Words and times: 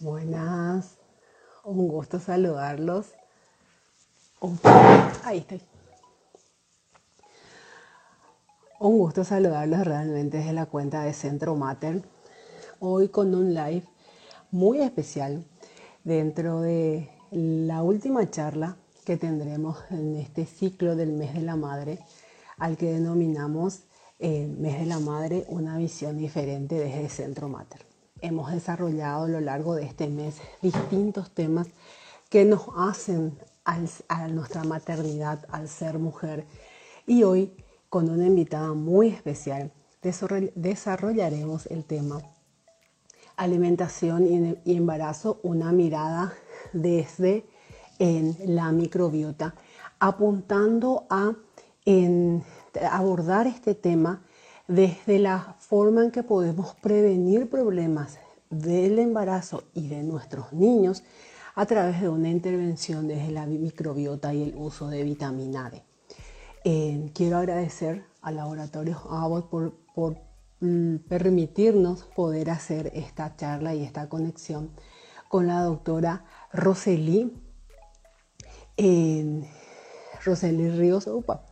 Buenas, 0.00 0.96
un 1.62 1.86
gusto 1.86 2.18
saludarlos. 2.20 3.08
ahí 5.24 5.40
estoy. 5.40 5.60
Un 8.78 8.96
gusto 8.96 9.24
saludarlos 9.24 9.86
realmente 9.86 10.38
desde 10.38 10.54
la 10.54 10.64
cuenta 10.64 11.02
de 11.02 11.12
Centro 11.12 11.54
Mater. 11.54 12.02
Hoy 12.78 13.08
con 13.10 13.34
un 13.34 13.52
live 13.52 13.84
muy 14.50 14.80
especial 14.80 15.44
dentro 16.02 16.62
de 16.62 17.10
la 17.30 17.82
última 17.82 18.30
charla 18.30 18.78
que 19.04 19.18
tendremos 19.18 19.76
en 19.90 20.16
este 20.16 20.46
ciclo 20.46 20.96
del 20.96 21.12
mes 21.12 21.34
de 21.34 21.42
la 21.42 21.56
madre, 21.56 21.98
al 22.56 22.78
que 22.78 22.90
denominamos 22.90 23.82
el 24.18 24.48
mes 24.48 24.80
de 24.80 24.86
la 24.86 24.98
madre 24.98 25.44
una 25.48 25.76
visión 25.76 26.16
diferente 26.16 26.76
desde 26.76 27.10
Centro 27.10 27.50
Mater 27.50 27.89
hemos 28.22 28.50
desarrollado 28.52 29.24
a 29.24 29.28
lo 29.28 29.40
largo 29.40 29.74
de 29.74 29.84
este 29.84 30.08
mes 30.08 30.36
distintos 30.62 31.30
temas 31.30 31.68
que 32.28 32.44
nos 32.44 32.62
hacen 32.76 33.38
a 33.64 34.28
nuestra 34.28 34.64
maternidad 34.64 35.46
al 35.50 35.68
ser 35.68 35.98
mujer. 35.98 36.46
Y 37.06 37.22
hoy, 37.22 37.52
con 37.88 38.08
una 38.08 38.26
invitada 38.26 38.72
muy 38.72 39.08
especial, 39.08 39.72
desarrollaremos 40.02 41.66
el 41.66 41.84
tema 41.84 42.20
alimentación 43.36 44.58
y 44.64 44.76
embarazo, 44.76 45.40
una 45.42 45.72
mirada 45.72 46.34
desde 46.74 47.46
en 47.98 48.36
la 48.44 48.70
microbiota, 48.70 49.54
apuntando 49.98 51.06
a 51.08 51.32
abordar 52.90 53.46
este 53.46 53.74
tema 53.74 54.22
desde 54.70 55.18
la 55.18 55.56
forma 55.58 56.04
en 56.04 56.12
que 56.12 56.22
podemos 56.22 56.76
prevenir 56.76 57.50
problemas 57.50 58.20
del 58.50 59.00
embarazo 59.00 59.64
y 59.74 59.88
de 59.88 60.04
nuestros 60.04 60.52
niños 60.52 61.02
a 61.56 61.66
través 61.66 62.00
de 62.00 62.08
una 62.08 62.28
intervención 62.28 63.08
desde 63.08 63.32
la 63.32 63.46
microbiota 63.46 64.32
y 64.32 64.44
el 64.44 64.54
uso 64.54 64.86
de 64.86 65.02
vitamina 65.02 65.70
D. 65.70 65.82
Eh, 66.62 67.10
quiero 67.14 67.38
agradecer 67.38 68.04
al 68.22 68.36
laboratorio 68.36 68.96
Abbott 69.10 69.50
por, 69.50 70.16
mm, 70.60 70.98
permitirnos 71.08 72.04
poder 72.04 72.50
hacer 72.50 72.92
esta 72.94 73.34
charla 73.34 73.74
y 73.74 73.82
esta 73.82 74.08
conexión 74.08 74.70
con 75.28 75.48
la 75.48 75.62
doctora 75.62 76.24
Roseli, 76.52 77.32
eh, 78.76 79.42
Roseli 80.24 80.70
Ríos, 80.70 81.08
opa, 81.08 81.44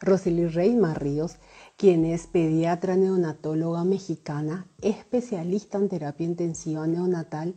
Roseli 0.00 0.46
Reima 0.46 0.94
Ríos, 0.94 1.36
quien 1.82 2.04
es 2.04 2.28
pediatra 2.28 2.94
neonatóloga 2.94 3.82
mexicana, 3.82 4.68
especialista 4.80 5.78
en 5.78 5.88
terapia 5.88 6.24
intensiva 6.24 6.86
neonatal, 6.86 7.56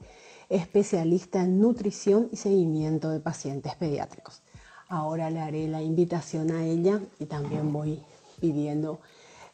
especialista 0.50 1.44
en 1.44 1.60
nutrición 1.60 2.30
y 2.32 2.38
seguimiento 2.38 3.12
de 3.12 3.20
pacientes 3.20 3.76
pediátricos. 3.76 4.42
Ahora 4.90 5.30
le 5.30 5.42
haré 5.42 5.68
la 5.68 5.84
invitación 5.84 6.50
a 6.50 6.66
ella 6.66 7.02
y 7.20 7.26
también 7.26 7.72
voy 7.72 8.02
pidiendo 8.42 9.00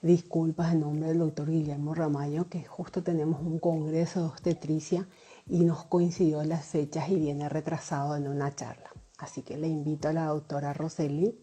disculpas 0.01 0.71
en 0.71 0.79
nombre 0.79 1.09
del 1.09 1.19
doctor 1.19 1.51
Guillermo 1.51 1.93
Ramayo, 1.93 2.47
que 2.47 2.63
justo 2.63 3.03
tenemos 3.03 3.41
un 3.41 3.59
congreso 3.59 4.21
de 4.21 4.27
obstetricia 4.27 5.05
y 5.47 5.65
nos 5.65 5.83
coincidió 5.83 6.45
las 6.45 6.63
fechas 6.63 7.09
y 7.09 7.15
viene 7.15 7.49
retrasado 7.49 8.15
en 8.15 8.25
una 8.25 8.55
charla. 8.55 8.89
Así 9.17 9.41
que 9.41 9.57
le 9.57 9.67
invito 9.67 10.07
a 10.07 10.13
la 10.13 10.27
doctora 10.27 10.71
Roseli 10.71 11.37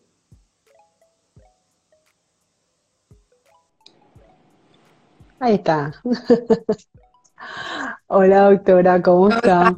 Ahí 5.40 5.54
está. 5.54 5.92
Hola 8.08 8.50
doctora, 8.50 9.00
¿cómo, 9.00 9.28
está? 9.28 9.76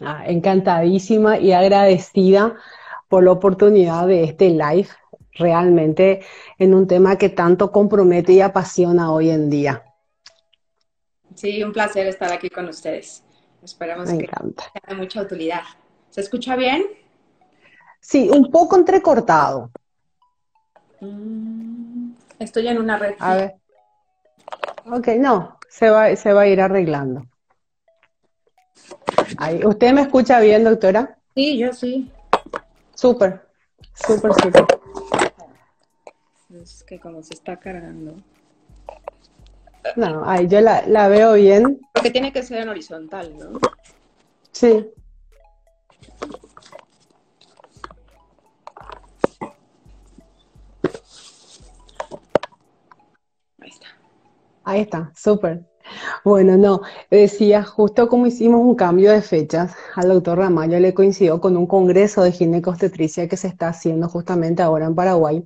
Ah, 0.00 0.24
encantadísima 0.26 1.38
y 1.38 1.52
agradecida 1.52 2.56
por 3.08 3.24
la 3.24 3.32
oportunidad 3.32 4.06
de 4.06 4.24
este 4.24 4.50
live, 4.50 4.88
realmente 5.32 6.22
en 6.58 6.74
un 6.74 6.86
tema 6.86 7.18
que 7.18 7.30
tanto 7.30 7.72
compromete 7.72 8.32
y 8.32 8.40
apasiona 8.40 9.12
hoy 9.12 9.30
en 9.30 9.50
día. 9.50 9.84
Sí, 11.34 11.62
un 11.62 11.72
placer 11.72 12.06
estar 12.06 12.32
aquí 12.32 12.48
con 12.48 12.68
ustedes. 12.68 13.24
Esperamos 13.62 14.08
que 14.10 14.28
tenga 14.28 14.96
mucha 14.96 15.22
utilidad. 15.22 15.62
¿Se 16.10 16.20
escucha 16.20 16.54
bien? 16.54 16.84
Sí, 18.00 18.28
un 18.30 18.50
poco 18.50 18.76
entrecortado. 18.76 19.70
Mm, 21.00 22.12
estoy 22.38 22.68
en 22.68 22.78
una 22.78 22.98
red. 22.98 23.14
A 23.18 23.34
ver. 23.34 23.61
Ok, 24.86 25.08
no, 25.18 25.58
se 25.68 25.90
va, 25.90 26.14
se 26.16 26.32
va 26.32 26.42
a 26.42 26.46
ir 26.46 26.60
arreglando. 26.60 27.26
Ahí. 29.38 29.64
¿Usted 29.64 29.92
me 29.92 30.02
escucha 30.02 30.40
bien, 30.40 30.64
doctora? 30.64 31.18
Sí, 31.34 31.58
yo 31.58 31.72
sí. 31.72 32.10
Súper, 32.94 33.46
súper, 33.94 34.32
súper. 34.34 34.64
Es 36.60 36.84
que 36.84 37.00
como 37.00 37.22
se 37.22 37.34
está 37.34 37.58
cargando. 37.58 38.16
No, 39.96 40.22
ahí 40.28 40.46
yo 40.48 40.60
la, 40.60 40.86
la 40.86 41.08
veo 41.08 41.34
bien. 41.34 41.80
Porque 41.92 42.10
tiene 42.10 42.32
que 42.32 42.42
ser 42.42 42.62
en 42.62 42.68
horizontal, 42.68 43.36
¿no? 43.36 43.58
Sí. 44.52 44.86
Ahí 54.64 54.80
está, 54.80 55.12
súper. 55.16 55.64
Bueno, 56.24 56.56
no, 56.56 56.82
decía, 57.10 57.64
justo 57.64 58.08
como 58.08 58.26
hicimos 58.26 58.60
un 58.60 58.74
cambio 58.76 59.10
de 59.10 59.22
fechas, 59.22 59.74
al 59.94 60.08
doctor 60.08 60.38
Ramallo 60.38 60.78
le 60.78 60.94
coincidió 60.94 61.40
con 61.40 61.56
un 61.56 61.66
congreso 61.66 62.22
de 62.22 62.32
ginecostetricia 62.32 63.28
que 63.28 63.36
se 63.36 63.48
está 63.48 63.68
haciendo 63.68 64.08
justamente 64.08 64.62
ahora 64.62 64.86
en 64.86 64.94
Paraguay 64.94 65.44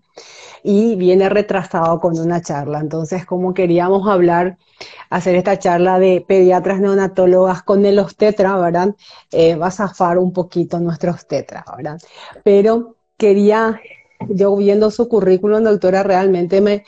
y 0.62 0.96
viene 0.96 1.28
retrasado 1.28 2.00
con 2.00 2.18
una 2.18 2.40
charla. 2.42 2.80
Entonces, 2.80 3.24
como 3.26 3.54
queríamos 3.54 4.08
hablar, 4.08 4.58
hacer 5.10 5.36
esta 5.36 5.58
charla 5.58 5.98
de 5.98 6.24
pediatras 6.26 6.80
neonatólogas 6.80 7.62
con 7.62 7.86
el 7.86 7.98
obstetra, 7.98 8.56
¿verdad? 8.58 8.94
Eh, 9.32 9.56
va 9.56 9.68
a 9.68 9.70
zafar 9.70 10.18
un 10.18 10.32
poquito 10.32 10.78
nuestro 10.80 11.12
obstetra, 11.12 11.64
¿verdad? 11.76 11.98
Pero 12.44 12.96
quería, 13.16 13.80
yo 14.28 14.54
viendo 14.56 14.90
su 14.90 15.08
currículum, 15.08 15.62
doctora, 15.64 16.02
realmente 16.02 16.60
me, 16.60 16.84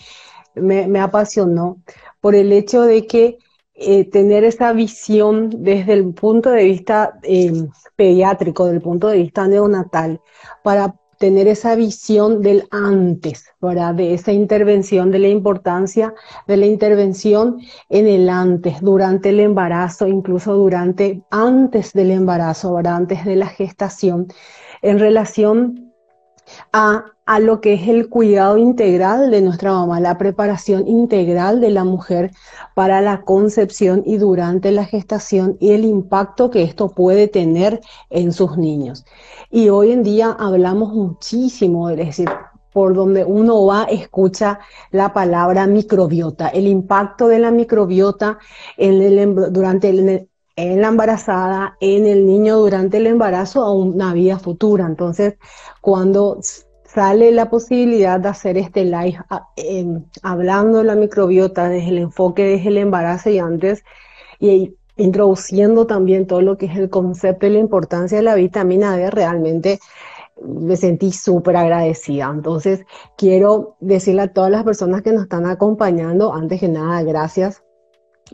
me, 0.54 0.86
me 0.88 1.00
apasionó 1.00 1.78
por 2.20 2.34
el 2.34 2.52
hecho 2.52 2.82
de 2.82 3.06
que 3.06 3.38
eh, 3.74 4.10
tener 4.10 4.44
esa 4.44 4.72
visión 4.72 5.50
desde 5.50 5.92
el 5.92 6.12
punto 6.12 6.50
de 6.50 6.64
vista 6.64 7.18
em, 7.22 7.68
pediátrico, 7.96 8.66
del 8.66 8.80
punto 8.80 9.08
de 9.08 9.18
vista 9.18 9.46
neonatal, 9.46 10.20
para 10.64 10.94
tener 11.18 11.48
esa 11.48 11.74
visión 11.74 12.42
del 12.42 12.66
antes, 12.70 13.44
¿verdad? 13.60 13.94
De 13.94 14.14
esa 14.14 14.32
intervención, 14.32 15.10
de 15.10 15.18
la 15.18 15.28
importancia 15.28 16.14
de 16.46 16.56
la 16.56 16.66
intervención 16.66 17.60
en 17.88 18.06
el 18.06 18.28
antes, 18.28 18.80
durante 18.80 19.30
el 19.30 19.40
embarazo, 19.40 20.06
incluso 20.06 20.54
durante, 20.54 21.22
antes 21.30 21.92
del 21.92 22.12
embarazo, 22.12 22.74
¿verdad? 22.74 22.96
Antes 22.96 23.24
de 23.24 23.36
la 23.36 23.48
gestación, 23.48 24.28
en 24.82 24.98
relación 24.98 25.92
a 26.72 27.04
a 27.28 27.40
lo 27.40 27.60
que 27.60 27.74
es 27.74 27.86
el 27.88 28.08
cuidado 28.08 28.56
integral 28.56 29.30
de 29.30 29.42
nuestra 29.42 29.70
mamá, 29.72 30.00
la 30.00 30.16
preparación 30.16 30.88
integral 30.88 31.60
de 31.60 31.68
la 31.68 31.84
mujer 31.84 32.30
para 32.74 33.02
la 33.02 33.20
concepción 33.20 34.02
y 34.06 34.16
durante 34.16 34.72
la 34.72 34.86
gestación 34.86 35.58
y 35.60 35.72
el 35.72 35.84
impacto 35.84 36.48
que 36.48 36.62
esto 36.62 36.88
puede 36.88 37.28
tener 37.28 37.82
en 38.08 38.32
sus 38.32 38.56
niños. 38.56 39.04
Y 39.50 39.68
hoy 39.68 39.92
en 39.92 40.04
día 40.04 40.34
hablamos 40.38 40.94
muchísimo, 40.94 41.90
es 41.90 41.98
decir, 41.98 42.30
por 42.72 42.94
donde 42.94 43.26
uno 43.26 43.66
va, 43.66 43.84
escucha 43.84 44.60
la 44.90 45.12
palabra 45.12 45.66
microbiota, 45.66 46.48
el 46.48 46.66
impacto 46.66 47.28
de 47.28 47.40
la 47.40 47.50
microbiota 47.50 48.38
en 48.78 49.34
durante 49.52 49.90
el, 49.90 50.30
en 50.56 50.80
la 50.80 50.88
embarazada, 50.88 51.76
en 51.80 52.06
el 52.06 52.24
niño 52.24 52.56
durante 52.56 52.96
el 52.96 53.06
embarazo 53.06 53.64
a 53.64 53.74
una 53.74 54.14
vida 54.14 54.38
futura. 54.38 54.86
Entonces, 54.86 55.34
cuando 55.82 56.40
sale 56.88 57.32
la 57.32 57.50
posibilidad 57.50 58.18
de 58.18 58.28
hacer 58.28 58.56
este 58.56 58.84
live 58.84 59.18
ah, 59.30 59.48
em, 59.56 60.04
hablando 60.22 60.78
de 60.78 60.84
la 60.84 60.94
microbiota 60.94 61.68
desde 61.68 61.90
el 61.90 61.98
enfoque 61.98 62.44
desde 62.44 62.68
el 62.68 62.78
embarazo 62.78 63.30
y 63.30 63.38
antes, 63.38 63.84
y 64.40 64.74
introduciendo 64.96 65.86
también 65.86 66.26
todo 66.26 66.40
lo 66.42 66.56
que 66.56 66.66
es 66.66 66.76
el 66.76 66.90
concepto 66.90 67.46
y 67.46 67.50
la 67.50 67.58
importancia 67.58 68.18
de 68.18 68.24
la 68.24 68.34
vitamina 68.34 68.96
D, 68.96 69.10
realmente 69.10 69.80
me 70.42 70.76
sentí 70.76 71.12
súper 71.12 71.56
agradecida. 71.56 72.30
Entonces, 72.32 72.84
quiero 73.16 73.76
decirle 73.80 74.22
a 74.22 74.32
todas 74.32 74.50
las 74.50 74.64
personas 74.64 75.02
que 75.02 75.12
nos 75.12 75.24
están 75.24 75.46
acompañando, 75.46 76.32
antes 76.32 76.60
que 76.60 76.68
nada, 76.68 77.02
gracias 77.02 77.62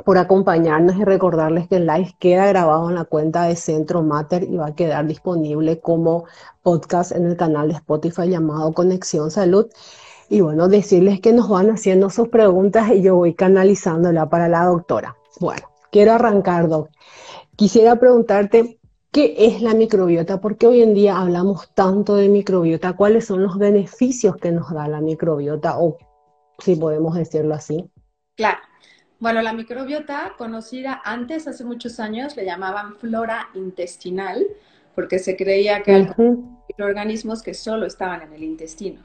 por 0.02 0.18
acompañarnos 0.18 0.96
y 0.96 1.04
recordarles 1.04 1.68
que 1.68 1.76
el 1.76 1.86
live 1.86 2.14
queda 2.18 2.46
grabado 2.46 2.88
en 2.88 2.96
la 2.96 3.04
cuenta 3.04 3.44
de 3.44 3.56
Centro 3.56 4.02
Mater 4.02 4.44
y 4.44 4.56
va 4.56 4.68
a 4.68 4.74
quedar 4.74 5.06
disponible 5.06 5.80
como 5.80 6.24
podcast 6.62 7.12
en 7.12 7.26
el 7.26 7.36
canal 7.36 7.68
de 7.68 7.74
Spotify 7.74 8.28
llamado 8.28 8.72
Conexión 8.72 9.30
Salud. 9.30 9.66
Y 10.28 10.40
bueno, 10.40 10.68
decirles 10.68 11.20
que 11.20 11.32
nos 11.32 11.48
van 11.48 11.70
haciendo 11.70 12.10
sus 12.10 12.28
preguntas 12.28 12.90
y 12.90 13.02
yo 13.02 13.16
voy 13.16 13.34
canalizándola 13.34 14.28
para 14.28 14.48
la 14.48 14.64
doctora. 14.64 15.16
Bueno, 15.38 15.68
quiero 15.92 16.12
arrancar, 16.12 16.68
doc. 16.68 16.88
quisiera 17.56 17.96
preguntarte, 17.96 18.80
¿qué 19.12 19.34
es 19.38 19.62
la 19.62 19.74
microbiota? 19.74 20.40
¿Por 20.40 20.56
qué 20.56 20.66
hoy 20.66 20.82
en 20.82 20.94
día 20.94 21.18
hablamos 21.18 21.72
tanto 21.74 22.16
de 22.16 22.28
microbiota? 22.28 22.94
¿Cuáles 22.94 23.26
son 23.26 23.42
los 23.42 23.58
beneficios 23.58 24.36
que 24.36 24.50
nos 24.50 24.72
da 24.72 24.88
la 24.88 25.00
microbiota? 25.00 25.78
O 25.78 25.98
si 26.58 26.74
podemos 26.74 27.14
decirlo 27.14 27.54
así. 27.54 27.90
Claro. 28.36 28.58
Bueno, 29.20 29.42
la 29.42 29.52
microbiota, 29.52 30.34
conocida 30.36 31.00
antes, 31.04 31.46
hace 31.46 31.64
muchos 31.64 32.00
años, 32.00 32.36
le 32.36 32.44
llamaban 32.44 32.96
flora 32.96 33.48
intestinal, 33.54 34.44
porque 34.94 35.18
se 35.18 35.36
creía 35.36 35.82
que 35.82 35.92
eran 35.92 36.58
microorganismos 36.68 37.42
que 37.42 37.54
solo 37.54 37.86
estaban 37.86 38.22
en 38.22 38.32
el 38.32 38.42
intestino. 38.42 39.00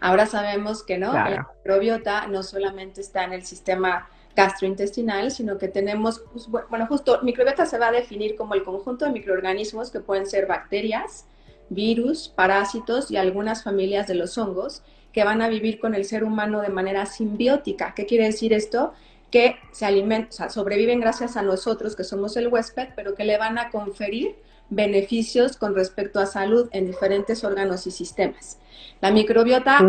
Ahora 0.00 0.26
sabemos 0.26 0.82
que 0.82 0.98
no, 0.98 1.12
que 1.12 1.30
la 1.30 1.48
microbiota 1.56 2.26
no 2.26 2.42
solamente 2.42 3.00
está 3.00 3.24
en 3.24 3.34
el 3.34 3.42
sistema 3.44 4.08
gastrointestinal, 4.34 5.30
sino 5.30 5.58
que 5.58 5.68
tenemos, 5.68 6.24
pues, 6.32 6.46
bueno, 6.48 6.86
justo, 6.86 7.20
microbiota 7.22 7.66
se 7.66 7.78
va 7.78 7.88
a 7.88 7.92
definir 7.92 8.36
como 8.36 8.54
el 8.54 8.62
conjunto 8.62 9.04
de 9.04 9.12
microorganismos 9.12 9.90
que 9.90 10.00
pueden 10.00 10.26
ser 10.26 10.46
bacterias, 10.46 11.26
virus, 11.68 12.28
parásitos 12.28 13.10
y 13.10 13.16
algunas 13.16 13.62
familias 13.62 14.06
de 14.06 14.14
los 14.14 14.38
hongos 14.38 14.82
que 15.12 15.24
van 15.24 15.42
a 15.42 15.48
vivir 15.48 15.80
con 15.80 15.94
el 15.94 16.04
ser 16.04 16.24
humano 16.24 16.60
de 16.60 16.68
manera 16.68 17.06
simbiótica. 17.06 17.94
¿Qué 17.94 18.06
quiere 18.06 18.24
decir 18.24 18.52
esto? 18.52 18.92
Que 19.30 19.56
se 19.72 19.86
alimentan, 19.86 20.28
o 20.28 20.32
sea, 20.32 20.50
sobreviven 20.50 21.00
gracias 21.00 21.36
a 21.36 21.42
nosotros, 21.42 21.94
que 21.94 22.04
somos 22.04 22.36
el 22.36 22.48
huésped, 22.48 22.88
pero 22.96 23.14
que 23.14 23.24
le 23.24 23.38
van 23.38 23.58
a 23.58 23.70
conferir 23.70 24.36
beneficios 24.70 25.56
con 25.56 25.74
respecto 25.74 26.20
a 26.20 26.26
salud 26.26 26.68
en 26.72 26.86
diferentes 26.86 27.44
órganos 27.44 27.86
y 27.86 27.90
sistemas. 27.90 28.58
La 29.00 29.10
microbiota 29.10 29.80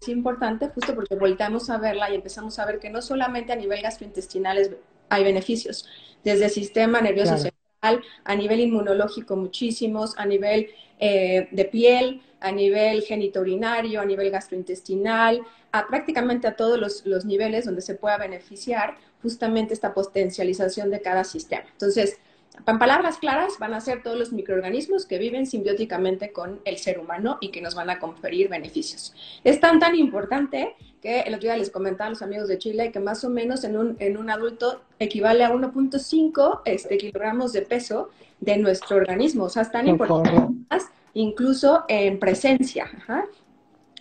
es 0.00 0.08
importante 0.08 0.68
justo 0.68 0.94
porque 0.94 1.14
volteamos 1.14 1.70
a 1.70 1.78
verla 1.78 2.10
y 2.10 2.16
empezamos 2.16 2.58
a 2.58 2.66
ver 2.66 2.80
que 2.80 2.90
no 2.90 3.00
solamente 3.00 3.52
a 3.52 3.56
nivel 3.56 3.80
gastrointestinal 3.80 4.76
hay 5.08 5.24
beneficios, 5.24 5.86
desde 6.24 6.46
el 6.46 6.50
sistema 6.50 7.00
nervioso 7.00 7.36
central, 7.36 8.02
a 8.24 8.34
nivel 8.34 8.60
inmunológico 8.60 9.36
muchísimos, 9.36 10.14
a 10.18 10.26
nivel 10.26 10.70
eh, 10.98 11.48
de 11.50 11.64
piel, 11.64 12.22
a 12.40 12.50
nivel 12.50 13.02
genitourinario, 13.02 14.00
a 14.00 14.04
nivel 14.04 14.30
gastrointestinal, 14.30 15.42
a 15.72 15.86
prácticamente 15.86 16.46
a 16.46 16.56
todos 16.56 16.78
los, 16.78 17.04
los 17.06 17.24
niveles 17.24 17.64
donde 17.64 17.82
se 17.82 17.94
pueda 17.94 18.18
beneficiar 18.18 18.96
justamente 19.22 19.74
esta 19.74 19.94
potencialización 19.94 20.90
de 20.90 21.00
cada 21.00 21.24
sistema. 21.24 21.64
Entonces, 21.72 22.18
en 22.66 22.78
palabras 22.78 23.18
claras, 23.18 23.58
van 23.58 23.74
a 23.74 23.80
ser 23.80 24.02
todos 24.02 24.18
los 24.18 24.32
microorganismos 24.32 25.06
que 25.06 25.18
viven 25.18 25.46
simbióticamente 25.46 26.32
con 26.32 26.60
el 26.64 26.78
ser 26.78 26.98
humano 26.98 27.38
y 27.40 27.50
que 27.50 27.60
nos 27.60 27.74
van 27.74 27.90
a 27.90 27.98
conferir 27.98 28.48
beneficios. 28.48 29.14
Es 29.42 29.58
tan, 29.58 29.80
tan 29.80 29.94
importante 29.94 30.76
que 31.00 31.20
el 31.20 31.34
otro 31.34 31.48
día 31.48 31.56
les 31.56 31.70
comentaba 31.70 32.06
a 32.06 32.10
los 32.10 32.22
amigos 32.22 32.48
de 32.48 32.58
Chile 32.58 32.92
que 32.92 33.00
más 33.00 33.24
o 33.24 33.30
menos 33.30 33.64
en 33.64 33.76
un, 33.76 33.96
en 33.98 34.16
un 34.16 34.30
adulto 34.30 34.82
equivale 34.98 35.44
a 35.44 35.50
1.5 35.50 36.60
este, 36.64 36.98
kilogramos 36.98 37.52
de 37.52 37.62
peso 37.62 38.10
de 38.40 38.58
nuestro 38.58 38.96
organismo. 38.96 39.44
O 39.44 39.48
sea, 39.48 39.62
es 39.62 39.72
tan 39.72 39.88
importante, 39.88 40.54
incluso 41.14 41.84
en 41.88 42.18
presencia. 42.18 42.88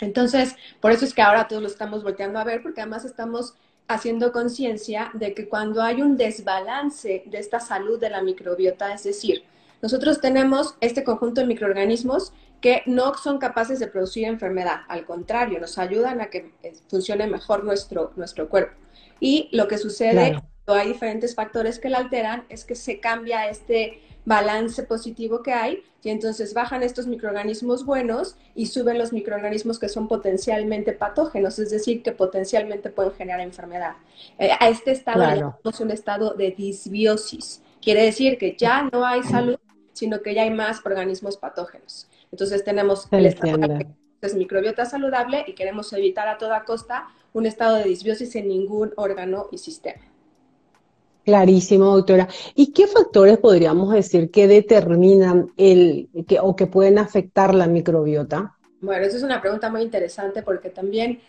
Entonces, 0.01 0.55
por 0.81 0.91
eso 0.91 1.05
es 1.05 1.13
que 1.13 1.21
ahora 1.21 1.47
todos 1.47 1.61
lo 1.61 1.67
estamos 1.69 2.03
volteando 2.03 2.39
a 2.39 2.43
ver, 2.43 2.61
porque 2.61 2.81
además 2.81 3.05
estamos 3.05 3.53
haciendo 3.87 4.31
conciencia 4.31 5.11
de 5.13 5.33
que 5.33 5.47
cuando 5.47 5.81
hay 5.81 6.01
un 6.01 6.17
desbalance 6.17 7.23
de 7.25 7.37
esta 7.37 7.59
salud 7.59 7.99
de 7.99 8.09
la 8.09 8.21
microbiota, 8.21 8.93
es 8.93 9.03
decir, 9.03 9.43
nosotros 9.81 10.19
tenemos 10.19 10.75
este 10.81 11.03
conjunto 11.03 11.41
de 11.41 11.47
microorganismos 11.47 12.33
que 12.61 12.83
no 12.85 13.15
son 13.15 13.39
capaces 13.39 13.79
de 13.79 13.87
producir 13.87 14.25
enfermedad, 14.25 14.81
al 14.87 15.05
contrario, 15.05 15.59
nos 15.59 15.77
ayudan 15.77 16.21
a 16.21 16.27
que 16.27 16.53
eh, 16.61 16.73
funcione 16.87 17.25
mejor 17.27 17.63
nuestro, 17.63 18.11
nuestro 18.15 18.49
cuerpo. 18.49 18.75
Y 19.19 19.49
lo 19.51 19.67
que 19.67 19.77
sucede 19.77 20.41
hay 20.67 20.89
diferentes 20.89 21.35
factores 21.35 21.79
que 21.79 21.89
la 21.89 21.99
alteran 21.99 22.45
es 22.49 22.65
que 22.65 22.75
se 22.75 22.99
cambia 22.99 23.49
este 23.49 24.01
balance 24.25 24.83
positivo 24.83 25.41
que 25.41 25.53
hay 25.53 25.83
y 26.03 26.09
entonces 26.09 26.53
bajan 26.53 26.83
estos 26.83 27.07
microorganismos 27.07 27.85
buenos 27.85 28.35
y 28.55 28.67
suben 28.67 28.97
los 28.97 29.13
microorganismos 29.13 29.79
que 29.79 29.89
son 29.89 30.07
potencialmente 30.07 30.93
patógenos, 30.93 31.59
es 31.59 31.71
decir, 31.71 32.03
que 32.03 32.11
potencialmente 32.11 32.89
pueden 32.89 33.13
generar 33.13 33.41
enfermedad. 33.41 33.95
Eh, 34.37 34.51
a 34.59 34.69
este 34.69 34.91
estado 34.91 35.21
llamamos 35.21 35.79
un 35.79 35.91
estado 35.91 36.33
de 36.33 36.51
disbiosis. 36.51 37.61
Quiere 37.81 38.03
decir 38.03 38.37
que 38.37 38.55
ya 38.57 38.89
no 38.91 39.05
hay 39.05 39.23
salud, 39.23 39.57
sino 39.93 40.21
que 40.21 40.33
ya 40.33 40.43
hay 40.43 40.51
más 40.51 40.85
organismos 40.85 41.37
patógenos. 41.37 42.07
Entonces 42.31 42.63
tenemos 42.63 43.07
el 43.11 43.25
estado 43.25 43.57
de 43.57 44.35
microbiota 44.35 44.85
saludable 44.85 45.43
y 45.47 45.53
queremos 45.53 45.91
evitar 45.93 46.27
a 46.27 46.37
toda 46.37 46.63
costa 46.63 47.07
un 47.33 47.45
estado 47.45 47.77
de 47.77 47.85
disbiosis 47.85 48.35
en 48.35 48.47
ningún 48.47 48.93
órgano 48.97 49.47
y 49.51 49.57
sistema. 49.57 50.10
Clarísimo, 51.23 51.85
doctora. 51.95 52.27
¿Y 52.55 52.71
qué 52.71 52.87
factores 52.87 53.37
podríamos 53.37 53.93
decir 53.93 54.31
que 54.31 54.47
determinan 54.47 55.51
el 55.57 56.09
que, 56.27 56.39
o 56.39 56.55
que 56.55 56.67
pueden 56.67 56.97
afectar 56.97 57.53
la 57.53 57.67
microbiota? 57.67 58.57
Bueno, 58.81 59.05
esa 59.05 59.17
es 59.17 59.23
una 59.23 59.39
pregunta 59.39 59.69
muy 59.69 59.83
interesante 59.83 60.41
porque 60.41 60.71
también 60.71 61.19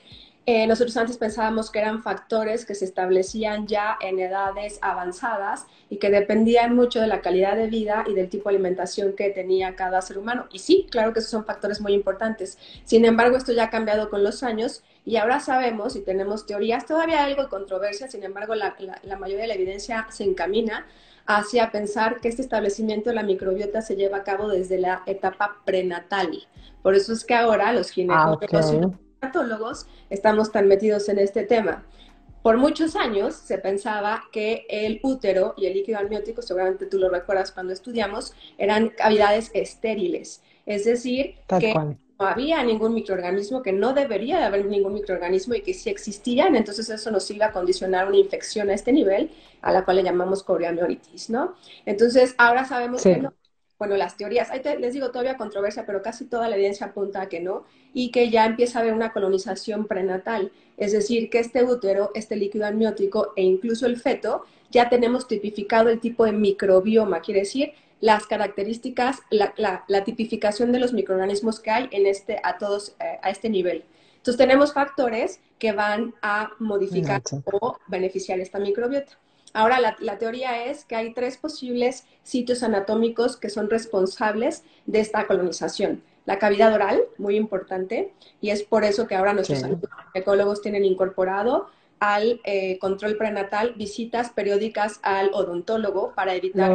eh, 0.44 0.67
nosotros 0.67 0.97
antes 0.97 1.19
pensábamos 1.19 1.71
que 1.71 1.79
eran 1.79 2.03
factores 2.03 2.67
que 2.67 2.75
se 2.75 2.85
establecían 2.85 3.69
ya 3.69 3.97
en 4.00 4.19
edades 4.19 4.81
avanzadas 4.83 5.67
y 5.89 5.99
que 5.99 6.11
dependían 6.11 6.75
mucho 6.75 7.00
de 7.00 7.06
la 7.06 7.21
calidad 7.21 7.55
de 7.55 7.69
vida 7.69 8.05
y 8.09 8.15
del 8.15 8.29
tipo 8.29 8.49
de 8.49 8.56
alimentación 8.56 9.12
que 9.12 9.31
tenía 9.31 9.77
cada 9.77 10.03
ser 10.03 10.19
humano. 10.19 10.47
Y 10.53 10.59
sí, 10.59 10.89
claro 10.91 11.12
que 11.12 11.21
esos 11.21 11.31
son 11.31 11.44
factores 11.44 11.81
muy 11.81 11.93
importantes. 11.93 12.59
Sin 12.85 13.05
embargo, 13.05 13.37
esto 13.37 13.53
ya 13.53 13.65
ha 13.65 13.71
cambiado 13.71 14.11
con 14.11 14.25
los 14.25 14.43
años 14.43 14.83
y 15.05 15.15
ahora 15.17 15.39
sabemos 15.39 15.94
y 15.94 16.00
tenemos 16.00 16.44
teorías, 16.44 16.87
todavía 16.87 17.23
algo 17.23 17.44
de 17.44 17.49
controversia, 17.49 18.09
sin 18.09 18.25
embargo 18.25 18.56
la, 18.56 18.75
mayoría 19.21 19.43
de 19.43 19.49
la 19.49 19.55
evidencia 19.55 20.06
se 20.11 20.25
encamina 20.25 20.87
hacia 21.25 21.71
pensar 21.71 22.21
que 22.21 22.27
este 22.27 22.43
establecimiento 22.43 23.11
de 23.11 23.17
la 23.17 23.23
microbiota 23.23 23.81
se 23.81 23.94
lleva 23.94 24.19
a 24.19 24.25
cabo 24.25 24.49
desde 24.49 24.79
la 24.79 25.05
etapa 25.06 25.59
prenatal. 25.65 26.31
Por 26.83 26.97
eso 26.97 27.12
es 27.12 27.25
que 27.25 27.35
ahora 27.35 27.73
los 27.73 27.91
ginecólogos 27.91 28.53
los 28.53 28.93
patólogos 29.22 29.86
estamos 30.10 30.50
tan 30.50 30.66
metidos 30.66 31.08
en 31.08 31.20
este 31.20 31.44
tema. 31.44 31.84
Por 32.42 32.58
muchos 32.58 32.96
años 32.96 33.36
se 33.36 33.56
pensaba 33.56 34.24
que 34.32 34.66
el 34.69 34.98
útero 35.04 35.54
y 35.56 35.66
el 35.66 35.74
líquido 35.74 36.00
amniótico, 36.00 36.42
seguramente 36.42 36.86
tú 36.86 36.98
lo 36.98 37.08
recuerdas 37.08 37.52
cuando 37.52 37.72
estudiamos, 37.72 38.34
eran 38.58 38.88
cavidades 38.88 39.52
estériles. 39.54 40.42
Es 40.66 40.84
decir, 40.84 41.36
que 41.60 41.72
no 41.72 42.26
había 42.26 42.64
ningún 42.64 42.94
microorganismo, 42.94 43.62
que 43.62 43.72
no 43.72 43.92
debería 43.92 44.38
de 44.38 44.44
haber 44.44 44.66
ningún 44.66 44.94
microorganismo 44.94 45.54
y 45.54 45.62
que 45.62 45.72
si 45.72 45.88
existían, 45.88 46.56
entonces 46.56 46.90
eso 46.90 47.12
nos 47.12 47.30
iba 47.30 47.46
a 47.46 47.52
condicionar 47.52 48.08
una 48.08 48.16
infección 48.16 48.70
a 48.70 48.74
este 48.74 48.92
nivel, 48.92 49.30
a 49.60 49.70
la 49.72 49.84
cual 49.84 49.98
le 49.98 50.02
llamamos 50.02 50.42
coriamnionitis, 50.42 51.30
¿no? 51.30 51.55
Entonces, 51.86 52.34
ahora 52.38 52.64
sabemos 52.64 53.05
que 53.05 53.19
no. 53.19 53.32
Bueno, 53.82 53.96
las 53.96 54.17
teorías, 54.17 54.48
ahí 54.53 54.62
les 54.79 54.94
digo 54.94 55.10
todavía 55.10 55.36
controversia, 55.36 55.84
pero 55.84 56.03
casi 56.03 56.27
toda 56.27 56.48
la 56.48 56.55
evidencia 56.55 56.86
apunta 56.86 57.22
a 57.22 57.29
que 57.29 57.41
no, 57.41 57.65
y 57.93 58.12
que 58.12 58.31
ya 58.31 58.46
empieza 58.46 58.79
a 58.79 58.82
haber 58.82 58.94
una 58.94 59.12
colonización 59.12 59.89
prenatal, 59.89 60.53
es 60.77 60.93
decir, 60.93 61.29
que 61.31 61.41
este 61.41 61.65
útero, 61.65 62.12
este 62.15 62.36
líquido 62.36 62.65
amniótico 62.65 63.32
e 63.34 63.43
incluso 63.43 63.86
el 63.86 63.96
feto, 63.96 64.44
ya 64.70 64.89
tenemos 64.89 65.27
tipificado 65.27 65.89
el 65.89 65.98
tipo 65.98 66.24
de 66.24 66.31
microbioma, 66.31 67.22
quiere 67.22 67.41
decir 67.41 67.72
las 68.01 68.29
características, 68.29 69.19
la, 69.31 70.05
tipificación 70.05 70.70
de 70.70 70.79
los 70.79 70.93
microorganismos 70.93 71.58
que 71.58 71.72
hay 71.72 71.89
en 71.91 72.06
este, 72.06 72.39
a 72.44 72.58
todos, 72.58 72.94
eh, 73.01 73.19
a 73.20 73.31
este 73.31 73.51
nivel. 73.51 73.82
Entonces 74.19 74.39
tenemos 74.39 74.72
factores 74.72 75.41
que 75.58 75.72
van 75.72 76.15
a 76.22 76.53
modificar 76.60 77.20
o 77.51 77.79
beneficiar 77.89 78.39
esta 78.39 78.60
microbiota. 78.60 79.19
Ahora, 79.55 79.79
la, 79.81 80.19
teoría 80.19 80.65
es 80.67 80.85
que 80.85 80.97
hay 80.97 81.13
tres 81.13 81.37
posibles 81.37 82.06
sitios 82.23 82.63
anatómicos 82.63 83.37
que 83.37 83.51
son 83.51 83.69
responsables 83.69 84.65
de 84.87 85.01
esta 85.01 85.27
colonización. 85.27 86.03
La 86.25 86.39
cavidad 86.39 86.73
oral, 86.73 87.03
muy 87.19 87.37
importante, 87.37 88.13
y 88.41 88.51
es 88.51 88.63
por 88.63 88.85
eso 88.85 89.06
que 89.06 89.15
ahora 89.15 89.35
nuestros 89.35 89.65
ecólogos 90.15 90.63
tienen 90.63 90.85
incorporado 90.85 91.67
al 91.99 92.41
eh, 92.44 92.79
control 92.79 93.17
prenatal 93.17 93.75
visitas 93.75 94.31
periódicas 94.31 94.99
al 95.03 95.31
odontólogo 95.35 96.13
para 96.17 96.35
evitar 96.35 96.73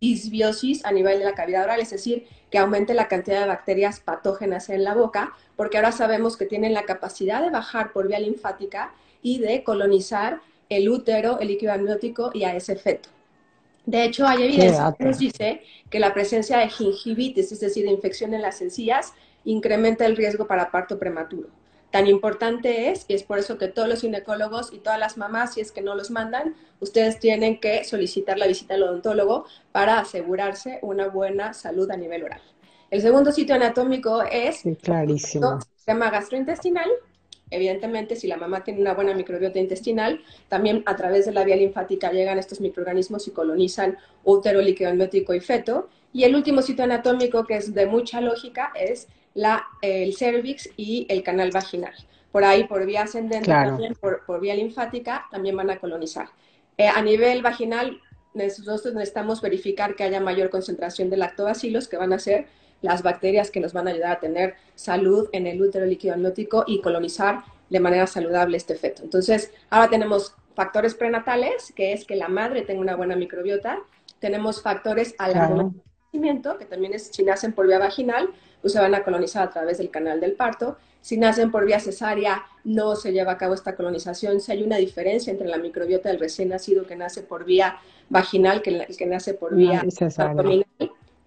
disbiosis 0.00 0.84
a 0.84 0.92
nivel 0.92 1.18
de 1.18 1.24
la 1.24 1.34
cavidad 1.34 1.64
oral, 1.64 1.80
es 1.80 1.90
decir, 1.90 2.26
que 2.50 2.58
aumente 2.58 2.94
la 2.94 3.08
cantidad 3.08 3.40
de 3.40 3.48
bacterias 3.48 4.00
patógenas 4.00 4.68
en 4.68 4.84
la 4.84 4.94
boca, 4.94 5.32
porque 5.56 5.76
ahora 5.76 5.92
sabemos 5.92 6.36
que 6.36 6.46
tienen 6.46 6.72
la 6.72 6.84
capacidad 6.84 7.42
de 7.42 7.50
bajar 7.50 7.92
por 7.92 8.06
vía 8.06 8.20
linfática 8.20 8.92
y 9.22 9.40
de 9.40 9.64
colonizar 9.64 10.40
el 10.68 10.88
útero, 10.88 11.38
el 11.40 11.48
líquido 11.48 11.72
amniótico 11.72 12.30
y 12.34 12.44
a 12.44 12.54
ese 12.54 12.76
feto. 12.76 13.08
De 13.86 14.04
hecho, 14.04 14.26
hay 14.26 14.42
evidencia 14.42 14.94
que 14.96 15.04
nos 15.04 15.18
dice 15.18 15.62
que 15.88 15.98
la 15.98 16.12
presencia 16.12 16.58
de 16.58 16.68
gingivitis, 16.68 17.52
es 17.52 17.60
decir, 17.60 17.84
de 17.84 17.92
infección 17.92 18.34
en 18.34 18.42
las 18.42 18.60
encías, 18.60 19.14
incrementa 19.44 20.04
el 20.04 20.16
riesgo 20.16 20.46
para 20.46 20.70
parto 20.70 20.98
prematuro 20.98 21.48
tan 21.90 22.06
importante 22.06 22.90
es, 22.90 23.06
y 23.08 23.14
es 23.14 23.22
por 23.22 23.38
eso 23.38 23.58
que 23.58 23.68
todos 23.68 23.88
los 23.88 24.00
ginecólogos 24.00 24.72
y 24.72 24.78
todas 24.78 24.98
las 24.98 25.16
mamás, 25.16 25.54
si 25.54 25.60
es 25.60 25.72
que 25.72 25.80
no 25.80 25.94
los 25.94 26.10
mandan, 26.10 26.54
ustedes 26.80 27.18
tienen 27.18 27.60
que 27.60 27.84
solicitar 27.84 28.38
la 28.38 28.46
visita 28.46 28.74
al 28.74 28.82
odontólogo 28.82 29.46
para 29.72 29.98
asegurarse 29.98 30.78
una 30.82 31.08
buena 31.08 31.54
salud 31.54 31.90
a 31.90 31.96
nivel 31.96 32.24
oral. 32.24 32.42
El 32.90 33.02
segundo 33.02 33.32
sitio 33.32 33.54
anatómico 33.54 34.22
es 34.22 34.62
clarísimo. 34.82 35.54
el 35.54 35.62
sistema 35.62 36.10
gastrointestinal 36.10 36.88
Evidentemente, 37.50 38.16
si 38.16 38.26
la 38.26 38.36
mamá 38.36 38.64
tiene 38.64 38.80
una 38.80 38.94
buena 38.94 39.14
microbiota 39.14 39.58
intestinal, 39.58 40.20
también 40.48 40.82
a 40.86 40.96
través 40.96 41.26
de 41.26 41.32
la 41.32 41.44
vía 41.44 41.56
linfática 41.56 42.12
llegan 42.12 42.38
estos 42.38 42.60
microorganismos 42.60 43.26
y 43.28 43.30
colonizan 43.30 43.98
útero, 44.24 44.60
líquido 44.60 44.90
amniótico 44.90 45.34
y 45.34 45.40
feto. 45.40 45.88
Y 46.12 46.24
el 46.24 46.34
último 46.34 46.62
sitio 46.62 46.84
anatómico 46.84 47.44
que 47.44 47.56
es 47.56 47.74
de 47.74 47.86
mucha 47.86 48.20
lógica 48.20 48.72
es 48.74 49.08
la, 49.34 49.66
el 49.82 50.14
cervix 50.14 50.68
y 50.76 51.06
el 51.08 51.22
canal 51.22 51.50
vaginal. 51.50 51.94
Por 52.32 52.44
ahí, 52.44 52.64
por 52.64 52.84
vía 52.84 53.02
ascendente, 53.02 53.50
también 53.50 53.94
por, 53.94 54.24
por, 54.26 54.40
vía 54.40 54.54
linfática, 54.54 55.26
también 55.30 55.56
van 55.56 55.70
a 55.70 55.78
colonizar. 55.78 56.28
Eh, 56.76 56.86
a 56.86 57.00
nivel 57.02 57.42
vaginal, 57.42 58.00
nosotros 58.34 58.94
necesitamos 58.94 59.40
verificar 59.40 59.96
que 59.96 60.04
haya 60.04 60.20
mayor 60.20 60.50
concentración 60.50 61.10
de 61.10 61.16
lactobacilos, 61.16 61.88
que 61.88 61.96
van 61.96 62.12
a 62.12 62.18
ser 62.18 62.46
las 62.82 63.02
bacterias 63.02 63.50
que 63.50 63.60
nos 63.60 63.72
van 63.72 63.88
a 63.88 63.90
ayudar 63.90 64.12
a 64.12 64.20
tener 64.20 64.54
salud 64.74 65.28
en 65.32 65.46
el 65.46 65.60
útero 65.60 65.86
líquido 65.86 66.14
amniótico 66.14 66.64
y 66.66 66.80
colonizar 66.80 67.42
de 67.70 67.80
manera 67.80 68.06
saludable 68.06 68.56
este 68.56 68.74
feto. 68.74 69.02
Entonces, 69.02 69.52
ahora 69.70 69.90
tenemos 69.90 70.34
factores 70.54 70.94
prenatales, 70.94 71.72
que 71.74 71.92
es 71.92 72.04
que 72.04 72.16
la 72.16 72.28
madre 72.28 72.62
tenga 72.62 72.80
una 72.80 72.96
buena 72.96 73.16
microbiota. 73.16 73.78
Tenemos 74.18 74.62
factores 74.62 75.14
al 75.18 75.72
nacimiento, 76.12 76.58
que 76.58 76.64
también 76.64 76.94
es 76.94 77.10
si 77.12 77.22
nacen 77.22 77.52
por 77.52 77.66
vía 77.66 77.78
vaginal, 77.78 78.30
pues 78.60 78.72
se 78.72 78.80
van 78.80 78.94
a 78.94 79.04
colonizar 79.04 79.46
a 79.46 79.50
través 79.50 79.78
del 79.78 79.90
canal 79.90 80.20
del 80.20 80.32
parto. 80.32 80.76
Si 81.00 81.16
nacen 81.16 81.50
por 81.52 81.64
vía 81.64 81.78
cesárea, 81.78 82.42
no 82.64 82.96
se 82.96 83.12
lleva 83.12 83.32
a 83.32 83.38
cabo 83.38 83.54
esta 83.54 83.76
colonización. 83.76 84.40
Si 84.40 84.50
hay 84.50 84.62
una 84.62 84.76
diferencia 84.76 85.30
entre 85.30 85.46
la 85.46 85.58
microbiota 85.58 86.08
del 86.08 86.18
recién 86.18 86.48
nacido 86.48 86.86
que 86.86 86.96
nace 86.96 87.22
por 87.22 87.44
vía 87.44 87.78
vaginal 88.08 88.62
que 88.62 88.70
el 88.70 88.96
que 88.96 89.06
nace 89.06 89.34
por 89.34 89.54
vía 89.54 89.84
abdominal, 90.16 90.66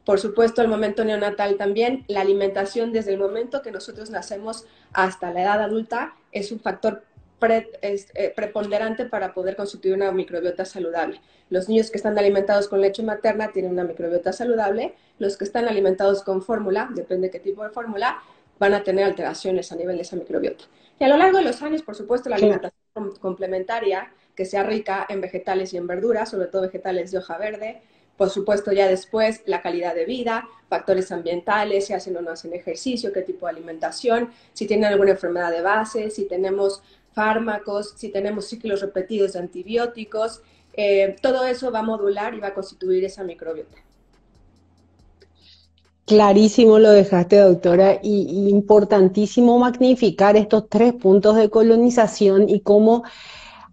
por 0.06 0.20
supuesto, 0.20 0.62
el 0.62 0.68
momento 0.68 1.06
neonatal 1.06 1.58
también, 1.58 2.06
la 2.08 2.22
alimentación 2.22 2.92
desde 2.92 3.14
el 3.14 3.20
momento 3.20 3.62
que 3.62 3.72
nosotros 3.72 4.10
nacemos 4.10 4.66
hasta 4.94 5.32
la 5.32 5.44
edad 5.44 5.62
adulta 5.62 6.16
es 6.32 6.52
un 6.52 6.60
factor 6.60 7.04
eh, 7.44 8.34
preponderante 8.36 9.06
para 9.06 9.34
poder 9.34 9.56
constituir 9.56 9.96
una 9.96 10.12
microbiota 10.12 10.64
saludable. 10.66 11.22
Los 11.50 11.70
niños 11.70 11.90
que 11.90 11.98
están 11.98 12.18
alimentados 12.18 12.68
con 12.68 12.82
leche 12.82 13.04
materna 13.04 13.52
tienen 13.52 13.72
una 13.72 13.84
microbiota 13.84 14.32
saludable, 14.32 14.96
los 15.18 15.38
que 15.38 15.46
están 15.46 15.68
alimentados 15.68 16.24
con 16.24 16.42
fórmula, 16.42 16.90
depende 16.94 17.28
de 17.28 17.32
qué 17.32 17.40
tipo 17.40 17.64
de 17.64 17.70
fórmula, 17.70 18.22
van 18.60 18.76
a 18.76 18.84
tener 18.84 19.06
alteraciones 19.06 19.72
a 19.72 19.76
nivel 19.76 19.96
de 19.96 20.04
esa 20.04 20.16
microbiota. 20.16 20.66
Y 21.00 21.04
a 21.04 21.08
lo 21.08 21.18
largo 21.18 21.40
de 21.40 21.44
los 21.44 21.62
años, 21.64 21.82
por 21.82 21.96
supuesto, 21.96 22.30
la 22.30 22.36
alimentación 22.36 23.16
complementaria, 23.20 24.14
que 24.36 24.46
sea 24.46 24.62
rica 24.62 25.06
en 25.10 25.20
vegetales 25.20 25.74
y 25.74 25.78
en 25.78 25.88
verduras, 25.88 26.30
sobre 26.30 26.48
todo 26.48 26.62
vegetales 26.62 27.10
de 27.12 27.18
hoja 27.18 27.40
verde, 27.40 27.82
por 28.22 28.30
supuesto, 28.30 28.72
ya 28.72 28.88
después, 28.88 29.42
la 29.48 29.64
calidad 29.64 29.96
de 29.96 30.06
vida, 30.06 30.48
factores 30.70 31.12
ambientales, 31.12 31.88
si 31.88 31.94
hacen 31.94 32.16
o 32.18 32.22
no 32.22 32.30
hacen 32.30 32.54
ejercicio, 32.54 33.12
qué 33.12 33.24
tipo 33.24 33.48
de 33.48 33.54
alimentación, 33.54 34.30
si 34.54 34.68
tienen 34.68 34.86
alguna 34.86 35.10
enfermedad 35.10 35.50
de 35.50 35.64
base, 35.64 36.12
si 36.12 36.26
tenemos 36.26 36.84
fármacos, 37.14 37.96
si 37.98 38.10
tenemos 38.10 38.46
ciclos 38.46 38.82
repetidos 38.82 39.34
de 39.34 39.40
antibióticos, 39.40 40.44
eh, 40.74 41.16
todo 41.20 41.46
eso 41.46 41.72
va 41.72 41.80
a 41.80 41.82
modular 41.82 42.36
y 42.36 42.40
va 42.40 42.50
a 42.50 42.54
constituir 42.54 43.04
esa 43.06 43.24
microbiota. 43.24 43.78
Clarísimo 46.06 46.78
lo 46.78 46.92
dejaste, 46.92 47.38
doctora, 47.38 48.02
y, 48.04 48.28
y 48.30 48.50
importantísimo 48.50 49.58
magnificar 49.58 50.38
estos 50.38 50.70
tres 50.70 50.94
puntos 50.94 51.38
de 51.38 51.50
colonización 51.50 52.50
y 52.50 52.60
cómo 52.60 53.04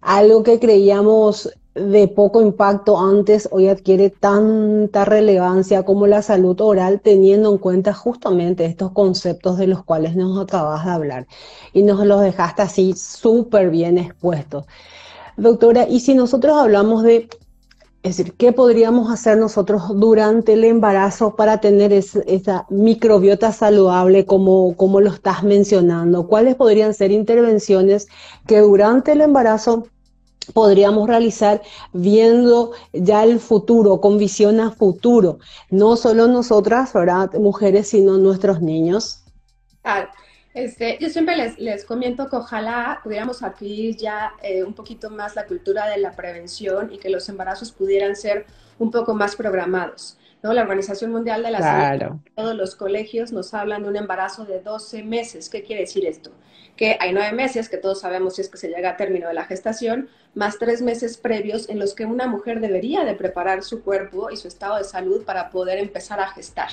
algo 0.01 0.41
que 0.41 0.59
creíamos 0.59 1.51
de 1.79 2.07
poco 2.07 2.41
impacto 2.41 2.99
antes 2.99 3.47
hoy 3.51 3.69
adquiere 3.69 4.09
tanta 4.09 5.05
relevancia 5.05 5.83
como 5.83 6.07
la 6.07 6.21
salud 6.21 6.59
oral, 6.61 6.99
teniendo 7.01 7.51
en 7.51 7.57
cuenta 7.57 7.93
justamente 7.93 8.65
estos 8.65 8.91
conceptos 8.91 9.57
de 9.57 9.67
los 9.67 9.83
cuales 9.83 10.15
nos 10.15 10.39
acabas 10.39 10.85
de 10.85 10.91
hablar 10.91 11.27
y 11.73 11.83
nos 11.83 12.05
los 12.05 12.21
dejaste 12.21 12.61
así 12.61 12.93
súper 12.93 13.69
bien 13.69 13.97
expuestos. 13.97 14.65
Doctora, 15.37 15.87
y 15.87 16.01
si 16.01 16.15
nosotros 16.15 16.57
hablamos 16.57 17.03
de, 17.03 17.29
es 18.03 18.17
decir, 18.17 18.33
¿qué 18.33 18.51
podríamos 18.51 19.11
hacer 19.11 19.37
nosotros 19.37 19.83
durante 19.95 20.53
el 20.53 20.65
embarazo 20.65 21.35
para 21.35 21.61
tener 21.61 21.93
esa 21.93 22.65
microbiota 22.69 23.53
saludable 23.53 24.25
como, 24.25 24.75
como 24.75 24.99
lo 24.99 25.11
estás 25.11 25.43
mencionando? 25.43 26.27
¿Cuáles 26.27 26.55
podrían 26.55 26.93
ser 26.93 27.11
intervenciones 27.11 28.07
que 28.47 28.59
durante 28.59 29.13
el 29.13 29.21
embarazo 29.21 29.87
podríamos 30.53 31.07
realizar 31.07 31.61
viendo 31.93 32.71
ya 32.93 33.23
el 33.23 33.39
futuro, 33.39 34.01
con 34.01 34.17
visión 34.17 34.59
a 34.59 34.71
futuro, 34.71 35.39
no 35.69 35.95
solo 35.95 36.27
nosotras, 36.27 36.93
¿verdad? 36.93 37.33
mujeres, 37.33 37.89
sino 37.89 38.17
nuestros 38.17 38.61
niños? 38.61 39.23
este, 40.53 40.97
yo 40.99 41.09
siempre 41.09 41.35
les, 41.35 41.57
les 41.57 41.85
comento 41.85 42.29
que 42.29 42.35
ojalá 42.35 42.99
pudiéramos 43.03 43.41
adquirir 43.41 43.95
ya 43.95 44.33
eh, 44.43 44.63
un 44.63 44.73
poquito 44.73 45.09
más 45.09 45.35
la 45.35 45.45
cultura 45.45 45.87
de 45.87 45.97
la 45.97 46.11
prevención 46.11 46.91
y 46.93 46.97
que 46.97 47.09
los 47.09 47.27
embarazos 47.29 47.71
pudieran 47.71 48.15
ser 48.15 48.45
un 48.77 48.91
poco 48.91 49.13
más 49.13 49.35
programados. 49.35 50.17
¿no? 50.41 50.53
La 50.53 50.61
Organización 50.61 51.11
Mundial 51.11 51.43
de 51.43 51.51
la 51.51 51.59
Salud, 51.59 52.17
todos 52.35 52.55
los 52.55 52.75
colegios 52.75 53.31
nos 53.31 53.53
hablan 53.53 53.83
de 53.83 53.89
un 53.89 53.95
embarazo 53.95 54.45
de 54.45 54.59
12 54.61 55.03
meses. 55.03 55.49
¿Qué 55.49 55.63
quiere 55.63 55.81
decir 55.81 56.05
esto? 56.05 56.31
Que 56.75 56.97
hay 56.99 57.13
nueve 57.13 57.33
meses, 57.33 57.67
que 57.67 57.77
todos 57.77 57.99
sabemos 57.99 58.35
si 58.35 58.41
es 58.41 58.49
que 58.49 58.57
se 58.57 58.69
llega 58.69 58.91
a 58.91 58.97
término 58.97 59.27
de 59.27 59.33
la 59.33 59.45
gestación, 59.45 60.09
más 60.35 60.57
tres 60.59 60.81
meses 60.81 61.17
previos 61.17 61.69
en 61.69 61.79
los 61.79 61.93
que 61.93 62.05
una 62.05 62.27
mujer 62.27 62.59
debería 62.59 63.03
de 63.03 63.15
preparar 63.15 63.63
su 63.63 63.81
cuerpo 63.83 64.29
y 64.29 64.37
su 64.37 64.47
estado 64.47 64.77
de 64.77 64.83
salud 64.83 65.23
para 65.25 65.49
poder 65.49 65.79
empezar 65.79 66.19
a 66.19 66.27
gestar. 66.27 66.69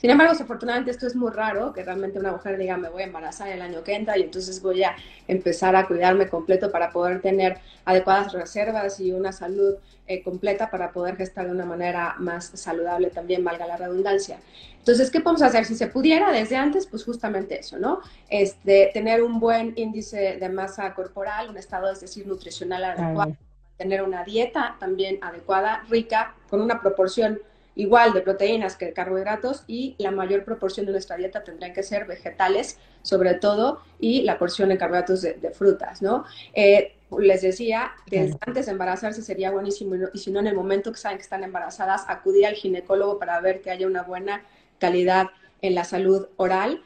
Sin 0.00 0.08
embargo, 0.08 0.32
desafortunadamente 0.32 0.90
esto 0.92 1.06
es 1.06 1.14
muy 1.14 1.30
raro, 1.30 1.74
que 1.74 1.84
realmente 1.84 2.18
una 2.18 2.32
mujer 2.32 2.56
diga 2.56 2.78
me 2.78 2.88
voy 2.88 3.02
a 3.02 3.06
embarazar 3.06 3.48
el 3.48 3.60
año 3.60 3.84
que 3.84 3.94
entra 3.94 4.16
y 4.16 4.22
entonces 4.22 4.62
voy 4.62 4.82
a 4.82 4.96
empezar 5.28 5.76
a 5.76 5.86
cuidarme 5.86 6.26
completo 6.26 6.70
para 6.72 6.90
poder 6.90 7.20
tener 7.20 7.58
adecuadas 7.84 8.32
reservas 8.32 8.98
y 8.98 9.12
una 9.12 9.30
salud 9.30 9.74
eh, 10.06 10.22
completa 10.22 10.70
para 10.70 10.90
poder 10.90 11.16
gestar 11.16 11.44
de 11.46 11.52
una 11.52 11.66
manera 11.66 12.16
más 12.18 12.46
saludable 12.46 13.10
también, 13.10 13.44
valga 13.44 13.66
la 13.66 13.76
redundancia. 13.76 14.38
Entonces, 14.78 15.10
¿qué 15.10 15.20
podemos 15.20 15.42
hacer? 15.42 15.66
Si 15.66 15.74
se 15.74 15.86
pudiera 15.86 16.32
desde 16.32 16.56
antes, 16.56 16.86
pues 16.86 17.04
justamente 17.04 17.60
eso, 17.60 17.78
¿no? 17.78 18.00
Este, 18.30 18.90
tener 18.94 19.22
un 19.22 19.38
buen 19.38 19.74
índice 19.76 20.38
de 20.40 20.48
masa 20.48 20.94
corporal, 20.94 21.50
un 21.50 21.58
estado, 21.58 21.92
es 21.92 22.00
decir, 22.00 22.26
nutricional 22.26 22.84
adecuado, 22.84 23.36
tener 23.76 24.02
una 24.02 24.24
dieta 24.24 24.76
también 24.80 25.18
adecuada, 25.20 25.84
rica, 25.90 26.34
con 26.48 26.62
una 26.62 26.80
proporción 26.80 27.38
igual 27.74 28.12
de 28.12 28.20
proteínas 28.20 28.76
que 28.76 28.86
de 28.86 28.92
carbohidratos 28.92 29.64
y 29.66 29.94
la 29.98 30.10
mayor 30.10 30.44
proporción 30.44 30.86
de 30.86 30.92
nuestra 30.92 31.16
dieta 31.16 31.44
tendrían 31.44 31.72
que 31.72 31.82
ser 31.82 32.06
vegetales, 32.06 32.78
sobre 33.02 33.34
todo, 33.34 33.80
y 33.98 34.22
la 34.22 34.38
porción 34.38 34.68
de 34.68 34.78
carbohidratos 34.78 35.22
de, 35.22 35.50
frutas, 35.52 36.02
¿no? 36.02 36.24
Eh, 36.54 36.96
les 37.18 37.42
decía, 37.42 37.92
que 38.06 38.32
antes 38.40 38.66
de 38.66 38.72
embarazarse 38.72 39.22
sería 39.22 39.50
buenísimo 39.50 39.96
y 40.12 40.18
si 40.18 40.30
no 40.30 40.40
en 40.40 40.46
el 40.46 40.54
momento 40.54 40.92
que 40.92 40.98
saben 40.98 41.18
que 41.18 41.22
están 41.22 41.42
embarazadas, 41.42 42.04
acudir 42.08 42.46
al 42.46 42.54
ginecólogo 42.54 43.18
para 43.18 43.40
ver 43.40 43.62
que 43.62 43.70
haya 43.70 43.86
una 43.86 44.02
buena 44.02 44.44
calidad 44.78 45.28
en 45.60 45.74
la 45.74 45.84
salud 45.84 46.28
oral 46.36 46.82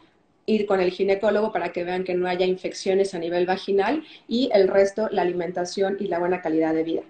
ir 0.46 0.66
con 0.66 0.80
el 0.80 0.90
ginecólogo 0.90 1.52
para 1.52 1.72
que 1.72 1.84
vean 1.84 2.04
que 2.04 2.14
no 2.14 2.26
haya 2.26 2.46
infecciones 2.46 3.14
a 3.14 3.18
nivel 3.18 3.46
vaginal 3.46 4.04
y 4.28 4.50
el 4.52 4.68
resto, 4.68 5.08
la 5.10 5.22
alimentación 5.22 5.96
y 6.00 6.08
la 6.08 6.18
buena 6.18 6.42
calidad 6.42 6.74
de 6.74 6.82
vida. 6.82 7.02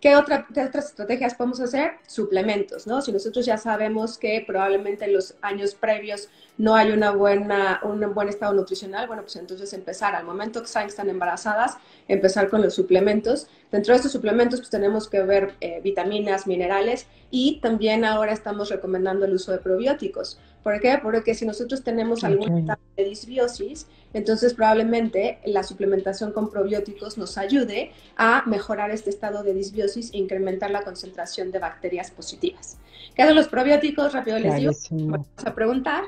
¿Qué, 0.00 0.14
otra, 0.14 0.46
otras 0.50 0.90
estrategias 0.90 1.34
podemos 1.34 1.60
hacer? 1.60 1.92
Suplementos, 2.06 2.86
¿no? 2.86 3.02
Si 3.02 3.10
nosotros 3.10 3.44
ya 3.44 3.58
sabemos 3.58 4.16
que 4.16 4.44
probablemente 4.46 5.06
en 5.06 5.12
los 5.12 5.34
años 5.42 5.74
previos 5.74 6.28
no 6.58 6.74
hay 6.74 6.90
una 6.90 7.12
buena, 7.12 7.80
un 7.84 8.12
buen 8.12 8.28
estado 8.28 8.52
nutricional, 8.52 9.06
bueno, 9.06 9.22
pues 9.22 9.36
entonces 9.36 9.72
empezar 9.72 10.16
al 10.16 10.24
momento 10.24 10.60
que 10.60 10.66
saben 10.66 10.88
que 10.88 10.90
están 10.90 11.08
embarazadas, 11.08 11.78
empezar 12.08 12.50
con 12.50 12.62
los 12.62 12.74
suplementos. 12.74 13.46
Dentro 13.70 13.92
de 13.92 13.96
estos 13.96 14.12
suplementos, 14.12 14.60
pues 14.60 14.70
tenemos 14.70 15.08
que 15.08 15.22
ver 15.22 15.54
eh, 15.60 15.80
vitaminas, 15.82 16.46
minerales 16.48 17.06
y 17.30 17.60
también 17.60 18.04
ahora 18.04 18.32
estamos 18.32 18.70
recomendando 18.70 19.24
el 19.24 19.34
uso 19.34 19.52
de 19.52 19.58
probióticos. 19.58 20.40
¿Por 20.64 20.80
qué? 20.80 20.98
Porque 21.00 21.34
si 21.34 21.46
nosotros 21.46 21.84
tenemos 21.84 22.24
algún 22.24 22.58
estado 22.58 22.80
de 22.96 23.04
disbiosis, 23.04 23.86
entonces 24.12 24.54
probablemente 24.54 25.38
la 25.44 25.62
suplementación 25.62 26.32
con 26.32 26.50
probióticos 26.50 27.18
nos 27.18 27.38
ayude 27.38 27.92
a 28.16 28.42
mejorar 28.46 28.90
este 28.90 29.10
estado 29.10 29.42
de 29.44 29.54
disbiosis 29.54 30.12
e 30.12 30.18
incrementar 30.18 30.70
la 30.70 30.82
concentración 30.82 31.52
de 31.52 31.60
bacterias 31.60 32.10
positivas. 32.10 32.78
¿Qué 33.14 33.22
hacen 33.22 33.36
los 33.36 33.48
probióticos? 33.48 34.12
Rápido 34.12 34.38
les 34.38 34.56
digo, 34.56 34.72
vamos 34.90 35.26
a 35.44 35.54
preguntar. 35.54 36.04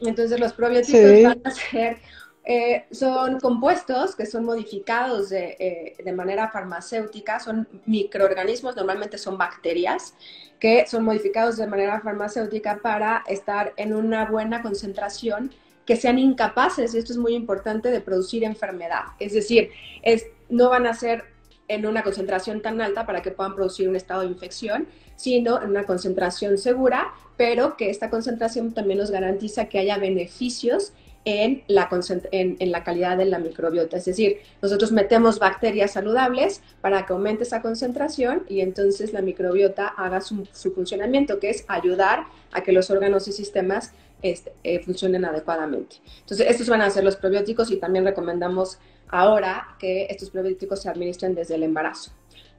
Entonces 0.00 0.40
los 0.40 0.52
probióticos 0.52 1.22
van 1.22 1.40
a 1.44 1.50
ser 1.50 1.98
eh, 2.46 2.84
son 2.90 3.40
compuestos 3.40 4.14
que 4.14 4.26
son 4.26 4.44
modificados 4.44 5.30
de, 5.30 5.56
eh, 5.58 5.96
de, 6.04 6.12
manera 6.12 6.50
farmacéutica, 6.50 7.40
son 7.40 7.66
microorganismos, 7.86 8.76
normalmente 8.76 9.16
son 9.16 9.38
bacterias, 9.38 10.14
que 10.60 10.86
son 10.86 11.04
modificados 11.04 11.56
de 11.56 11.66
manera 11.66 12.02
farmacéutica 12.02 12.80
para 12.82 13.24
estar 13.28 13.72
en 13.78 13.94
una 13.94 14.26
buena 14.26 14.60
concentración, 14.60 15.52
que 15.86 15.96
sean 15.96 16.18
incapaces, 16.18 16.94
y 16.94 16.98
esto 16.98 17.12
es 17.12 17.18
muy 17.18 17.34
importante, 17.34 17.90
de 17.90 18.02
producir 18.02 18.44
enfermedad. 18.44 19.04
Es 19.18 19.32
decir, 19.32 19.70
es, 20.02 20.26
no 20.50 20.68
van 20.68 20.86
a 20.86 20.92
ser 20.92 21.24
en 21.68 21.86
una 21.86 22.02
concentración 22.02 22.60
tan 22.60 22.80
alta 22.80 23.06
para 23.06 23.22
que 23.22 23.30
puedan 23.30 23.54
producir 23.54 23.88
un 23.88 23.96
estado 23.96 24.22
de 24.22 24.28
infección, 24.28 24.86
sino 25.16 25.62
en 25.62 25.70
una 25.70 25.84
concentración 25.84 26.58
segura, 26.58 27.12
pero 27.36 27.76
que 27.76 27.90
esta 27.90 28.10
concentración 28.10 28.72
también 28.72 28.98
nos 28.98 29.10
garantiza 29.10 29.66
que 29.66 29.78
haya 29.78 29.98
beneficios 29.98 30.92
en 31.24 31.62
la, 31.68 31.88
en, 32.32 32.70
la 32.70 32.84
calidad 32.84 33.16
de 33.16 33.24
la 33.24 33.38
microbiota. 33.38 33.96
Es 33.96 34.04
decir, 34.04 34.40
nosotros 34.60 34.92
metemos 34.92 35.38
bacterias 35.38 35.92
saludables 35.92 36.60
para 36.80 37.06
que 37.06 37.12
aumente 37.12 37.44
esa 37.44 37.62
concentración 37.62 38.44
y 38.48 38.60
entonces 38.60 39.12
la 39.12 39.22
microbiota 39.22 39.86
haga 39.86 40.20
su, 40.20 40.44
funcionamiento, 40.74 41.40
que 41.40 41.50
es 41.50 41.64
ayudar 41.68 42.24
a 42.52 42.62
que 42.62 42.72
los 42.72 42.90
órganos 42.90 43.26
y 43.28 43.32
sistemas 43.32 43.92
este, 44.22 44.52
eh, 44.64 44.80
funcionen 44.80 45.24
adecuadamente. 45.24 45.96
Entonces, 46.20 46.46
estos 46.48 46.68
van 46.68 46.82
a 46.82 46.90
ser 46.90 47.04
los 47.04 47.16
probióticos 47.16 47.70
y 47.70 47.76
también 47.76 48.04
recomendamos 48.04 48.78
ahora 49.14 49.76
que 49.78 50.06
estos 50.10 50.30
probióticos 50.30 50.82
se 50.82 50.88
administren 50.88 51.34
desde 51.34 51.54
el 51.54 51.62
embarazo 51.62 52.12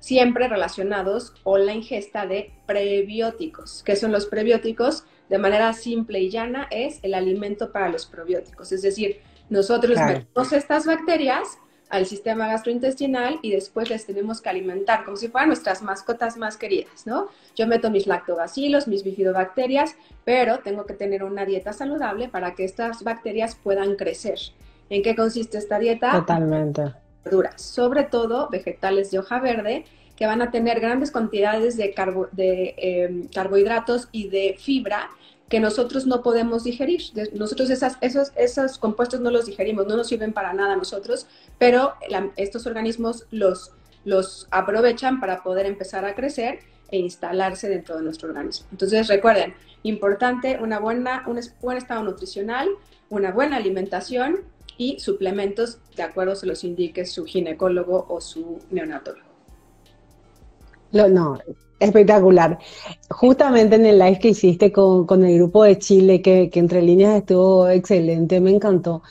siempre 0.06 0.48
relacionados 0.48 1.32
con 1.44 1.66
la 1.66 1.74
ingesta 1.74 2.28
de 2.28 2.52
prebióticos. 2.68 3.82
¿Qué 3.84 3.96
son 3.96 4.12
los 4.12 4.28
prebióticos? 4.28 5.04
De 5.30 5.40
manera 5.40 5.74
simple 5.74 6.20
y 6.20 6.30
llana 6.30 6.68
es 6.70 7.00
el 7.02 7.16
alimento 7.16 7.72
para 7.72 7.90
los 7.90 8.06
probióticos. 8.06 8.72
Es 8.72 8.84
decir, 8.84 9.20
nosotros 9.50 9.98
metemos 9.98 10.54
estas 10.54 10.86
bacterias 10.86 11.58
al 11.90 12.06
sistema 12.06 12.48
gastrointestinal 12.48 13.40
y 13.42 13.52
después 13.52 13.90
les 13.90 14.06
tenemos 14.06 14.42
que 14.42 14.50
alimentar 14.50 15.06
como 15.06 15.18
si 15.18 15.28
fueran 15.28 15.50
nuestras 15.50 15.82
mascotas 15.82 16.38
más 16.38 16.56
queridas, 16.58 17.08
¿no? 17.08 17.30
Yo 17.56 17.66
meto 17.66 17.90
mis 17.90 18.06
lactobacilos, 18.06 18.88
mis 18.88 19.04
bifidobacterias, 19.04 19.96
pero 20.24 20.60
tengo 20.60 20.86
que 20.86 20.94
tener 20.94 21.24
una 21.24 21.46
dieta 21.46 21.74
saludable 21.74 22.28
para 22.28 22.54
que 22.54 22.64
estas 22.64 23.04
bacterias 23.04 23.56
puedan 23.56 23.96
crecer. 23.96 24.38
¿En 24.90 25.02
qué 25.02 25.16
consiste 25.16 25.58
esta 25.58 25.80
dieta? 25.80 26.12
Totalmente 26.12 26.94
sobre 27.56 28.04
todo 28.04 28.50
vegetales 28.50 29.12
de 29.12 29.20
hoja 29.20 29.40
verde, 29.40 29.86
que 30.16 30.26
van 30.26 30.42
a 30.42 30.52
tener 30.52 30.80
grandes 30.80 31.12
cantidades 31.12 31.76
de, 31.76 31.94
em, 32.78 33.28
carbohidratos 33.28 34.08
y 34.12 34.30
de 34.30 34.56
fibra 34.58 35.10
que 35.50 35.60
nosotros 35.60 36.08
no 36.08 36.24
podemos 36.24 36.64
digerir. 36.64 37.02
Nosotros 37.34 37.70
esas, 37.70 37.98
esos, 38.02 38.32
esos 38.36 38.78
compuestos 38.80 39.20
no 39.20 39.30
los 39.30 39.46
digerimos, 39.46 39.86
no 39.86 39.98
nos 39.98 40.08
sirven 40.08 40.34
para 40.34 40.54
nada 40.54 40.74
a 40.74 40.78
nosotros, 40.78 41.28
pero 41.60 41.94
estos 42.36 42.66
organismos 42.66 43.28
los, 43.30 43.74
los 44.06 44.48
aprovechan 44.52 45.20
para 45.20 45.44
poder 45.44 45.66
empezar 45.66 46.06
a 46.06 46.16
crecer 46.16 46.60
e 46.90 46.98
instalarse 46.98 47.68
dentro 47.68 47.98
de 47.98 48.04
nuestro 48.04 48.30
organismo. 48.30 48.68
Entonces 48.72 49.08
recuerden, 49.08 49.54
importante 49.84 50.58
una 50.62 50.80
buena, 50.80 51.24
un 51.28 51.40
buen 51.62 51.78
estado 51.78 52.04
nutricional, 52.04 52.70
una 53.10 53.32
buena 53.32 53.58
alimentación 53.58 54.46
y 54.78 55.00
suplementos 55.00 55.80
de 55.96 56.04
acuerdo 56.04 56.36
se 56.36 56.46
los 56.46 56.64
indique 56.64 57.06
su 57.06 57.26
ginecólogo 57.26 58.06
o 58.10 58.22
su 58.22 58.60
neonatólogo. 58.72 59.26
no, 60.92 61.40
espectacular. 61.80 62.58
Justamente 63.10 63.76
en 63.76 63.86
el 63.86 64.00
live 64.00 64.20
que 64.20 64.30
hiciste 64.30 64.72
con, 64.72 65.26
el 65.26 65.36
grupo 65.36 65.64
de 65.64 65.78
Chile, 65.78 66.22
que, 66.22 66.50
que, 66.50 66.60
entre 66.60 66.82
líneas 66.82 67.16
estuvo 67.16 67.68
excelente, 67.70 68.40
me 68.40 68.52
encantó. 68.52 69.02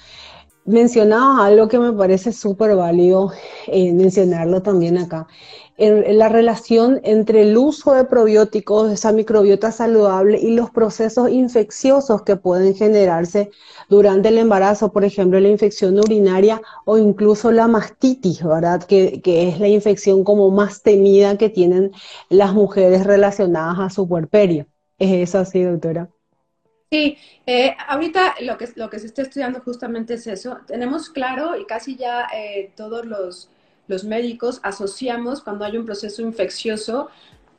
Mencionabas 0.66 1.47
algo 1.47 1.68
que 1.68 1.78
me 1.78 1.92
parece 1.92 2.33
súper 2.33 2.75
válido 2.75 3.33
eh, 3.66 3.92
mencionarlo 3.92 4.62
también 4.62 4.97
acá, 4.97 5.26
en, 5.76 6.19
la 6.19 6.28
relación 6.28 7.00
entre 7.04 7.43
el 7.43 7.57
uso 7.57 7.95
de 7.95 8.04
probióticos, 8.04 8.93
esa 8.93 9.12
microbiota 9.12 9.73
saludable 9.73 10.38
y 10.38 10.54
los 10.54 10.71
procesos 10.71 11.31
infecciosos 11.31 12.23
que 12.23 12.37
pueden 12.37 12.75
generarse 12.75 13.50
durante 13.88 14.28
el 14.28 14.38
embarazo, 14.38 14.93
por 14.93 15.04
ejemplo, 15.04 15.40
la 15.40 15.49
infección 15.49 15.99
urinaria 15.99 16.61
o 16.85 16.99
incluso 16.99 17.52
la 17.52 17.69
mastitis, 17.69 18.43
¿verdad? 18.45 18.83
Que, 18.85 19.21
que 19.23 19.49
es 19.49 19.61
la 19.61 19.69
infección 19.69 20.25
como 20.25 20.50
más 20.50 20.83
temida 20.83 21.37
que 21.37 21.49
tienen 21.49 21.93
las 22.28 22.54
mujeres 22.54 23.04
relacionadas 23.04 23.78
a 23.78 23.90
su 23.90 24.09
puerperio. 24.09 24.66
¿Es 24.99 25.28
eso 25.28 25.38
así, 25.38 25.62
doctora? 25.62 26.09
Sí, 26.95 27.19
eh, 27.47 27.75
ahorita 27.88 28.37
lo 28.43 28.57
que, 28.57 28.69
lo 28.76 28.88
que 28.88 29.00
se 29.00 29.07
está 29.07 29.23
estudiando 29.23 29.61
justamente 29.61 30.14
es 30.14 30.28
eso. 30.28 30.59
Tenemos 30.66 31.11
claro 31.11 31.57
y 31.57 31.66
casi 31.66 31.97
ya 31.97 32.28
eh, 32.33 32.73
todos 32.76 33.04
los, 33.04 33.50
los 33.87 34.05
médicos 34.05 34.61
asociamos 34.62 35.43
cuando 35.43 35.64
hay 35.64 35.76
un 35.76 35.85
proceso 35.85 36.23
infeccioso 36.23 37.09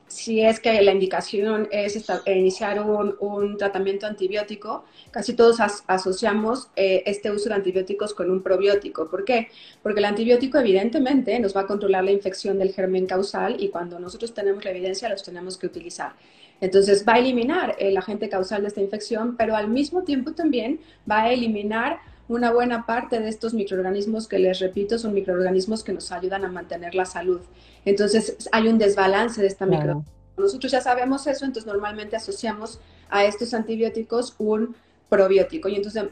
si 0.08 0.42
es 0.42 0.60
que 0.60 0.82
la 0.82 0.92
indicación 0.92 1.68
es 1.72 2.06
iniciar 2.28 2.80
un, 2.80 3.58
tratamiento 3.58 4.06
antibiótico, 4.06 4.86
casi 5.12 5.34
todos 5.34 5.60
asociamos 5.88 6.70
eh, 6.76 7.04
este 7.06 7.32
uso 7.32 7.50
de 7.50 7.56
antibióticos 7.56 8.14
con 8.14 8.30
un 8.30 8.44
probiótico. 8.44 9.10
¿Por 9.10 9.26
qué? 9.26 9.50
Porque 9.82 10.00
el 10.00 10.06
antibiótico 10.06 10.60
evidentemente 10.60 11.40
nos 11.40 11.56
va 11.56 11.62
a 11.62 11.68
controlar 11.68 12.04
la 12.04 12.12
infección 12.12 12.60
del 12.60 12.72
germen 12.72 13.08
causal 13.08 13.62
y 13.62 13.70
cuando 13.70 14.00
nosotros 14.00 14.34
tenemos 14.34 14.64
la 14.64 14.72
evidencia 14.72 15.10
los 15.10 15.24
tenemos 15.24 15.58
que 15.58 15.68
utilizar. 15.68 16.14
Entonces 16.62 17.04
va 17.08 17.16
a 17.16 17.20
eliminar 17.20 17.76
el 17.80 17.98
agente 17.98 18.30
causal 18.30 18.62
de 18.62 18.70
esta 18.70 18.82
infección, 18.82 19.36
pero 19.36 19.56
al 19.56 19.68
mismo 19.68 20.04
tiempo 20.04 20.32
también 20.34 20.80
va 21.10 21.24
a 21.24 21.34
eliminar 21.34 22.00
una 22.28 22.52
buena 22.52 22.86
parte 22.86 23.20
de 23.20 23.30
estos 23.30 23.54
microorganismos 23.54 24.28
que 24.28 24.40
les 24.40 24.60
repito 24.60 24.98
son 24.98 25.14
microorganismos 25.14 25.84
que 25.84 25.94
nos 25.94 26.12
ayudan 26.12 26.44
a 26.44 26.48
mantener 26.50 26.96
la 26.96 27.06
salud. 27.06 27.42
Entonces 27.86 28.36
hay 28.52 28.68
un 28.68 28.78
desbalance 28.78 29.42
de 29.42 29.48
esta 29.48 29.66
micro. 29.66 30.04
Nosotros 30.38 30.72
ya 30.72 30.82
sabemos 30.82 31.28
eso, 31.28 31.46
entonces 31.46 31.72
normalmente 31.72 32.16
asociamos 32.16 32.80
a 33.10 33.24
estos 33.26 33.54
antibióticos 33.54 34.36
un 34.38 34.76
probiótico 35.08 35.70
y 35.70 35.76
entonces 35.76 36.04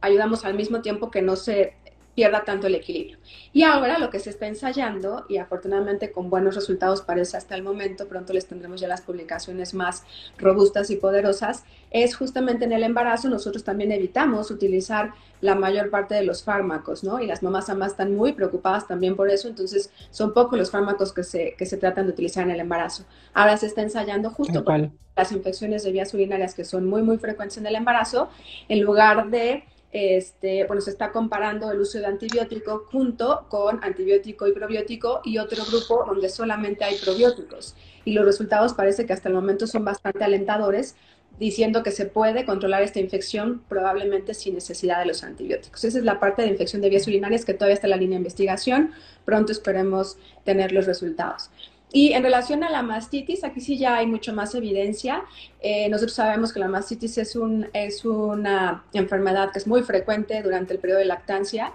ayudamos 0.00 0.44
al 0.44 0.54
mismo 0.54 0.80
tiempo 0.80 1.10
que 1.10 1.22
no 1.22 1.36
se 1.36 1.74
pierda 2.14 2.44
tanto 2.44 2.66
el 2.66 2.74
equilibrio. 2.74 3.18
Y 3.52 3.62
ahora 3.62 3.98
lo 3.98 4.10
que 4.10 4.18
se 4.18 4.30
está 4.30 4.46
ensayando, 4.46 5.24
y 5.28 5.38
afortunadamente 5.38 6.12
con 6.12 6.30
buenos 6.30 6.54
resultados 6.54 7.02
parece 7.02 7.36
hasta 7.36 7.54
el 7.54 7.62
momento, 7.62 8.08
pronto 8.08 8.32
les 8.32 8.46
tendremos 8.46 8.80
ya 8.80 8.88
las 8.88 9.00
publicaciones 9.00 9.74
más 9.74 10.04
robustas 10.38 10.90
y 10.90 10.96
poderosas, 10.96 11.64
es 11.90 12.16
justamente 12.16 12.64
en 12.64 12.72
el 12.72 12.82
embarazo 12.82 13.28
nosotros 13.28 13.64
también 13.64 13.92
evitamos 13.92 14.50
utilizar 14.50 15.12
la 15.40 15.54
mayor 15.54 15.90
parte 15.90 16.14
de 16.14 16.22
los 16.22 16.42
fármacos, 16.42 17.02
¿no? 17.02 17.20
Y 17.20 17.26
las 17.26 17.42
mamás 17.42 17.68
además 17.68 17.92
están 17.92 18.14
muy 18.14 18.32
preocupadas 18.32 18.86
también 18.86 19.16
por 19.16 19.28
eso, 19.30 19.48
entonces 19.48 19.90
son 20.10 20.32
pocos 20.32 20.58
los 20.58 20.70
fármacos 20.70 21.12
que 21.12 21.24
se, 21.24 21.54
que 21.56 21.66
se 21.66 21.76
tratan 21.76 22.06
de 22.06 22.12
utilizar 22.12 22.44
en 22.44 22.52
el 22.52 22.60
embarazo. 22.60 23.04
Ahora 23.34 23.56
se 23.56 23.66
está 23.66 23.82
ensayando 23.82 24.30
justo 24.30 24.64
con 24.64 24.98
las 25.16 25.32
infecciones 25.32 25.82
de 25.82 25.92
vías 25.92 26.14
urinarias 26.14 26.54
que 26.54 26.64
son 26.64 26.86
muy, 26.86 27.02
muy 27.02 27.18
frecuentes 27.18 27.58
en 27.58 27.66
el 27.66 27.74
embarazo, 27.74 28.30
en 28.68 28.80
lugar 28.80 29.30
de 29.30 29.64
este, 29.92 30.64
bueno, 30.64 30.80
se 30.80 30.90
está 30.90 31.12
comparando 31.12 31.70
el 31.70 31.80
uso 31.80 31.98
de 31.98 32.06
antibiótico 32.06 32.86
junto 32.90 33.44
con 33.48 33.84
antibiótico 33.84 34.48
y 34.48 34.52
probiótico 34.52 35.20
y 35.22 35.36
otro 35.38 35.64
grupo 35.64 36.04
donde 36.06 36.30
solamente 36.30 36.84
hay 36.84 36.96
probióticos. 36.96 37.76
Y 38.04 38.14
los 38.14 38.24
resultados 38.24 38.72
parece 38.72 39.04
que 39.04 39.12
hasta 39.12 39.28
el 39.28 39.34
momento 39.34 39.66
son 39.66 39.84
bastante 39.84 40.24
alentadores, 40.24 40.96
diciendo 41.38 41.82
que 41.82 41.90
se 41.90 42.06
puede 42.06 42.44
controlar 42.44 42.82
esta 42.82 43.00
infección 43.00 43.62
probablemente 43.68 44.32
sin 44.34 44.54
necesidad 44.54 45.00
de 45.00 45.06
los 45.06 45.24
antibióticos. 45.24 45.84
Esa 45.84 45.98
es 45.98 46.04
la 46.04 46.20
parte 46.20 46.42
de 46.42 46.48
infección 46.48 46.80
de 46.82 46.88
vías 46.88 47.06
urinarias 47.06 47.44
que 47.44 47.54
todavía 47.54 47.74
está 47.74 47.86
en 47.86 47.92
la 47.92 47.96
línea 47.96 48.16
de 48.16 48.20
investigación. 48.20 48.92
Pronto 49.24 49.52
esperemos 49.52 50.18
tener 50.44 50.72
los 50.72 50.86
resultados. 50.86 51.50
Y 51.92 52.14
en 52.14 52.22
relación 52.22 52.64
a 52.64 52.70
la 52.70 52.82
mastitis, 52.82 53.44
aquí 53.44 53.60
sí 53.60 53.76
ya 53.76 53.96
hay 53.96 54.06
mucho 54.06 54.32
más 54.32 54.54
evidencia. 54.54 55.24
Eh, 55.60 55.88
nosotros 55.90 56.14
sabemos 56.14 56.52
que 56.52 56.58
la 56.58 56.68
mastitis 56.68 57.18
es, 57.18 57.36
un, 57.36 57.68
es 57.74 58.06
una 58.06 58.84
enfermedad 58.94 59.52
que 59.52 59.58
es 59.58 59.66
muy 59.66 59.82
frecuente 59.82 60.42
durante 60.42 60.72
el 60.72 60.80
periodo 60.80 61.00
de 61.00 61.04
lactancia. 61.04 61.72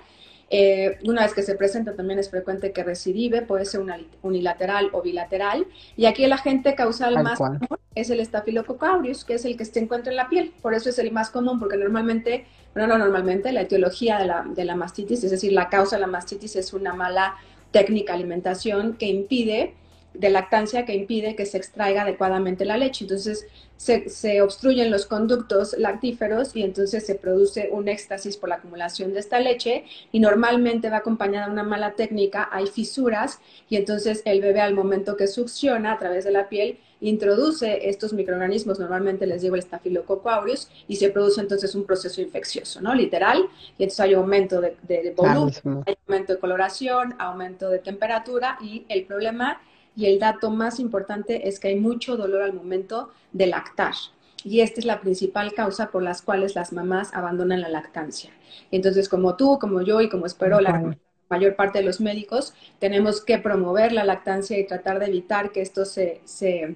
Eh, 0.49 0.97
una 1.03 1.23
vez 1.23 1.34
que 1.34 1.43
se 1.43 1.56
presenta 1.56 1.93
también 1.93 2.19
es 2.19 2.30
frecuente 2.30 2.71
que 2.71 2.84
recidive, 2.84 3.41
puede 3.43 3.65
ser 3.65 3.82
unilateral 4.23 4.89
o 4.93 5.03
bilateral. 5.03 5.67
Y 5.95 6.06
aquí 6.06 6.23
el 6.23 6.34
agente 6.34 6.73
causal 6.73 7.21
más 7.21 7.38
común 7.38 7.60
es 7.93 8.10
el 8.10 8.25
Staphylococcus 8.25 8.89
aureus, 8.89 9.23
que 9.23 9.36
es 9.36 9.45
el 9.45 9.56
que 9.56 9.65
se 9.65 9.80
encuentra 9.80 10.12
en 10.12 10.17
la 10.17 10.30
piel. 10.30 10.51
Por 10.63 10.73
eso 10.73 10.89
es 10.89 10.97
el 10.97 11.12
más 11.12 11.30
común, 11.30 11.60
porque 11.60 11.77
normalmente, 11.77 12.45
bueno, 12.73 12.88
no 12.88 12.97
normalmente, 12.97 13.51
la 13.51 13.62
etiología 13.62 14.17
de 14.17 14.25
la, 14.25 14.45
de 14.47 14.65
la 14.65 14.75
mastitis, 14.75 15.23
es 15.23 15.30
decir, 15.30 15.51
la 15.51 15.69
causa 15.69 15.97
de 15.97 16.01
la 16.01 16.08
mastitis 16.08 16.56
es 16.56 16.73
una 16.73 16.93
mala 16.93 17.36
técnica 17.71 18.13
de 18.13 18.19
alimentación 18.19 18.93
que 18.93 19.08
impide 19.08 19.75
de 20.17 20.30
lactancia 20.30 20.86
que 20.86 20.95
impide 20.95 21.36
que 21.36 21.45
se 21.45 21.58
extraiga 21.58 22.01
adecuadamente 22.01 22.65
la 22.65 22.77
leche. 22.77 23.06
Entonces 23.06 23.45
se, 23.77 24.41
obstruyen 24.41 24.89
los 24.89 25.06
conductos 25.06 25.75
lactíferos 25.77 26.56
y 26.56 26.63
entonces 26.63 27.06
se 27.06 27.15
produce 27.15 27.69
un 27.71 27.88
éxtasis 27.88 28.38
por 28.38 28.49
la 28.49 28.56
acumulación 28.56 29.13
de 29.13 29.19
esta 29.19 29.39
leche 29.39 29.86
y 30.12 30.19
normalmente 30.19 30.89
va 30.89 30.97
acompañada 30.97 31.47
de 31.47 31.53
una 31.53 31.63
mala 31.63 31.93
técnica, 31.93 32.49
hay 32.51 32.67
fisuras 32.67 33.39
y 33.69 33.75
entonces 33.75 34.23
el 34.25 34.41
bebé 34.41 34.62
al 34.62 34.73
momento 34.73 35.15
que 35.15 35.27
succiona 35.27 35.93
a 35.93 35.99
través 35.99 36.25
de 36.25 36.32
la 36.32 36.49
piel 36.49 36.80
introduce 36.99 37.88
estos 37.88 38.12
microorganismos, 38.13 38.80
normalmente 38.80 39.27
les 39.27 39.43
digo 39.43 39.56
el 39.56 39.62
Staphylococcus 39.62 40.32
aureus, 40.32 40.69
y 40.88 40.95
se 40.95 41.10
produce 41.10 41.41
entonces 41.41 41.75
un 41.75 41.86
proceso 41.86 42.21
infeccioso, 42.21 42.82
¿no? 42.82 42.95
Literal, 42.95 43.47
y 43.77 43.84
entonces 43.84 43.99
hay 43.99 44.13
aumento 44.15 44.62
de, 44.62 44.75
de 44.82 45.13
volumen, 45.15 45.53
hay 45.86 45.95
aumento 46.08 46.34
de 46.34 46.39
coloración, 46.39 47.13
aumento 47.19 47.69
de 47.69 47.77
temperatura, 47.77 48.58
y 48.62 48.84
el 48.89 49.06
problema 49.06 49.62
y 49.97 50.05
el 50.05 50.19
dato 50.19 50.51
más 50.51 50.79
importante 50.79 51.47
es 51.47 51.60
que 51.60 51.69
hay 51.69 51.75
mucho 51.75 52.17
dolor 52.17 52.43
al 52.43 52.53
momento 52.53 53.10
de 53.33 53.47
lactar. 53.47 53.95
Y 54.43 54.62
esta 54.62 54.79
es 54.79 54.86
la 54.86 55.01
principal 55.01 55.53
causa 55.53 55.89
por 55.89 56.03
las 56.03 56.21
cuales 56.21 56.53
las 56.53 56.71
mamás 56.71 57.15
abandonan 57.15 57.62
la 57.62 57.69
lactancia. 57.69 58.29
Entonces, 58.69 59.10
como 59.10 59.36
tú, 59.36 59.57
como 59.57 59.81
yo 59.81 59.99
y 59.99 60.07
como 60.07 60.27
espero 60.27 60.62
la 60.62 60.95
mayor 61.29 61.55
parte 61.55 61.79
de 61.79 61.86
los 61.86 61.99
médicos, 61.99 62.53
tenemos 62.77 63.25
que 63.25 63.39
promover 63.39 63.91
la 63.91 64.03
lactancia 64.03 64.60
y 64.60 64.67
tratar 64.67 64.99
de 64.99 65.07
evitar 65.07 65.51
que 65.51 65.62
esto 65.62 65.83
se, 65.83 66.21
se, 66.25 66.75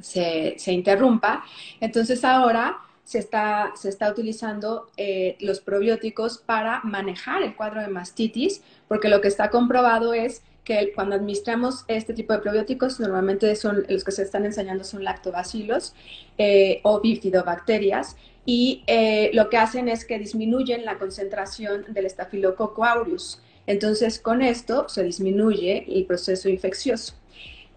se, 0.00 0.54
se 0.56 0.72
interrumpa. 0.72 1.44
Entonces, 1.78 2.24
ahora 2.24 2.78
se 3.04 3.18
está, 3.18 3.72
se 3.74 3.90
está 3.90 4.10
utilizando 4.10 4.86
eh, 4.96 5.36
los 5.40 5.60
probióticos 5.60 6.38
para 6.38 6.80
manejar 6.84 7.42
el 7.42 7.54
cuadro 7.54 7.82
de 7.82 7.88
mastitis, 7.88 8.62
porque 8.88 9.08
lo 9.08 9.20
que 9.20 9.28
está 9.28 9.50
comprobado 9.50 10.14
es 10.14 10.42
que 10.64 10.92
cuando 10.94 11.16
administramos 11.16 11.84
este 11.88 12.12
tipo 12.12 12.32
de 12.32 12.40
probióticos, 12.40 13.00
normalmente 13.00 13.54
son 13.56 13.84
los 13.88 14.04
que 14.04 14.12
se 14.12 14.22
están 14.22 14.44
enseñando 14.44 14.84
son 14.84 15.04
lactobacilos 15.04 15.94
eh, 16.38 16.80
o 16.82 17.00
bifidobacterias, 17.00 18.16
y 18.46 18.82
eh, 18.86 19.30
lo 19.34 19.48
que 19.48 19.58
hacen 19.58 19.88
es 19.88 20.04
que 20.04 20.18
disminuyen 20.18 20.84
la 20.84 20.98
concentración 20.98 21.84
del 21.88 22.06
estafilococo 22.06 22.84
aureus. 22.84 23.40
Entonces, 23.66 24.18
con 24.18 24.42
esto 24.42 24.88
se 24.88 25.04
disminuye 25.04 25.84
el 25.88 26.06
proceso 26.06 26.48
infeccioso. 26.48 27.19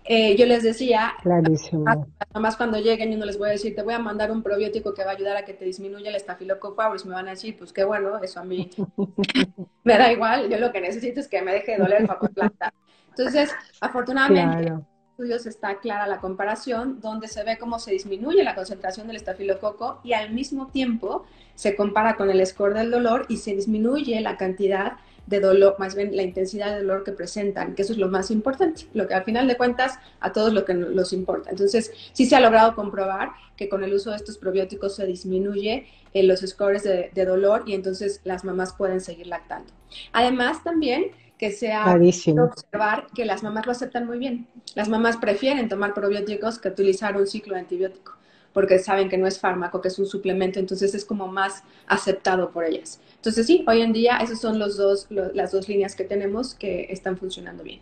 Eh, 0.05 0.35
yo 0.35 0.45
les 0.45 0.63
decía, 0.63 1.13
Clarísimo. 1.21 1.85
mamás 2.33 2.57
cuando 2.57 2.77
lleguen 2.77 3.11
yo 3.11 3.17
no 3.17 3.25
les 3.25 3.37
voy 3.37 3.49
a 3.49 3.51
decir, 3.51 3.75
te 3.75 3.83
voy 3.83 3.93
a 3.93 3.99
mandar 3.99 4.31
un 4.31 4.43
probiótico 4.43 4.93
que 4.93 5.03
va 5.03 5.11
a 5.11 5.13
ayudar 5.13 5.37
a 5.37 5.45
que 5.45 5.53
te 5.53 5.65
disminuya 5.65 6.09
el 6.09 6.15
estafilococo 6.15 6.81
aureus. 6.81 7.05
Me 7.05 7.13
van 7.13 7.27
a 7.27 7.31
decir, 7.31 7.57
pues 7.57 7.71
qué 7.71 7.83
bueno, 7.83 8.21
eso 8.21 8.39
a 8.39 8.43
mí 8.43 8.69
me 9.83 9.97
da 9.97 10.11
igual. 10.11 10.49
Yo 10.49 10.57
lo 10.57 10.71
que 10.71 10.81
necesito 10.81 11.19
es 11.19 11.27
que 11.27 11.41
me 11.41 11.53
deje 11.53 11.73
de 11.73 11.77
doler 11.77 12.01
el 12.01 12.29
planta. 12.31 12.73
Entonces, 13.09 13.51
afortunadamente, 13.79 14.67
en 14.67 14.85
estudios 15.11 15.45
está 15.45 15.79
clara 15.79 16.07
la 16.07 16.19
comparación, 16.19 16.99
donde 16.99 17.27
se 17.27 17.43
ve 17.43 17.57
cómo 17.59 17.77
se 17.77 17.91
disminuye 17.91 18.43
la 18.43 18.55
concentración 18.55 19.07
del 19.07 19.17
estafilococo 19.17 20.01
y 20.03 20.13
al 20.13 20.31
mismo 20.31 20.67
tiempo 20.67 21.25
se 21.53 21.75
compara 21.75 22.15
con 22.15 22.31
el 22.31 22.45
score 22.45 22.73
del 22.73 22.89
dolor 22.89 23.27
y 23.29 23.37
se 23.37 23.53
disminuye 23.53 24.19
la 24.21 24.37
cantidad 24.37 24.93
de 25.25 25.39
dolor, 25.39 25.75
más 25.79 25.95
bien 25.95 26.15
la 26.15 26.23
intensidad 26.23 26.71
de 26.71 26.81
dolor 26.81 27.03
que 27.03 27.11
presentan, 27.11 27.75
que 27.75 27.83
eso 27.83 27.93
es 27.93 27.99
lo 27.99 28.09
más 28.09 28.29
importante, 28.29 28.87
lo 28.93 29.07
que 29.07 29.13
al 29.13 29.23
final 29.23 29.47
de 29.47 29.57
cuentas 29.57 29.97
a 30.19 30.31
todos 30.31 30.53
lo 30.53 30.65
que 30.65 30.73
nos 30.73 31.13
importa. 31.13 31.49
Entonces, 31.49 31.91
sí 32.11 32.25
se 32.25 32.35
ha 32.35 32.39
logrado 32.39 32.75
comprobar 32.75 33.31
que 33.55 33.69
con 33.69 33.83
el 33.83 33.93
uso 33.93 34.09
de 34.09 34.17
estos 34.17 34.37
probióticos 34.37 34.95
se 34.95 35.05
disminuye 35.05 35.87
eh, 36.13 36.23
los 36.23 36.41
scores 36.41 36.83
de, 36.83 37.25
dolor 37.25 37.63
y 37.65 37.73
entonces 37.73 38.21
las 38.23 38.43
mamás 38.43 38.73
pueden 38.73 38.99
seguir 38.99 39.27
lactando. 39.27 39.71
Además, 40.11 40.63
también 40.63 41.11
que 41.37 41.51
se 41.51 41.71
ha 41.71 41.95
observar 41.95 43.07
que 43.13 43.25
las 43.25 43.43
mamás 43.43 43.65
lo 43.65 43.71
aceptan 43.71 44.05
muy 44.05 44.17
bien. 44.17 44.47
Las 44.75 44.89
mamás 44.89 45.17
prefieren 45.17 45.69
tomar 45.69 45.93
probióticos 45.93 46.59
que 46.59 46.69
utilizar 46.69 47.17
un 47.17 47.27
ciclo 47.27 47.55
de 47.55 47.61
antibiótico 47.61 48.13
porque 48.53 48.79
saben 48.79 49.09
que 49.09 49.17
no 49.17 49.27
es 49.27 49.39
fármaco, 49.39 49.81
que 49.81 49.87
es 49.87 49.99
un 49.99 50.05
suplemento, 50.05 50.59
entonces 50.59 50.93
es 50.93 51.03
como 51.03 51.27
más 51.27 51.63
aceptado 51.87 52.51
por 52.51 52.63
ellas. 52.65 53.01
Entonces 53.15 53.47
sí, 53.47 53.65
hoy 53.67 53.81
en 53.81 53.93
día 53.93 54.17
esas 54.17 54.39
son 54.39 54.59
los 54.59 54.77
dos, 54.77 55.07
las 55.09 55.51
dos 55.51 55.67
líneas 55.67 55.95
que 55.95 56.03
tenemos 56.03 56.53
que 56.53 56.87
están 56.89 57.17
funcionando 57.17 57.63
bien. 57.63 57.81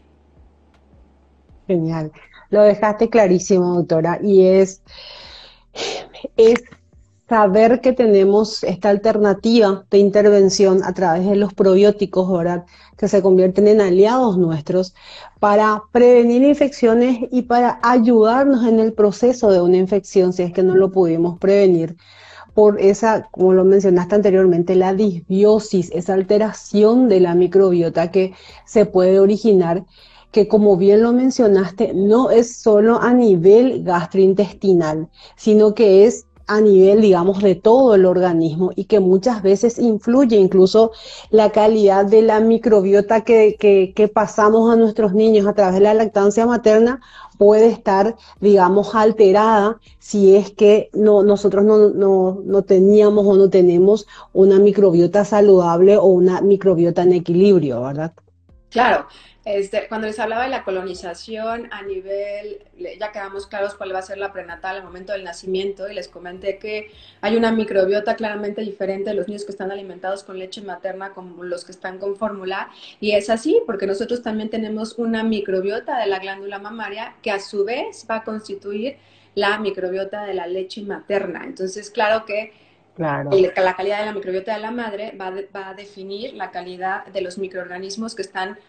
Genial. 1.68 2.12
Lo 2.50 2.64
dejaste 2.64 3.10
clarísimo, 3.10 3.76
doctora, 3.76 4.20
y 4.22 4.46
es, 4.46 4.82
es 6.36 6.64
saber 7.32 7.80
que 7.80 7.94
tenemos 7.94 8.62
esta 8.65 8.89
alternativa 8.89 9.86
de 9.89 10.00
intervención 10.00 10.84
a 10.84 10.94
través 10.94 11.26
de 11.26 11.38
los 11.38 11.54
probióticos, 11.54 12.30
¿verdad? 12.30 12.65
Que 12.98 13.08
se 13.08 13.22
convierten 13.22 13.70
en 13.70 13.80
aliados 13.80 14.38
nuestros 14.38 14.94
para 15.39 15.82
prevenir 15.94 16.44
infecciones 16.44 17.30
y 17.32 17.44
para 17.44 17.80
ayudarnos 17.84 18.67
en 18.67 18.82
el 18.82 18.91
proceso 18.91 19.50
de 19.50 19.62
una 19.62 19.78
infección 19.78 20.34
si 20.34 20.44
es 20.44 20.52
que 20.52 20.62
no 20.62 20.76
lo 20.76 20.91
pudimos 20.91 21.39
prevenir 21.39 21.96
por 22.54 22.82
esa, 22.82 23.30
como 23.32 23.54
lo 23.54 23.63
mencionaste 23.63 24.15
anteriormente, 24.15 24.76
la 24.76 24.94
disbiosis, 24.94 25.89
esa 25.94 26.15
alteración 26.15 27.08
de 27.08 27.22
la 27.22 27.34
microbiota 27.34 28.12
que 28.12 28.34
se 28.65 28.86
puede 28.86 29.22
originar 29.22 29.86
que 30.32 30.50
como 30.50 30.76
bien 30.78 31.02
lo 31.02 31.13
mencionaste, 31.13 31.94
no 31.94 32.30
es 32.30 32.58
solo 32.58 33.02
a 33.02 33.13
nivel 33.13 33.84
gastrointestinal, 33.84 35.10
sino 35.36 35.74
que 35.76 36.06
es 36.06 36.26
a 36.52 36.60
nivel, 36.60 37.00
digamos, 37.00 37.42
de 37.42 37.56
todo 37.56 37.96
el 37.96 38.06
organismo 38.06 38.72
y 38.76 38.84
que 38.84 39.00
muchas 39.00 39.42
veces 39.42 39.80
influye 39.80 40.36
incluso 40.36 40.92
la 41.30 41.50
calidad 41.52 42.06
de 42.06 42.22
la 42.22 42.42
microbiota 42.42 43.22
que, 43.22 43.56
que, 43.58 44.08
pasamos 44.10 44.70
a 44.70 44.76
nuestros 44.76 45.14
niños 45.14 45.48
a 45.48 45.54
través 45.54 45.76
de 45.76 45.80
la 45.80 45.94
lactancia 45.94 46.46
materna 46.46 47.00
puede 47.38 47.68
estar, 47.68 48.18
digamos, 48.42 48.94
alterada 48.96 49.80
si 50.00 50.36
es 50.36 50.52
que 50.52 50.90
no, 50.92 51.24
nosotros 51.24 51.64
no, 51.64 51.90
no, 51.90 52.42
no 52.44 52.64
teníamos 52.64 53.26
o 53.26 53.36
no 53.36 53.50
tenemos 53.50 54.06
una 54.34 54.60
microbiota 54.60 55.24
saludable 55.24 55.96
o 55.96 56.06
una 56.06 56.42
microbiota 56.42 57.04
en 57.04 57.14
equilibrio, 57.14 57.82
¿verdad? 57.82 58.12
Claro, 58.70 59.06
este, 59.44 59.88
cuando 59.88 60.06
les 60.06 60.20
hablaba 60.20 60.44
de 60.44 60.50
la 60.50 60.64
colonización 60.64 61.68
a 61.72 61.82
nivel, 61.82 62.60
ya 63.00 63.12
quedamos 63.12 63.48
claros 63.48 63.74
cuál 63.74 63.94
va 63.94 63.98
a 63.98 64.04
ser 64.04 64.20
la 64.20 64.32
prenatal 64.32 64.76
al 64.76 64.84
momento 64.84 65.14
del 65.14 65.24
nacimiento 65.24 65.90
y 65.90 65.96
les 65.96 66.08
comenté 66.08 66.60
que 66.60 66.92
hay 67.22 67.36
una 67.36 67.52
microbiota 67.52 68.16
claramente 68.16 68.62
diferente 68.62 69.10
de 69.10 69.16
los 69.16 69.28
niños 69.28 69.44
que 69.44 69.52
están 69.52 69.72
alimentados 69.72 70.24
con 70.24 70.38
leche 70.38 70.62
materna 70.62 71.14
como 71.14 71.44
los 71.44 71.66
que 71.66 71.72
están 71.72 71.98
con 71.98 72.18
fórmula 72.18 72.70
y 73.00 73.14
es 73.14 73.32
así 73.32 73.60
porque 73.66 73.88
nosotros 73.88 74.22
también 74.22 74.52
tenemos 74.52 75.00
una 75.00 75.24
microbiota 75.24 75.98
de 75.98 76.06
la 76.06 76.20
glándula 76.20 76.60
mamaria 76.60 77.16
que 77.24 77.32
a 77.32 77.40
su 77.40 77.66
vez 77.66 78.06
va 78.08 78.18
a 78.18 78.24
constituir 78.24 78.98
la 79.34 79.58
microbiota 79.58 80.24
de 80.24 80.36
la 80.36 80.46
leche 80.46 80.84
materna. 80.84 81.46
Entonces, 81.46 81.90
claro 81.90 82.26
que 82.26 82.54
Claro. 82.94 83.30
La 83.56 83.76
calidad 83.76 84.00
de 84.00 84.06
la 84.06 84.14
microbiota 84.14 84.54
de 84.54 84.60
la 84.60 84.70
madre 84.70 85.16
va, 85.20 85.32
va, 85.56 85.70
a 85.70 85.74
definir 85.74 86.34
la 86.34 86.52
calidad 86.52 87.06
de 87.06 87.22
los 87.22 87.38
microorganismos 87.38 88.16
que 88.16 88.22
están 88.22 88.60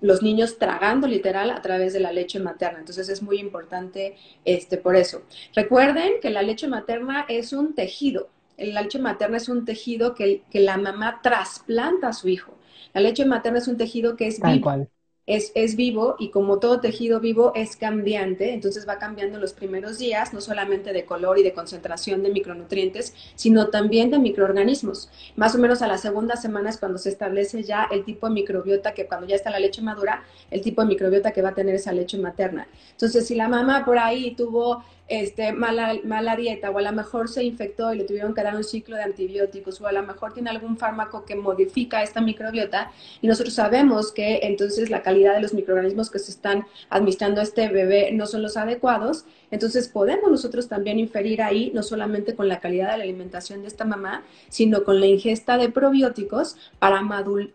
los 0.00 0.22
niños 0.22 0.58
tragando 0.58 1.06
literal 1.06 1.50
a 1.50 1.62
través 1.62 1.92
de 1.92 2.00
la 2.00 2.12
leche 2.12 2.38
materna. 2.38 2.78
Entonces 2.78 3.08
es 3.08 3.22
muy 3.22 3.38
importante 3.38 4.16
este, 4.44 4.78
por 4.78 4.96
eso. 4.96 5.22
Recuerden 5.54 6.14
que 6.20 6.30
la 6.30 6.42
leche 6.42 6.68
materna 6.68 7.24
es 7.28 7.52
un 7.52 7.74
tejido. 7.74 8.28
La 8.58 8.82
leche 8.82 8.98
materna 8.98 9.36
es 9.36 9.48
un 9.48 9.64
tejido 9.64 10.14
que, 10.14 10.42
que 10.50 10.60
la 10.60 10.76
mamá 10.76 11.20
trasplanta 11.22 12.08
a 12.08 12.12
su 12.12 12.28
hijo. 12.28 12.54
La 12.94 13.00
leche 13.00 13.24
materna 13.26 13.58
es 13.58 13.68
un 13.68 13.76
tejido 13.76 14.16
que 14.16 14.26
es 14.26 14.40
vivo 14.40 14.86
es, 15.26 15.74
vivo 15.74 16.14
y 16.20 16.30
como 16.30 16.60
todo 16.60 16.80
tejido 16.80 17.18
vivo 17.18 17.50
es 17.56 17.76
cambiante, 17.76 18.54
entonces 18.54 18.88
va 18.88 18.98
cambiando 18.98 19.38
los 19.38 19.52
primeros 19.52 19.98
días, 19.98 20.32
no 20.32 20.40
solamente 20.40 20.92
de 20.92 21.04
color 21.04 21.38
y 21.38 21.42
de 21.42 21.52
concentración 21.52 22.22
de 22.22 22.30
micronutrientes, 22.30 23.12
sino 23.34 23.68
también 23.68 24.10
de 24.10 24.20
microorganismos. 24.20 25.10
Más 25.34 25.54
o 25.56 25.58
menos 25.58 25.82
a 25.82 25.88
la 25.88 25.98
segunda 25.98 26.36
semana 26.36 26.70
es 26.70 26.78
cuando 26.78 26.98
se 26.98 27.08
establece 27.08 27.64
ya 27.64 27.88
el 27.90 28.04
tipo 28.04 28.28
de 28.28 28.34
microbiota 28.34 28.94
que 28.94 29.06
cuando 29.06 29.26
ya 29.26 29.34
está 29.34 29.50
la 29.50 29.58
leche 29.58 29.82
madura, 29.82 30.22
el 30.50 30.60
tipo 30.60 30.82
de 30.82 30.88
microbiota 30.88 31.32
que 31.32 31.42
va 31.42 31.48
a 31.48 31.54
tener 31.54 31.74
esa 31.74 31.92
leche 31.92 32.18
materna. 32.18 32.68
Entonces, 32.92 33.26
si 33.26 33.34
la 33.34 33.48
mamá 33.48 33.84
por 33.84 33.98
ahí 33.98 34.34
tuvo 34.36 34.84
este, 35.08 35.52
mala, 35.52 35.94
mala 36.04 36.34
dieta 36.34 36.70
o 36.70 36.78
a 36.78 36.82
lo 36.82 36.92
mejor 36.92 37.28
se 37.28 37.44
infectó 37.44 37.94
y 37.94 37.98
le 37.98 38.04
tuvieron 38.04 38.34
que 38.34 38.42
dar 38.42 38.56
un 38.56 38.64
ciclo 38.64 38.96
de 38.96 39.04
antibióticos 39.04 39.80
o 39.80 39.86
a 39.86 39.92
lo 39.92 40.02
mejor 40.02 40.32
tiene 40.32 40.50
algún 40.50 40.76
fármaco 40.76 41.24
que 41.24 41.36
modifica 41.36 42.02
esta 42.02 42.20
microbiota 42.20 42.90
y 43.22 43.28
nosotros 43.28 43.54
sabemos 43.54 44.10
que 44.10 44.40
entonces 44.42 44.90
la 44.90 45.02
calidad 45.02 45.34
de 45.34 45.42
los 45.42 45.54
microorganismos 45.54 46.10
que 46.10 46.18
se 46.18 46.32
están 46.32 46.66
administrando 46.90 47.40
a 47.40 47.44
este 47.44 47.68
bebé 47.68 48.10
no 48.12 48.26
son 48.26 48.42
los 48.42 48.56
adecuados, 48.56 49.24
entonces 49.50 49.88
podemos 49.88 50.30
nosotros 50.30 50.68
también 50.68 50.98
inferir 50.98 51.40
ahí 51.40 51.70
no 51.72 51.84
solamente 51.84 52.34
con 52.34 52.48
la 52.48 52.58
calidad 52.58 52.90
de 52.90 52.98
la 52.98 53.04
alimentación 53.04 53.62
de 53.62 53.68
esta 53.68 53.84
mamá, 53.84 54.24
sino 54.48 54.82
con 54.82 54.98
la 54.98 55.06
ingesta 55.06 55.56
de 55.56 55.68
probióticos 55.68 56.56
para, 56.80 57.00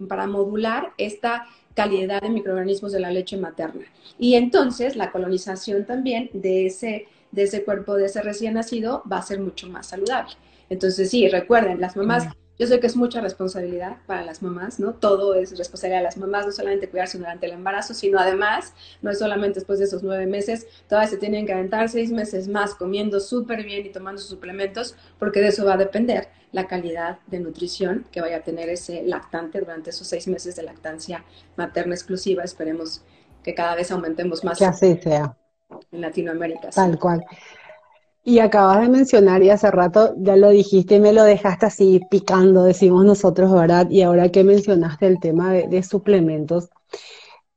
para 0.08 0.28
modular 0.28 0.94
esta 0.98 1.48
calidad 1.74 2.22
de 2.22 2.30
microorganismos 2.30 2.92
de 2.92 3.00
la 3.00 3.12
leche 3.12 3.38
materna. 3.38 3.86
Y 4.20 4.36
entonces 4.36 4.96
la 4.96 5.12
colonización 5.12 5.86
también 5.86 6.30
de 6.34 6.68
ese 6.68 7.08
de 7.32 7.44
ese 7.44 7.63
cuerpo 7.63 7.96
de 7.96 8.06
ese 8.06 8.22
recién 8.22 8.56
nacido 8.56 9.04
va 9.12 9.17
a 9.17 9.22
ser 9.22 9.39
mucho 9.39 9.67
más 9.67 9.88
saludable. 9.88 10.34
Entonces, 10.70 11.10
sí, 11.10 11.28
recuerden, 11.28 11.82
las 11.82 11.98
mamás, 11.98 12.28
yo 12.58 12.67
sé 12.67 12.80
que 12.80 12.88
es 12.88 12.96
mucha 12.96 13.20
responsabilidad 13.20 13.98
para 14.06 14.24
las 14.24 14.41
mamás, 14.41 14.80
¿no? 14.80 14.94
Todo 14.94 15.36
es 15.36 15.58
responsabilidad 15.58 16.00
de 16.00 16.06
las 16.06 16.17
mamás, 16.17 16.46
no 16.46 16.52
solamente 16.52 16.88
cuidarse 16.88 17.17
durante 17.17 17.46
el 17.46 17.54
embarazo, 17.54 17.94
sino 17.94 18.20
además, 18.20 18.74
no 19.02 19.12
es 19.12 19.20
solamente 19.20 19.56
después 19.56 19.80
de 19.80 19.86
esos 19.86 20.04
nueve 20.04 20.28
meses, 20.28 20.67
todas 20.88 21.10
se 21.10 21.17
tienen 21.17 21.46
que 21.46 21.54
aventar 21.54 21.89
seis 21.89 22.12
meses 22.12 22.48
más 22.48 22.76
comiendo 22.76 23.20
súper 23.20 23.63
bien 23.63 23.86
y 23.86 23.89
tomando 23.89 24.22
sus 24.22 24.30
suplementos, 24.30 24.96
porque 25.20 25.41
de 25.41 25.48
eso 25.48 25.65
va 25.65 25.74
a 25.74 25.78
depender 25.78 26.30
la 26.52 26.67
calidad 26.67 27.20
de 27.28 27.39
nutrición 27.39 28.06
que 28.12 28.22
vaya 28.22 28.38
a 28.38 28.44
tener 28.44 28.70
ese 28.70 29.04
lactante 29.04 29.60
durante 29.60 29.89
esos 29.89 30.08
seis 30.08 30.28
meses 30.28 30.56
de 30.56 30.63
lactancia 30.63 31.26
materna 31.56 31.96
exclusiva. 31.96 32.44
Esperemos 32.44 33.02
que 33.44 33.56
cada 33.56 33.76
vez 33.76 33.91
aumentemos 33.91 34.44
más. 34.44 34.60
Que 34.60 34.65
así 34.65 34.98
sea 35.02 35.36
en 35.92 36.02
Latinoamérica. 36.02 36.70
Tal 36.70 37.00
cual. 37.00 37.24
Y 38.24 38.40
acabas 38.40 38.82
de 38.82 38.90
mencionar, 38.90 39.42
y 39.42 39.50
hace 39.50 39.72
rato 39.72 40.14
ya 40.18 40.36
lo 40.36 40.50
dijiste 40.50 40.96
y 40.96 41.00
me 41.00 41.12
lo 41.12 41.24
dejaste 41.24 41.66
así 41.66 42.02
picando, 42.12 42.64
decimos 42.64 43.04
nosotros, 43.04 43.52
¿verdad? 43.52 43.90
Y 43.90 44.04
ahora 44.04 44.30
que 44.30 44.44
mencionaste 44.44 45.08
el 45.08 45.20
tema 45.20 45.52
de, 45.54 45.82
suplementos, 45.82 46.70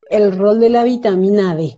el 0.09 0.37
rol 0.37 0.61
de 0.61 0.70
la 0.70 0.85
vitamina 0.85 1.55
D, 1.55 1.77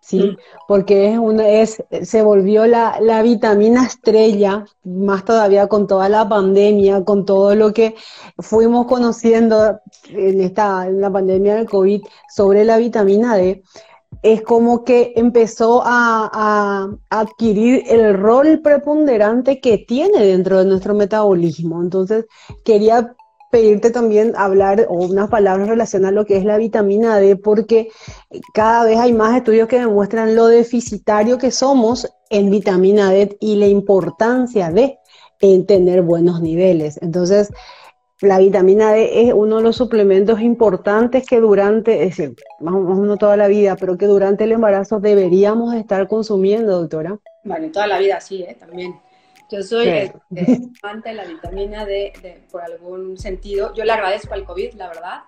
¿sí? 0.00 0.18
Mm. 0.18 0.36
Porque 0.66 1.12
es 1.12 1.18
una, 1.18 1.48
es, 1.48 1.80
se 2.02 2.22
volvió 2.22 2.66
la, 2.66 2.98
la, 3.00 3.22
vitamina 3.22 3.86
estrella, 3.86 4.64
más 4.82 5.24
todavía 5.24 5.68
con 5.68 5.86
toda 5.86 6.08
la 6.08 6.28
pandemia, 6.28 7.04
con 7.04 7.24
todo 7.24 7.54
lo 7.54 7.72
que 7.72 7.94
fuimos 8.38 8.86
conociendo 8.86 9.78
en 10.08 10.40
esta, 10.40 10.88
en 10.88 11.00
la 11.00 11.10
pandemia 11.10 11.54
del 11.54 11.68
COVID 11.68 12.02
sobre 12.34 12.64
la 12.64 12.78
vitamina 12.78 13.36
D 13.36 13.62
es 14.22 14.42
como 14.42 14.84
que 14.84 15.12
empezó 15.16 15.82
a, 15.84 16.88
adquirir 17.10 17.84
el 17.88 18.14
rol 18.14 18.60
preponderante 18.62 19.60
que 19.60 19.78
tiene 19.78 20.24
dentro 20.24 20.58
de 20.58 20.64
nuestro 20.64 20.94
metabolismo. 20.94 21.82
Entonces, 21.82 22.26
quería 22.64 23.14
pedirte 23.50 23.90
también 23.90 24.32
hablar 24.36 24.86
o 24.88 25.04
unas 25.04 25.30
palabras 25.30 25.68
relacionadas 25.68 26.12
a 26.12 26.14
lo 26.14 26.26
que 26.26 26.36
es 26.36 26.44
la 26.44 26.56
vitamina 26.56 27.18
D, 27.18 27.36
porque 27.36 27.88
cada 28.52 28.84
vez 28.84 28.98
hay 28.98 29.12
más 29.12 29.36
estudios 29.36 29.68
que 29.68 29.78
demuestran 29.78 30.34
lo 30.34 30.46
deficitario 30.46 31.38
que 31.38 31.50
somos 31.50 32.08
en 32.30 32.50
vitamina 32.50 33.10
D 33.10 33.36
y 33.40 33.56
la 33.56 33.68
importancia 33.68 34.70
de 34.70 34.98
tener 35.66 36.02
buenos 36.02 36.40
niveles. 36.40 36.98
Entonces, 37.02 37.50
la 38.24 38.38
vitamina 38.38 38.92
D 38.92 39.28
es 39.28 39.34
uno 39.34 39.56
de 39.56 39.62
los 39.62 39.76
suplementos 39.76 40.40
importantes 40.40 41.26
que 41.26 41.40
durante, 41.40 42.02
es 42.04 42.16
decir, 42.16 42.36
más 42.60 42.74
o 42.74 42.80
menos 42.80 43.18
toda 43.18 43.36
la 43.36 43.48
vida, 43.48 43.76
pero 43.76 43.96
que 43.96 44.06
durante 44.06 44.44
el 44.44 44.52
embarazo 44.52 45.00
deberíamos 45.00 45.74
estar 45.74 46.08
consumiendo, 46.08 46.80
doctora. 46.80 47.18
Bueno, 47.44 47.70
toda 47.72 47.86
la 47.86 47.98
vida 47.98 48.20
sí, 48.20 48.42
¿eh? 48.42 48.56
también. 48.58 48.94
Yo 49.50 49.62
soy 49.62 49.88
este, 49.88 50.16
amante 50.82 51.10
de 51.10 51.14
la 51.14 51.24
vitamina 51.24 51.84
D 51.84 52.12
por 52.50 52.62
algún 52.62 53.18
sentido. 53.18 53.72
Yo 53.74 53.84
le 53.84 53.92
agradezco 53.92 54.34
al 54.34 54.44
COVID, 54.44 54.74
la 54.74 54.88
verdad, 54.88 55.20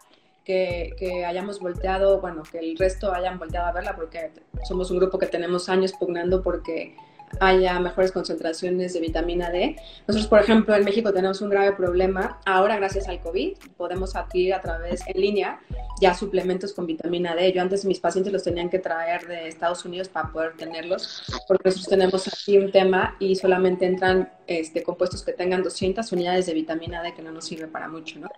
que, 0.45 0.95
que, 0.99 1.25
hayamos 1.25 1.61
volteado, 1.61 2.21
bueno, 2.21 2.43
que 2.51 2.59
el 2.59 2.79
resto 2.79 3.13
hayan 3.13 3.39
volteado 3.39 3.67
a 3.67 3.73
verla, 3.73 3.95
porque 3.95 4.31
somos 4.67 4.91
un 4.91 4.99
grupo 4.99 5.19
que 5.19 5.27
tenemos 5.27 5.69
años 5.69 5.93
pugnando 5.93 6.43
porque 6.43 6.97
haya 7.41 7.79
mejores 7.81 8.13
concentraciones 8.13 8.93
de 8.93 9.01
vitamina 9.01 9.51
D. 9.51 9.77
Nosotros, 10.07 10.29
por 10.29 10.41
ejemplo, 10.41 10.75
en 10.75 10.85
México 10.85 11.13
tenemos 11.13 11.41
un 11.41 11.51
grave 11.51 11.73
problema. 11.73 12.41
Ahora, 12.45 12.77
gracias 12.77 13.09
al 13.09 13.21
COVID, 13.21 13.57
podemos 13.77 14.17
adquirir 14.17 14.55
a 14.55 14.61
través 14.61 15.03
en 15.07 15.21
línea 15.21 15.61
ya 16.01 16.15
suplementos 16.15 16.73
con 16.73 16.87
vitamina 16.87 17.35
D. 17.35 17.53
Yo 17.53 17.63
antes 17.63 17.85
mis 17.85 18.01
pacientes 18.01 18.33
los 18.33 18.43
tenían 18.43 18.69
que 18.69 18.79
traer 18.79 19.27
de 19.27 19.49
Estados 19.49 19.85
Unidos 19.85 20.09
para 20.09 20.31
poder 20.31 20.57
tenerlos, 20.57 21.23
porque 21.49 21.69
nosotros 21.69 21.89
tenemos 21.89 22.29
aquí 22.29 22.59
un 22.59 22.71
tema 22.71 23.17
y 23.19 23.37
solamente 23.37 23.87
entran 23.87 24.31
este, 24.47 24.83
compuestos 24.83 25.25
que 25.25 25.33
tengan 25.33 25.63
200 25.63 26.11
unidades 26.13 26.47
de 26.47 26.55
vitamina 26.55 27.03
D, 27.03 27.15
que 27.15 27.23
no 27.23 27.33
nos 27.33 27.47
sirve 27.47 27.67
para 27.67 27.89
mucho, 27.89 28.19
¿no? 28.21 28.29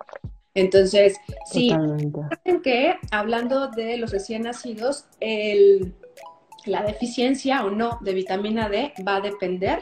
Entonces, 0.55 1.15
sí, 1.45 1.73
que 2.63 2.95
hablando 3.11 3.67
de 3.67 3.97
los 3.97 4.11
recién 4.11 4.43
nacidos, 4.43 5.05
el 5.19 5.93
la 6.65 6.83
deficiencia 6.83 7.63
o 7.63 7.69
no 7.69 7.99
de 8.01 8.13
vitamina 8.13 8.69
D 8.69 8.93
va 9.07 9.17
a 9.17 9.21
depender 9.21 9.79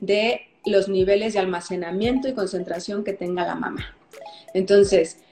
de 0.00 0.42
los 0.64 0.88
niveles 0.88 1.34
de 1.34 1.40
almacenamiento 1.40 2.28
y 2.28 2.34
concentración 2.34 3.04
que 3.04 3.12
tenga 3.12 3.44
la 3.44 3.54
mamá. 3.54 3.94
Entonces, 4.54 5.22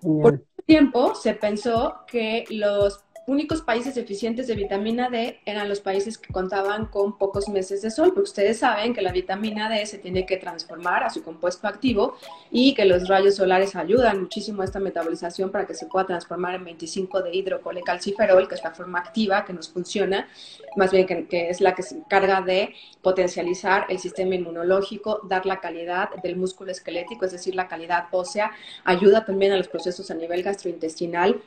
por 0.00 0.34
un 0.34 0.64
tiempo 0.66 1.14
se 1.14 1.34
pensó 1.34 2.00
que 2.06 2.44
los 2.50 3.00
únicos 3.26 3.62
países 3.62 3.96
eficientes 3.96 4.46
de 4.46 4.54
vitamina 4.54 5.08
D 5.08 5.40
eran 5.44 5.68
los 5.68 5.80
países 5.80 6.18
que 6.18 6.32
contaban 6.32 6.86
con 6.86 7.18
pocos 7.18 7.48
meses 7.48 7.82
de 7.82 7.90
sol, 7.90 8.08
porque 8.08 8.30
ustedes 8.30 8.58
saben 8.58 8.94
que 8.94 9.02
la 9.02 9.12
vitamina 9.12 9.68
D 9.68 9.84
se 9.86 9.98
tiene 9.98 10.26
que 10.26 10.36
transformar 10.36 11.04
a 11.04 11.10
su 11.10 11.22
compuesto 11.22 11.68
activo 11.68 12.16
y 12.50 12.74
que 12.74 12.84
los 12.84 13.08
rayos 13.08 13.36
solares 13.36 13.76
ayudan 13.76 14.22
muchísimo 14.22 14.62
a 14.62 14.64
esta 14.64 14.80
metabolización 14.80 15.50
para 15.50 15.66
que 15.66 15.74
se 15.74 15.86
pueda 15.86 16.06
transformar 16.06 16.54
en 16.54 16.64
25 16.64 17.22
de 17.22 17.34
hidrocolecalciferol, 17.34 18.48
que 18.48 18.54
es 18.54 18.64
la 18.64 18.72
forma 18.72 18.98
activa 18.98 19.44
que 19.44 19.52
nos 19.52 19.68
funciona, 19.68 20.28
más 20.76 20.90
bien 20.90 21.06
que 21.06 21.48
es 21.48 21.60
la 21.60 21.74
que 21.74 21.82
se 21.82 21.96
encarga 21.96 22.40
de 22.40 22.74
potencializar 23.02 23.86
el 23.88 23.98
sistema 23.98 24.34
inmunológico, 24.34 25.20
dar 25.28 25.46
la 25.46 25.60
calidad 25.60 26.10
del 26.22 26.36
músculo 26.36 26.72
esquelético, 26.72 27.24
es 27.24 27.32
decir, 27.32 27.54
la 27.54 27.68
calidad 27.68 28.06
ósea, 28.10 28.50
ayuda 28.84 29.24
también 29.24 29.52
a 29.52 29.56
los 29.56 29.68
procesos 29.68 30.10
a 30.10 30.14
nivel 30.14 30.42
gastrointestinal 30.42 31.40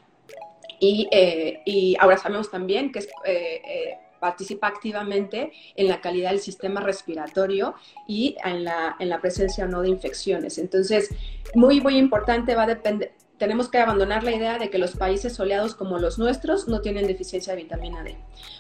eh, 0.80 1.62
y, 1.66 1.96
ahora 2.00 2.18
sabemos 2.18 2.52
también 2.52 2.92
que 2.92 3.00
eh, 3.00 3.06
eh, 3.26 3.98
participa 4.20 4.68
activamente 4.68 5.52
en 5.76 5.88
la 5.88 6.02
calidad 6.02 6.32
del 6.32 6.40
sistema 6.40 6.82
respiratorio 6.82 7.76
y 8.08 8.36
en 8.44 8.64
la, 8.64 8.96
en 9.00 9.10
la 9.10 9.22
presencia 9.22 9.66
o 9.66 9.68
no 9.68 9.82
de 9.82 9.90
infecciones. 9.90 10.58
Entonces, 10.58 11.10
muy, 11.54 11.82
muy 11.82 11.98
importante, 11.98 12.56
va 12.56 12.64
a 12.64 12.68
depender, 12.68 13.14
tenemos 13.38 13.70
que 13.70 13.78
abandonar 13.78 14.24
la 14.24 14.34
idea 14.34 14.58
de 14.58 14.70
que 14.70 14.78
los 14.78 14.96
países 14.96 15.34
soleados 15.34 15.76
como 15.76 16.00
los 16.00 16.18
nuestros 16.18 16.68
no 16.68 16.82
tienen 16.82 17.08
deficiencia 17.08 17.56
de 17.56 17.64
vitamina 17.64 18.04
D. 18.04 18.18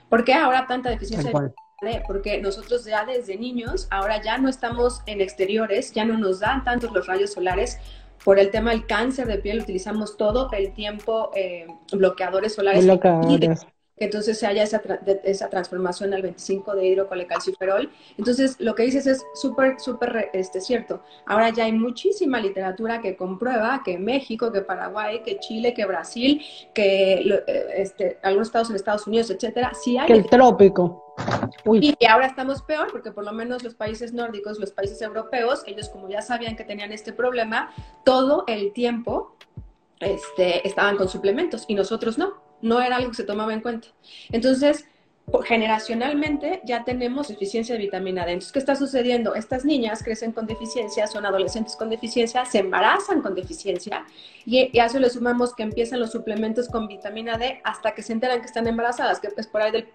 ¿Por 0.09 0.23
qué 0.23 0.33
ahora 0.33 0.67
tanta 0.67 0.89
deficiencia 0.89 1.31
de 1.31 1.47
vitamina 1.47 1.99
D? 1.99 2.03
Porque 2.05 2.41
nosotros 2.41 2.85
ya 2.85 3.05
desde 3.05 3.37
niños, 3.37 3.87
ahora 3.89 4.21
ya 4.21 4.37
no 4.37 4.49
estamos 4.49 5.01
en 5.05 5.21
exteriores, 5.21 5.93
ya 5.93 6.05
no 6.05 6.17
nos 6.17 6.39
dan 6.39 6.63
tantos 6.63 6.91
los 6.91 7.07
rayos 7.07 7.33
solares, 7.33 7.79
por 8.23 8.39
el 8.39 8.51
tema 8.51 8.71
del 8.71 8.85
cáncer 8.85 9.27
de 9.27 9.37
piel 9.37 9.61
utilizamos 9.61 10.17
todo 10.17 10.49
el 10.51 10.73
tiempo 10.73 11.31
eh, 11.35 11.67
bloqueadores 11.91 12.55
solares. 12.55 12.85
Bloqueadores. 12.85 13.67
Entonces 13.97 14.37
se 14.37 14.45
haya 14.45 14.63
esa, 14.63 14.81
esa 15.23 15.49
transformación 15.49 16.13
al 16.13 16.21
25 16.21 16.75
de 16.75 16.87
hidrocolecalciferol. 16.87 17.89
Entonces 18.17 18.57
lo 18.59 18.75
que 18.75 18.83
dices 18.83 19.07
es 19.07 19.23
súper, 19.35 19.79
súper 19.79 20.29
este, 20.33 20.59
cierto. 20.59 21.01
Ahora 21.25 21.49
ya 21.49 21.65
hay 21.65 21.71
muchísima 21.71 22.39
literatura 22.39 23.01
que 23.01 23.15
comprueba 23.15 23.81
que 23.85 23.97
México, 23.97 24.51
que 24.51 24.61
Paraguay, 24.61 25.21
que 25.23 25.39
Chile, 25.39 25.73
que 25.73 25.85
Brasil, 25.85 26.41
que 26.73 27.13
eh, 27.13 27.65
este, 27.77 28.19
algunos 28.21 28.49
estados 28.49 28.69
en 28.69 28.75
Estados 28.75 29.07
Unidos, 29.07 29.29
etcétera, 29.29 29.71
sí 29.73 29.97
hay. 29.97 30.07
Que 30.07 30.13
el 30.13 30.25
trópico. 30.25 31.15
Y 31.65 31.95
ahora 32.05 32.27
estamos 32.27 32.61
peor 32.61 32.89
porque 32.91 33.11
por 33.11 33.23
lo 33.23 33.31
menos 33.31 33.63
los 33.63 33.75
países 33.75 34.13
nórdicos, 34.13 34.59
los 34.59 34.71
países 34.71 35.01
europeos, 35.01 35.63
ellos 35.65 35.87
como 35.87 36.09
ya 36.09 36.21
sabían 36.21 36.57
que 36.57 36.65
tenían 36.65 36.91
este 36.91 37.13
problema, 37.13 37.73
todo 38.03 38.43
el 38.47 38.73
tiempo 38.73 39.37
este, 40.01 40.67
estaban 40.67 40.97
con 40.97 41.07
suplementos 41.07 41.63
y 41.69 41.75
nosotros 41.75 42.17
no, 42.17 42.44
no 42.61 42.81
era 42.81 42.97
algo 42.97 43.09
que 43.09 43.17
se 43.17 43.23
tomaba 43.23 43.53
en 43.53 43.61
cuenta. 43.61 43.89
Entonces, 44.31 44.85
generacionalmente 45.43 46.61
ya 46.65 46.83
tenemos 46.83 47.27
deficiencia 47.27 47.75
de 47.75 47.81
vitamina 47.81 48.25
D. 48.25 48.33
Entonces, 48.33 48.51
¿qué 48.51 48.59
está 48.59 48.75
sucediendo? 48.75 49.33
Estas 49.33 49.65
niñas 49.65 50.03
crecen 50.03 50.31
con 50.31 50.45
deficiencia, 50.45 51.07
son 51.07 51.25
adolescentes 51.25 51.75
con 51.75 51.89
deficiencia, 51.89 52.45
se 52.45 52.59
embarazan 52.59 53.21
con 53.21 53.33
deficiencia 53.33 54.05
y, 54.45 54.77
a 54.77 54.85
eso 54.85 54.99
le 54.99 55.09
sumamos 55.09 55.55
que 55.55 55.63
empiezan 55.63 55.99
los 55.99 56.11
suplementos 56.11 56.69
con 56.69 56.87
vitamina 56.87 57.37
D 57.37 57.59
hasta 57.63 57.93
que 57.95 58.03
se 58.03 58.13
enteran 58.13 58.39
que 58.39 58.45
están 58.45 58.67
embarazadas, 58.67 59.19
que 59.19 59.29
es 59.35 59.47
por 59.47 59.61
ahí 59.61 59.71
del 59.71 59.89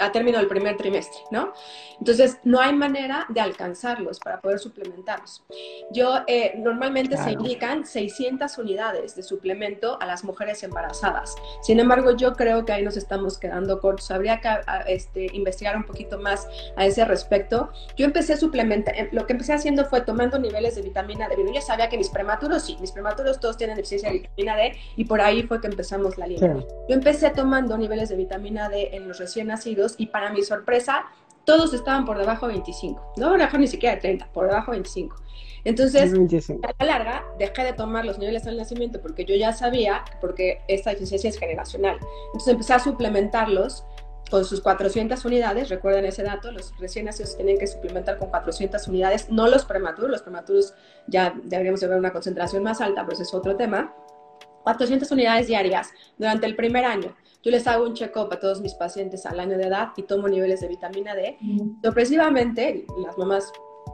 a 0.00 0.12
término 0.12 0.38
del 0.38 0.48
primer 0.48 0.76
trimestre, 0.76 1.20
¿no? 1.30 1.52
Entonces, 1.98 2.38
no 2.44 2.60
hay 2.60 2.74
manera 2.74 3.26
de 3.28 3.40
alcanzarlos 3.40 4.18
para 4.20 4.40
poder 4.40 4.58
suplementarlos. 4.58 5.42
Yo, 5.90 6.20
eh, 6.26 6.54
normalmente 6.56 7.16
se 7.16 7.32
indican 7.32 7.84
600 7.86 8.56
unidades 8.58 9.14
de 9.16 9.22
suplemento 9.22 9.98
a 10.00 10.06
las 10.06 10.24
mujeres 10.24 10.62
embarazadas. 10.62 11.34
Sin 11.62 11.78
embargo, 11.78 12.16
yo 12.16 12.34
creo 12.34 12.64
que 12.64 12.72
ahí 12.72 12.82
nos 12.82 12.96
estamos 12.96 13.38
quedando 13.38 13.80
cortos. 13.80 14.10
Habría 14.10 14.40
que 14.40 14.48
este, 14.86 15.26
investigar 15.32 15.76
un 15.76 15.84
poquito 15.84 16.18
más 16.18 16.48
a 16.76 16.86
ese 16.86 17.04
respecto. 17.04 17.70
Yo 17.96 18.06
empecé 18.06 18.34
a 18.34 18.36
suplementar, 18.36 18.94
eh, 18.96 19.08
lo 19.12 19.26
que 19.26 19.34
empecé 19.34 19.52
haciendo 19.52 19.84
fue 19.84 20.00
tomando 20.00 20.38
niveles 20.38 20.76
de 20.76 20.82
vitamina 20.82 21.28
D. 21.28 21.36
Yo 21.52 21.60
sabía 21.60 21.88
que 21.88 21.98
mis 21.98 22.08
prematuros, 22.08 22.62
sí, 22.62 22.76
mis 22.80 22.92
prematuros 22.92 23.40
todos 23.40 23.56
tienen 23.56 23.76
deficiencia 23.76 24.10
de 24.10 24.20
vitamina 24.20 24.56
D 24.56 24.76
y 24.96 25.04
por 25.04 25.20
ahí 25.20 25.42
fue 25.42 25.60
que 25.60 25.66
empezamos 25.66 26.16
la 26.16 26.26
línea. 26.26 26.56
Yo 26.88 26.94
empecé 26.94 27.30
tomando 27.30 27.76
niveles 27.76 28.08
de 28.08 28.16
vitamina 28.16 28.68
D 28.68 28.90
en 28.92 29.08
los 29.08 29.18
recién 29.18 29.48
nacidos 29.48 29.89
y 29.98 30.06
para 30.06 30.32
mi 30.32 30.42
sorpresa, 30.42 31.04
todos 31.44 31.74
estaban 31.74 32.04
por 32.04 32.18
debajo 32.18 32.46
de 32.46 32.54
25. 32.54 33.14
No 33.16 33.30
por 33.30 33.58
ni 33.58 33.66
siquiera 33.66 33.94
de 33.96 34.00
30, 34.00 34.32
por 34.32 34.46
debajo 34.46 34.72
de 34.72 34.78
25. 34.78 35.16
Entonces, 35.64 36.12
a 36.62 36.84
la 36.84 36.86
larga, 36.86 37.24
dejé 37.38 37.64
de 37.64 37.72
tomar 37.72 38.04
los 38.04 38.18
niveles 38.18 38.44
del 38.44 38.56
nacimiento 38.56 39.00
porque 39.00 39.24
yo 39.24 39.34
ya 39.34 39.52
sabía, 39.52 40.04
porque 40.20 40.62
esta 40.68 40.90
deficiencia 40.90 41.28
es 41.28 41.38
generacional. 41.38 41.98
Entonces 42.26 42.52
empecé 42.52 42.74
a 42.74 42.78
suplementarlos 42.78 43.84
con 44.30 44.44
sus 44.44 44.60
400 44.60 45.22
unidades, 45.24 45.68
recuerden 45.68 46.04
ese 46.04 46.22
dato, 46.22 46.52
los 46.52 46.72
recién 46.78 47.06
nacidos 47.06 47.36
tienen 47.36 47.58
que 47.58 47.66
suplementar 47.66 48.16
con 48.16 48.30
400 48.30 48.86
unidades, 48.86 49.28
no 49.28 49.48
los 49.48 49.64
prematuros, 49.64 50.10
los 50.10 50.22
prematuros 50.22 50.72
ya 51.08 51.34
deberíamos 51.42 51.80
de 51.80 51.88
ver 51.88 51.98
una 51.98 52.12
concentración 52.12 52.62
más 52.62 52.80
alta, 52.80 53.02
pero 53.02 53.14
ese 53.14 53.24
es 53.24 53.34
otro 53.34 53.56
tema. 53.56 53.92
400 54.62 55.10
unidades 55.10 55.48
diarias 55.48 55.90
durante 56.16 56.46
el 56.46 56.54
primer 56.54 56.84
año. 56.84 57.16
Yo 57.42 57.50
les 57.50 57.66
hago 57.66 57.84
un 57.84 57.94
check-up 57.94 58.28
a 58.32 58.38
todos 58.38 58.60
mis 58.60 58.74
pacientes 58.74 59.24
al 59.24 59.40
año 59.40 59.56
de 59.56 59.64
edad 59.64 59.88
y 59.96 60.02
tomo 60.02 60.28
niveles 60.28 60.60
de 60.60 60.68
vitamina 60.68 61.14
D. 61.14 61.38
Sorpresivamente, 61.82 62.84
las 63.02 63.16
mamás, 63.16 63.50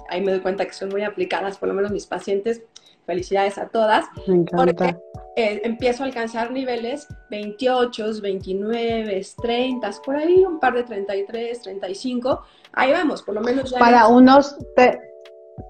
ahí 0.09 0.21
me 0.21 0.33
doy 0.33 0.41
cuenta 0.41 0.65
que 0.67 0.73
son 0.73 0.89
muy 0.89 1.05
aplicadas, 1.05 1.57
por 1.57 1.69
lo 1.69 1.75
menos 1.75 1.93
mis 1.93 2.07
pacientes, 2.07 2.63
felicidades 3.07 3.57
a 3.59 3.69
todas. 3.69 4.07
Me 4.27 4.35
encanta. 4.35 4.99
Eh, 5.37 5.61
empiezo 5.65 6.03
a 6.03 6.07
alcanzar 6.07 6.51
niveles 6.51 7.07
28, 7.31 8.21
29, 8.21 9.23
30, 9.41 9.91
por 10.05 10.17
ahí 10.17 10.45
un 10.45 10.59
par 10.59 10.75
de 10.75 10.83
33, 10.83 11.63
35. 11.63 12.43
Ahí 12.73 12.91
vamos, 12.91 13.23
por 13.23 13.35
lo 13.35 13.43
menos 13.43 13.71
ya. 13.71 13.79
Para 13.79 14.09
unos, 14.09 14.57
te, 14.75 14.99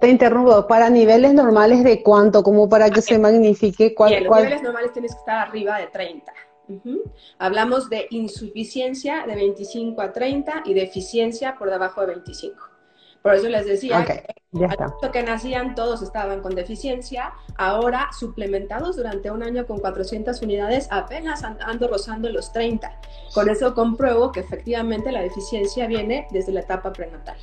te, 0.01 0.09
interrumpo, 0.09 0.67
para 0.67 0.89
niveles 0.89 1.35
normales 1.35 1.85
de 1.85 2.03
cuánto, 2.03 2.43
como 2.43 2.69
para 2.71 2.89
que 2.89 3.03
se 3.03 3.19
magnifique 3.19 3.95
cuál. 3.95 4.11
Bien, 4.11 4.25
los 4.25 4.37
niveles 4.37 4.63
normales 4.63 4.93
tienes 4.93 5.13
que 5.13 5.19
estar 5.19 5.49
arriba 5.49 5.79
de 5.79 5.89
30. 5.89 6.33
Hablamos 7.39 7.89
de 7.89 8.07
insuficiencia 8.11 9.27
de 9.27 9.35
25 9.35 10.01
a 10.01 10.13
30 10.13 10.63
y 10.65 10.75
deficiencia 10.75 11.57
por 11.57 11.71
debajo 11.71 12.01
de 12.03 12.09
25. 12.09 12.77
Por 13.23 13.35
eso 13.35 13.49
les 13.49 13.67
decía 13.67 14.05
que 14.05 14.25
está. 14.53 15.11
que 15.13 15.23
nacían 15.25 15.75
todos 15.75 16.01
estaban 16.01 16.43
con 16.43 16.55
deficiencia, 16.55 17.33
ahora 17.57 18.11
suplementados 18.17 18.95
durante 18.97 19.33
un 19.33 19.43
año 19.43 19.67
con 19.67 19.81
400 19.81 20.41
unidades, 20.43 20.87
apenas 20.93 21.43
ando 21.43 21.89
rozando 21.89 22.31
los 22.31 22.53
30. 22.53 23.01
Con 23.35 23.49
eso 23.49 23.75
compruebo 23.75 24.31
que 24.31 24.41
efectivamente 24.41 25.11
la 25.11 25.23
deficiencia 25.23 25.89
viene 25.89 26.29
desde 26.31 26.53
la 26.53 26.61
etapa 26.61 26.93
prenatal. 26.93 27.37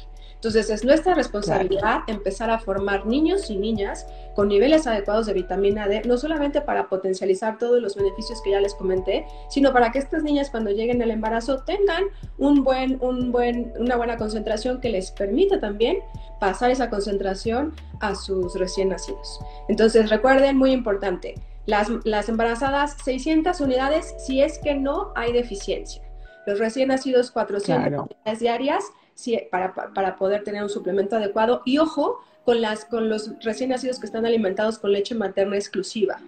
Entonces 0.44 0.70
es 0.70 0.84
nuestra 0.84 1.14
responsabilidad 1.16 2.02
empezar 2.08 2.50
a 2.50 2.60
formar 2.60 3.06
niños 3.06 3.50
y 3.50 3.56
niñas 3.56 4.06
con 4.36 4.50
niveles 4.50 4.86
adecuados 4.86 5.26
de 5.26 5.32
vitamina 5.32 5.88
D, 5.88 6.02
no 6.04 6.18
solamente 6.18 6.60
para 6.60 6.90
potencializar 6.90 7.58
todos 7.58 7.82
los 7.82 7.96
beneficios 7.96 8.42
que 8.42 8.52
ya 8.52 8.60
les 8.60 8.76
comenté, 8.76 9.26
sino 9.48 9.72
para 9.72 9.94
que 9.94 10.00
estas 10.00 10.22
niñas 10.22 10.50
cuando 10.50 10.72
lleguen 10.72 11.02
al 11.02 11.12
embarazo 11.12 11.64
tengan 11.64 12.04
un 12.38 12.66
buen, 12.66 12.98
un 13.00 13.32
buen, 13.32 13.72
una 13.80 13.96
buena 13.96 14.18
concentración 14.18 14.82
que 14.82 14.90
les 14.90 15.12
permita 15.12 15.62
también 15.62 16.00
pasar 16.42 16.72
esa 16.72 16.90
concentración 16.90 17.74
a 18.02 18.14
sus 18.14 18.54
recién 18.60 18.90
nacidos. 18.90 19.40
Entonces 19.70 20.10
recuerden, 20.10 20.58
muy 20.58 20.74
importante, 20.74 21.36
las, 21.68 21.88
las 22.04 22.28
embarazadas 22.28 22.98
600 23.06 23.62
unidades 23.62 24.14
si 24.18 24.42
es 24.42 24.60
que 24.60 24.76
no 24.76 25.14
hay 25.16 25.32
deficiencia. 25.32 26.04
Los 26.46 26.60
recién 26.60 26.90
nacidos 26.90 27.32
400 27.32 28.08
unidades 28.10 28.40
diarias 28.42 28.84
para, 29.52 29.74
para 29.74 30.16
poder 30.16 30.44
tener 30.44 30.64
un 30.64 30.70
suplemento 30.70 31.16
adecuado. 31.16 31.62
Y 31.66 31.78
ojo, 31.78 32.20
con, 32.46 32.62
las, 32.62 32.86
con 32.86 33.10
los 33.10 33.32
recién 33.42 33.70
nacidos 33.70 34.00
que 34.00 34.06
están 34.06 34.26
alimentados 34.26 34.78
con 34.78 34.92
leche 34.92 35.16
materna 35.16 35.56
exclusiva. 35.56 36.20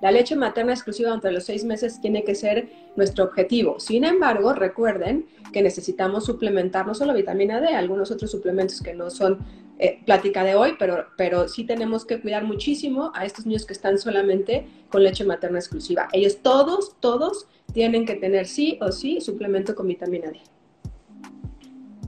La 0.00 0.10
leche 0.10 0.34
materna 0.34 0.72
exclusiva 0.72 1.12
entre 1.12 1.32
los 1.32 1.44
seis 1.44 1.64
meses 1.64 2.00
tiene 2.00 2.24
que 2.24 2.34
ser 2.34 2.70
nuestro 2.96 3.24
objetivo. 3.24 3.78
Sin 3.78 4.04
embargo, 4.04 4.54
recuerden 4.54 5.26
que 5.52 5.62
necesitamos 5.62 6.24
suplementar 6.24 6.86
no 6.86 6.94
solo 6.94 7.14
vitamina 7.14 7.60
D, 7.60 7.68
algunos 7.68 8.10
otros 8.10 8.30
suplementos 8.30 8.80
que 8.80 8.94
no 8.94 9.10
son 9.10 9.38
eh, 9.78 10.00
plática 10.06 10.42
de 10.42 10.54
hoy, 10.54 10.74
pero, 10.78 11.06
pero 11.18 11.48
sí 11.48 11.64
tenemos 11.64 12.06
que 12.06 12.20
cuidar 12.20 12.44
muchísimo 12.44 13.12
a 13.14 13.26
estos 13.26 13.44
niños 13.44 13.66
que 13.66 13.74
están 13.74 13.98
solamente 13.98 14.66
con 14.90 15.02
leche 15.02 15.24
materna 15.24 15.58
exclusiva. 15.58 16.08
Ellos 16.12 16.38
todos, 16.42 16.96
todos 17.00 17.46
tienen 17.74 18.06
que 18.06 18.14
tener 18.14 18.46
sí 18.46 18.78
o 18.80 18.90
sí 18.90 19.20
suplemento 19.20 19.74
con 19.74 19.86
vitamina 19.86 20.30
D. 20.30 20.40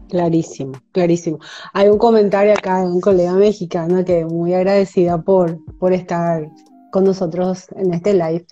Clarísimo, 0.09 0.73
clarísimo. 0.92 1.38
Hay 1.75 1.88
un 1.88 1.99
comentario 1.99 2.53
acá 2.53 2.81
de 2.81 2.87
un 2.87 3.01
colega 3.01 3.35
mexicano 3.35 4.05
que 4.05 4.25
muy 4.25 4.55
agradecida 4.55 5.21
por, 5.21 5.59
por 5.79 5.92
estar 5.92 6.49
con 6.90 7.05
nosotros 7.05 7.66
en 7.77 7.92
este 7.92 8.14
live. 8.14 8.47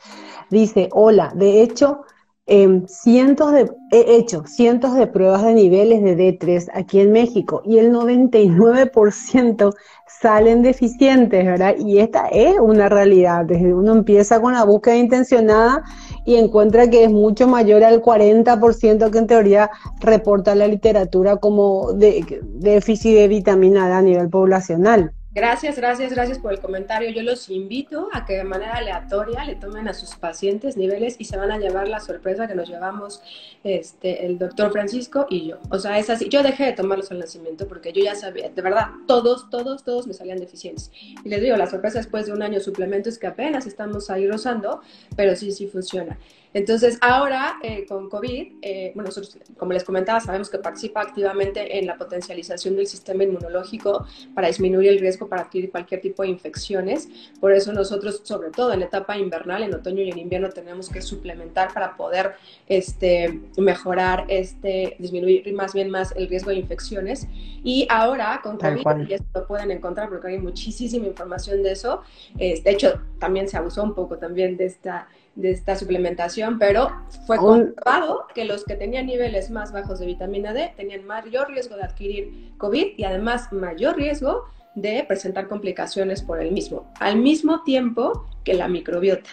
Dice, 0.51 0.91
hola, 0.93 1.33
de 1.35 1.63
hecho, 1.63 2.03
em, 2.45 2.87
cientos 2.87 3.53
de, 3.53 3.71
he 3.91 4.17
hecho 4.17 4.45
cientos 4.47 4.95
de 4.95 5.07
pruebas 5.07 5.45
de 5.45 5.55
niveles 5.55 6.03
de 6.03 6.15
D3 6.17 6.69
aquí 6.75 7.01
en 7.01 7.13
México 7.13 7.63
y 7.65 7.79
el 7.79 7.91
99% 7.91 9.75
salen 10.21 10.63
deficientes, 10.63 11.45
¿verdad? 11.45 11.75
Y 11.79 11.99
esta 11.99 12.29
es 12.29 12.59
una 12.61 12.89
realidad. 12.91 13.47
Desde 13.47 13.75
uno 13.75 13.93
empieza 13.93 14.41
con 14.41 14.53
la 14.53 14.65
búsqueda 14.65 14.97
intencionada 14.97 15.83
y 16.27 16.37
encuentra 16.37 16.91
que 16.91 17.05
es 17.05 17.11
mucho 17.11 17.49
mayor 17.49 17.85
al 17.85 18.03
40% 18.03 19.11
que 19.11 19.19
en 19.19 19.27
teoría 19.27 19.71
reporta 20.01 20.55
la 20.55 20.67
literatura 20.67 21.37
como 21.37 21.93
de, 21.93 22.43
déficit 22.43 23.15
de 23.15 23.29
vitamina 23.29 23.89
D 23.89 23.95
a 23.95 24.03
nivel 24.03 24.29
poblacional. 24.29 25.13
Gracias, 25.37 25.77
gracias, 25.77 26.15
gracias 26.15 26.39
por 26.39 26.55
el 26.55 26.61
comentario. 26.61 27.11
Yo 27.11 27.23
los 27.23 27.51
invito 27.51 28.09
a 28.15 28.25
que 28.25 28.39
de 28.39 28.45
manera 28.45 28.77
aleatoria 28.77 29.45
le 29.45 29.55
tomen 29.55 29.87
a 29.87 29.93
sus 29.93 30.17
pacientes 30.17 30.79
niveles 30.79 31.17
y 31.19 31.27
se 31.27 31.37
van 31.37 31.53
a 31.53 31.59
llevar 31.59 31.89
la 31.89 32.01
sorpresa 32.01 32.49
que 32.49 32.55
nos 32.55 32.71
llevamos 32.71 33.21
este, 33.63 34.25
el 34.25 34.39
doctor 34.39 34.73
Francisco 34.73 35.27
y 35.29 35.49
yo. 35.49 35.59
O 35.69 35.79
sea, 35.79 35.99
es 35.99 36.09
así. 36.09 36.31
Yo 36.31 36.43
dejé 36.43 36.65
de 36.65 36.73
tomarlos 36.73 37.11
al 37.11 37.19
nacimiento 37.19 37.69
porque 37.69 37.93
yo 37.93 38.03
ya 38.03 38.15
sabía, 38.15 38.49
de 38.49 38.63
verdad, 38.63 38.87
todos, 39.07 39.51
todos, 39.51 39.85
todos 39.85 40.07
me 40.07 40.15
salían 40.15 40.39
deficientes. 40.39 40.91
Y 41.23 41.29
les 41.29 41.43
digo, 41.43 41.55
la 41.59 41.67
sorpresa 41.67 41.99
después 41.99 42.25
de 42.25 42.33
un 42.33 42.43
año 42.43 42.59
suplemento 42.59 43.11
es 43.11 43.19
que 43.19 43.27
apenas 43.27 43.67
estamos 43.67 44.09
ahí 44.09 44.27
rozando, 44.27 44.81
pero 45.17 45.37
sí, 45.37 45.53
sí 45.53 45.67
funciona. 45.67 46.17
Entonces, 46.57 46.97
ahora 47.03 47.59
eh, 47.63 47.85
con 47.87 48.09
COVID, 48.09 48.53
eh, 48.63 48.93
bueno, 48.95 49.09
nosotros, 49.09 49.37
como 49.59 49.75
les 49.75 49.85
comentaba, 49.85 50.21
sabemos 50.21 50.49
que 50.49 50.57
participa 50.57 51.03
activamente 51.03 51.79
en 51.79 51.87
la 51.87 51.99
potencialización 51.99 52.77
del 52.77 52.87
sistema 52.87 53.25
inmunológico 53.25 54.07
para 54.35 54.47
disminuir 54.47 54.89
el 54.89 54.99
riesgo 54.99 55.29
para 55.29 55.43
adquirir 55.43 55.71
cualquier 55.71 56.01
tipo 56.01 56.23
de 56.23 56.31
infecciones. 56.31 57.11
Por 57.43 57.53
eso 57.53 57.75
nosotros, 57.75 58.23
sobre 58.25 58.49
todo 58.49 58.73
en 58.73 58.81
etapa 58.81 59.19
invernal, 59.19 59.65
en 59.65 59.75
otoño 59.75 60.03
y 60.03 60.11
en 60.11 60.17
invierno, 60.17 60.49
tenemos 60.49 60.89
que 60.89 61.03
suplementar 61.03 61.75
para 61.75 61.95
poder 61.95 62.37
este, 62.67 63.39
mejorar, 63.59 64.25
este, 64.29 64.97
disminuir 64.99 65.53
más 65.53 65.75
bien 65.75 65.91
más 65.91 66.17
el 66.17 66.27
riesgo 66.27 66.53
de 66.53 66.57
infecciones. 66.57 67.29
Y 67.65 67.87
ahora 67.91 68.41
con 68.43 68.57
COVID, 68.57 69.07
y 69.11 69.13
esto 69.13 69.27
lo 69.41 69.47
pueden 69.47 69.73
encontrar 69.73 70.09
porque 70.09 70.29
hay 70.29 70.39
muchísima 70.39 71.07
información 71.07 71.63
de 71.63 71.73
eso. 71.73 72.01
de 72.35 72.63
hecho, 72.65 72.99
también 73.19 73.47
se 73.47 73.59
abusó 73.59 73.83
un 73.83 73.95
poco 73.95 74.17
también 74.17 74.57
de 74.57 74.65
esta 74.65 75.07
de 75.37 75.51
esta 75.51 75.77
suplementación, 75.77 76.59
pero 76.59 76.91
fue 77.27 77.37
comprobado 77.37 78.27
que 78.35 78.45
los 78.45 78.65
que 78.65 78.75
tenían 78.75 79.07
niveles 79.07 79.51
más 79.51 79.71
bajos 79.73 80.01
de 80.01 80.07
vitamina 80.07 80.53
D 80.53 80.73
tenían 80.77 81.05
mayor 81.05 81.49
riesgo 81.51 81.77
de 81.77 81.85
adquirir 81.85 82.53
COVID 82.59 82.95
y 82.97 83.05
además 83.05 83.53
mayor 83.53 83.97
riesgo 83.97 84.45
de 84.75 85.05
presentar 85.07 85.47
complicaciones 85.47 86.23
por 86.23 86.41
el 86.41 86.53
mismo, 86.53 86.93
al 87.01 87.17
mismo 87.17 87.63
tiempo 87.63 88.27
que 88.45 88.55
la 88.55 88.69
microbiota. 88.69 89.31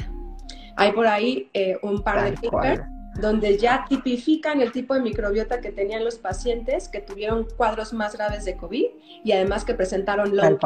Hay 0.75 0.91
por 0.91 1.07
ahí 1.07 1.49
eh, 1.53 1.77
un 1.81 2.03
par 2.03 2.29
de 2.29 2.49
papers 2.49 2.83
donde 3.19 3.57
ya 3.57 3.85
tipifican 3.87 4.61
el 4.61 4.71
tipo 4.71 4.93
de 4.93 5.01
microbiota 5.01 5.61
que 5.61 5.71
tenían 5.71 6.03
los 6.03 6.17
pacientes 6.17 6.89
que 6.89 6.99
tuvieron 6.99 7.47
cuadros 7.57 7.93
más 7.93 8.15
graves 8.15 8.43
de 8.43 8.57
COVID 8.57 8.85
y 9.23 9.31
además 9.31 9.65
que 9.65 9.75
presentaron 9.75 10.35
long 10.35 10.57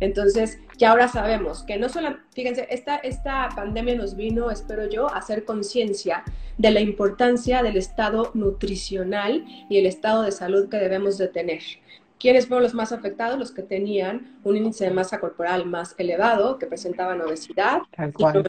entonces, 0.00 0.58
ya 0.76 0.90
ahora 0.90 1.06
sabemos 1.06 1.62
que 1.62 1.78
no 1.78 1.88
solo, 1.88 2.16
fíjense, 2.32 2.66
esta, 2.70 2.96
esta 2.96 3.48
pandemia 3.54 3.94
nos 3.94 4.16
vino, 4.16 4.50
espero 4.50 4.88
yo, 4.88 5.08
a 5.08 5.18
hacer 5.18 5.44
conciencia 5.44 6.24
de 6.58 6.70
la 6.72 6.80
importancia 6.80 7.62
del 7.62 7.76
estado 7.76 8.32
nutricional 8.34 9.44
y 9.68 9.78
el 9.78 9.86
estado 9.86 10.22
de 10.22 10.32
salud 10.32 10.68
que 10.68 10.78
debemos 10.78 11.16
de 11.16 11.28
tener. 11.28 11.60
¿Quiénes 12.18 12.46
fueron 12.46 12.64
los 12.64 12.74
más 12.74 12.90
afectados? 12.90 13.38
Los 13.38 13.52
que 13.52 13.62
tenían 13.62 14.38
un 14.44 14.56
índice 14.56 14.84
de 14.84 14.90
masa 14.90 15.20
corporal 15.20 15.66
más 15.66 15.94
elevado, 15.98 16.58
que 16.58 16.66
presentaban 16.66 17.20
obesidad, 17.20 17.82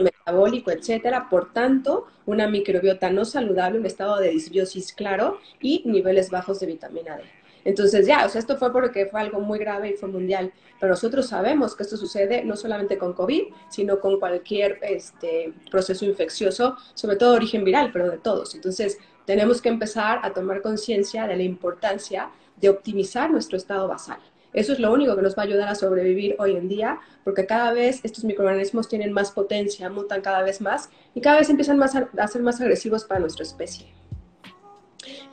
metabólico, 0.01 0.71
etcétera. 0.71 1.27
Por 1.29 1.51
tanto, 1.51 2.07
una 2.25 2.47
microbiota 2.47 3.11
no 3.11 3.25
saludable, 3.25 3.79
un 3.79 3.85
estado 3.85 4.17
de 4.17 4.29
disbiosis 4.29 4.93
claro 4.93 5.39
y 5.61 5.83
niveles 5.85 6.29
bajos 6.31 6.59
de 6.59 6.67
vitamina 6.67 7.17
D. 7.17 7.23
Entonces 7.65 8.05
ya, 8.05 8.25
o 8.25 8.29
sea, 8.29 8.39
esto 8.39 8.57
fue 8.57 8.71
porque 8.71 9.07
fue 9.07 9.19
algo 9.19 9.41
muy 9.41 9.57
grave 9.57 9.89
y 9.89 9.93
fue 9.93 10.07
mundial, 10.07 10.53
pero 10.79 10.91
nosotros 10.91 11.27
sabemos 11.27 11.75
que 11.75 11.83
esto 11.83 11.97
sucede 11.97 12.45
no 12.45 12.55
solamente 12.55 12.97
con 12.97 13.13
COVID, 13.13 13.43
sino 13.69 13.99
con 13.99 14.19
cualquier 14.19 14.79
este, 14.83 15.51
proceso 15.71 16.05
infeccioso, 16.05 16.77
sobre 16.93 17.17
todo 17.17 17.31
de 17.31 17.37
origen 17.37 17.63
viral, 17.63 17.89
pero 17.91 18.09
de 18.09 18.19
todos. 18.19 18.53
Entonces 18.53 18.99
tenemos 19.25 19.61
que 19.61 19.69
empezar 19.69 20.19
a 20.21 20.31
tomar 20.31 20.61
conciencia 20.61 21.25
de 21.27 21.35
la 21.35 21.43
importancia 21.43 22.29
de 22.57 22.69
optimizar 22.69 23.31
nuestro 23.31 23.57
estado 23.57 23.87
basal. 23.87 24.19
Eso 24.53 24.71
es 24.71 24.79
lo 24.79 24.93
único 24.93 25.15
que 25.15 25.21
nos 25.21 25.35
va 25.35 25.41
a 25.41 25.45
ayudar 25.45 25.67
a 25.67 25.75
sobrevivir 25.75 26.35
hoy 26.39 26.55
en 26.55 26.69
día, 26.69 26.99
porque 27.23 27.45
cada 27.45 27.73
vez 27.73 27.99
estos 28.03 28.23
microorganismos 28.23 28.87
tienen 28.87 29.11
más 29.11 29.31
potencia, 29.31 29.89
mutan 29.89 30.21
cada 30.21 30.43
vez 30.43 30.61
más 30.61 30.89
y 31.13 31.19
cada 31.19 31.39
vez 31.39 31.49
empiezan 31.49 31.77
más 31.77 31.95
a, 31.95 32.07
a 32.17 32.27
ser 32.27 32.41
más 32.41 32.61
agresivos 32.61 33.03
para 33.03 33.19
nuestra 33.19 33.43
especie. 33.43 33.87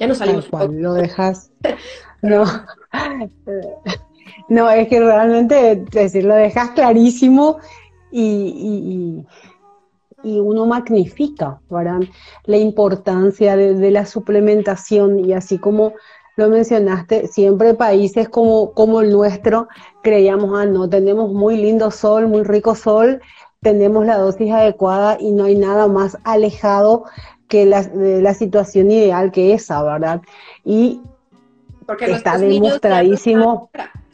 Ya 0.00 0.06
no 0.06 0.14
salimos. 0.14 0.48
lo 0.50 0.94
dejas. 0.94 1.50
No. 2.22 2.44
No, 4.48 4.70
es 4.70 4.88
que 4.88 5.00
realmente, 5.00 5.84
decir, 5.90 6.24
lo 6.24 6.34
dejas 6.34 6.70
clarísimo 6.70 7.58
y, 8.10 9.24
y, 10.22 10.38
uno 10.38 10.66
magnifica 10.66 11.60
la 12.44 12.56
importancia 12.56 13.56
de, 13.56 13.90
la 13.90 14.06
suplementación 14.06 15.18
y 15.18 15.32
así 15.32 15.58
como 15.58 15.94
lo 16.36 16.48
mencionaste, 16.48 17.26
siempre 17.26 17.74
países 17.74 18.28
como, 18.28 18.72
como 18.72 19.00
el 19.00 19.10
nuestro 19.10 19.68
creíamos, 20.02 20.50
ah, 20.54 20.64
no, 20.64 20.88
tenemos 20.88 21.32
muy 21.32 21.56
lindo 21.56 21.90
sol, 21.90 22.28
muy 22.28 22.44
rico 22.44 22.74
sol, 22.74 23.20
tenemos 23.60 24.06
la 24.06 24.18
dosis 24.18 24.52
adecuada 24.52 25.16
y 25.18 25.32
no 25.32 25.44
hay 25.44 25.56
nada 25.56 25.88
más 25.88 26.16
alejado 26.24 27.04
que 27.48 27.66
la, 27.66 27.82
la 27.94 28.34
situación 28.34 28.90
ideal 28.90 29.32
que 29.32 29.54
esa, 29.54 29.82
¿verdad? 29.82 30.22
Y 30.64 31.00
Porque 31.98 32.12
está 32.12 32.38
demostradísimo. 32.38 33.70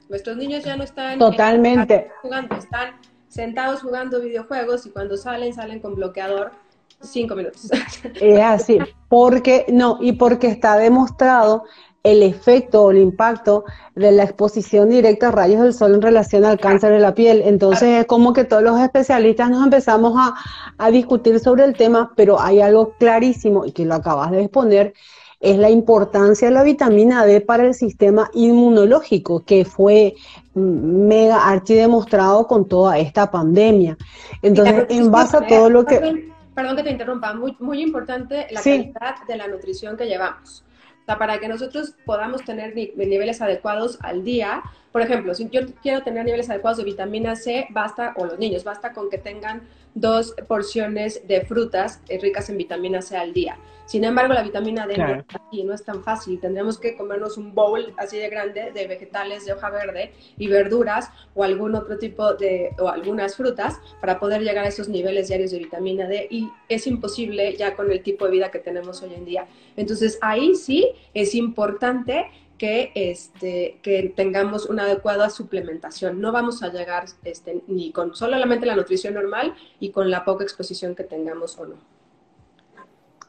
nuestros 0.09 0.37
niños 0.37 0.65
ya 0.65 0.77
no 0.77 0.85
están 0.85 1.19
totalmente 1.19 2.11
jugando, 2.23 2.57
están 2.57 2.95
sentados 3.29 3.83
jugando 3.83 4.21
videojuegos 4.21 4.87
y 4.87 4.91
cuando 4.91 5.17
salen, 5.17 5.55
salen 5.55 5.81
con 5.81 5.95
bloqueador 5.95 6.53
cinco 7.01 7.35
minutos. 7.37 7.69
Es 8.21 8.41
así, 8.41 8.79
porque 9.09 9.67
no, 9.69 9.99
y 10.01 10.13
porque 10.13 10.49
está 10.49 10.77
demostrado 10.77 11.65
el 12.03 12.23
efecto 12.23 12.85
o 12.85 12.91
el 12.91 12.99
impacto 12.99 13.65
de 13.95 14.13
la 14.13 14.25
exposición 14.25 14.89
directa 14.89 15.29
a 15.29 15.33
rayos 15.33 15.63
del 15.63 15.75
sol 15.75 15.95
en 15.95 16.03
relación 16.03 16.45
al 16.45 16.59
cáncer 16.59 16.93
de 16.93 17.01
la 17.01 17.15
piel. 17.15 17.43
Entonces 17.45 18.01
es 18.01 18.07
como 18.07 18.33
que 18.33 18.45
todos 18.45 18.63
los 18.63 18.81
especialistas 18.81 19.51
nos 19.51 19.65
empezamos 19.65 20.15
a, 20.17 20.91
discutir 20.91 21.39
sobre 21.41 21.65
el 21.65 21.75
tema, 21.75 22.13
pero 22.17 22.41
hay 22.41 22.61
algo 22.61 22.95
clarísimo 22.99 23.67
y 23.67 23.73
que 23.73 23.85
lo 23.85 23.95
acabas 23.95 24.31
de 24.31 24.43
exponer, 24.43 24.95
es 25.41 25.57
la 25.57 25.71
importancia 25.71 26.49
de 26.49 26.55
la 26.55 26.63
vitamina 26.63 27.25
D 27.25 27.41
para 27.41 27.65
el 27.65 27.75
sistema 27.75 28.29
inmunológico, 28.35 29.45
que 29.45 29.65
fue 29.65 30.15
mega 30.55 31.49
archi 31.49 31.75
demostrado 31.75 32.47
con 32.47 32.67
toda 32.67 32.99
esta 32.99 33.31
pandemia. 33.31 33.97
Entonces, 34.43 34.87
en 34.89 35.11
base 35.11 35.37
a 35.37 35.47
todo 35.47 35.71
lo 35.71 35.85
que... 35.85 36.29
Perdón, 36.55 36.77
que 36.77 36.83
te 36.83 36.91
interrumpa, 36.91 37.35
muy, 37.35 37.57
muy 37.61 37.81
importante 37.81 38.49
la 38.51 38.61
calidad 38.61 39.15
de 39.29 39.37
la 39.37 39.47
nutrición 39.47 39.97
que 39.97 40.07
llevamos. 40.07 40.65
O 41.03 41.05
sea, 41.07 41.17
para 41.17 41.39
que 41.39 41.47
nosotros 41.47 41.95
podamos 42.05 42.45
tener 42.45 42.75
niveles 42.75 43.41
adecuados 43.41 43.97
al 44.03 44.25
día, 44.25 44.65
por 44.91 45.01
ejemplo, 45.03 45.35
si 45.35 45.49
yo 45.51 45.61
quiero 45.81 46.03
tener 46.03 46.25
niveles 46.25 46.51
adecuados 46.51 46.79
de 46.79 46.85
vitamina 46.85 47.37
C, 47.37 47.69
basta, 47.71 48.13
o 48.17 48.27
los 48.27 48.41
niños, 48.41 48.65
basta 48.65 48.93
con 48.93 49.09
que 49.09 49.19
tengan 49.19 49.63
dos 50.01 50.35
porciones 50.47 51.27
de 51.27 51.43
frutas 51.43 52.01
ricas 52.21 52.49
en 52.51 52.57
vitamina 52.57 53.03
C 53.03 53.17
al 53.17 53.33
día. 53.33 53.59
Sin 53.89 54.05
embargo, 54.05 54.35
la 54.35 54.43
vitamina 54.43 54.87
D 54.87 54.99
no, 54.99 55.07
es 55.07 55.65
no 55.65 55.73
es 55.73 55.83
tan 55.83 56.05
fácil. 56.05 56.39
Tendremos 56.39 56.79
que 56.79 56.95
comernos 56.95 57.39
un 57.39 57.55
bowl 57.55 57.95
así 57.97 58.19
de 58.19 58.29
grande 58.29 58.71
de 58.71 58.87
vegetales 58.87 59.47
de 59.47 59.55
hoja 59.55 59.71
verde 59.71 60.13
y 60.37 60.47
verduras 60.47 61.11
o 61.35 61.43
algún 61.43 61.75
otro 61.75 61.97
tipo 61.97 62.35
de, 62.35 62.73
o 62.79 62.89
algunas 62.89 63.35
frutas 63.35 63.81
para 64.03 64.21
poder 64.21 64.43
llegar 64.43 64.67
a 64.67 64.69
esos 64.69 64.91
niveles 64.91 65.29
diarios 65.29 65.53
de 65.53 65.61
vitamina 65.61 66.07
D 66.07 66.29
y 66.31 66.51
es 66.69 66.87
imposible 66.87 67.57
ya 67.57 67.75
con 67.75 67.91
el 67.91 68.03
tipo 68.03 68.27
de 68.27 68.33
vida 68.33 68.51
que 68.51 68.59
tenemos 68.59 69.01
hoy 69.03 69.15
en 69.15 69.25
día. 69.25 69.47
Entonces, 69.75 70.19
ahí 70.21 70.55
sí 70.55 70.91
es 71.15 71.35
importante 71.35 72.27
que, 72.59 72.93
este, 72.95 73.79
que 73.83 74.13
tengamos 74.15 74.67
una 74.67 74.83
adecuada 74.85 75.31
suplementación. 75.31 76.21
No 76.21 76.33
vamos 76.33 76.63
a 76.63 76.69
llegar 76.69 77.07
este, 77.25 77.63
ni 77.69 77.93
con 77.93 78.15
solamente 78.15 78.67
la 78.67 78.77
nutrición 78.77 79.15
normal 79.15 79.55
y 79.81 79.91
con 79.91 80.11
la 80.11 80.25
poca 80.25 80.45
exposición 80.45 80.95
que 80.95 81.05
tengamos 81.05 81.59
o 81.59 81.67
no. 81.67 81.77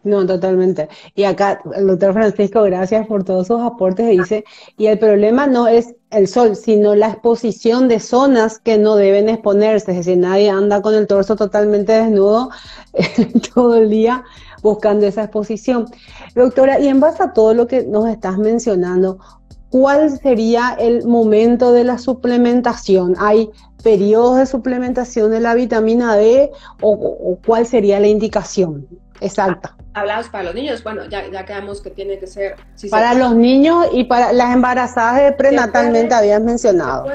No, 0.04 0.26
totalmente. 0.26 0.88
Y 1.14 1.26
acá 1.26 1.62
el 1.76 1.88
doctor 1.88 2.14
Francisco, 2.14 2.64
gracias 2.64 3.06
por 3.06 3.26
todos 3.26 3.48
sus 3.48 3.60
aportes, 3.60 4.08
dice, 4.08 4.46
y 4.78 4.86
el 4.86 4.98
problema 4.98 5.46
no 5.46 5.68
es 5.68 5.94
el 6.10 6.28
sol, 6.28 6.56
sino 6.56 6.96
la 6.96 7.10
exposición 7.10 7.90
de 7.90 8.00
zonas 8.00 8.60
que 8.60 8.78
no 8.78 8.96
deben 8.96 9.28
exponerse. 9.28 9.92
Es 9.92 9.98
decir, 9.98 10.18
nadie 10.18 10.50
anda 10.50 10.82
con 10.82 10.96
el 10.96 11.06
torso 11.06 11.36
totalmente 11.36 11.92
desnudo 11.92 12.50
todo 13.54 13.76
el 13.76 13.90
día 13.90 14.24
buscando 14.62 15.05
esa 15.05 15.24
exposición. 15.24 15.86
Doctora, 16.36 16.80
y 16.80 16.88
en 16.88 16.99
base 16.99 17.24
a 17.24 17.34
todo 17.34 17.53
lo 17.53 17.68
que 17.68 17.84
nos 17.84 18.07
estás 18.10 18.38
mencionando, 18.38 19.20
¿cuál 19.70 20.18
sería 20.20 20.76
el 20.80 21.05
momento 21.05 21.72
de 21.72 21.84
la 21.84 21.97
suplementación? 21.97 23.16
¿Hay 23.20 23.49
periodos 23.84 24.38
de 24.38 24.45
suplementación 24.45 25.32
de 25.32 25.39
la 25.39 25.55
vitamina 25.55 26.16
D 26.16 26.51
o, 26.82 27.38
cuál 27.45 27.66
sería 27.66 27.99
la 27.99 28.07
indicación 28.07 28.88
exacta? 29.22 29.76
Hablamos 29.93 30.30
para 30.30 30.45
los 30.45 30.55
niños, 30.55 30.84
bueno, 30.84 31.05
ya, 31.05 31.28
ya 31.30 31.45
quedamos 31.45 31.82
que 31.82 31.89
tiene 31.89 32.20
que 32.20 32.28
ser... 32.28 32.55
para 32.91 33.13
los 33.13 33.36
niños 33.36 33.88
y 33.91 34.03
para 34.03 34.32
las 34.34 34.53
embarazadas 34.53 35.24
de 35.24 35.32
prenatalmente 35.34 36.13
habías 36.13 36.41
mencionado 36.41 37.07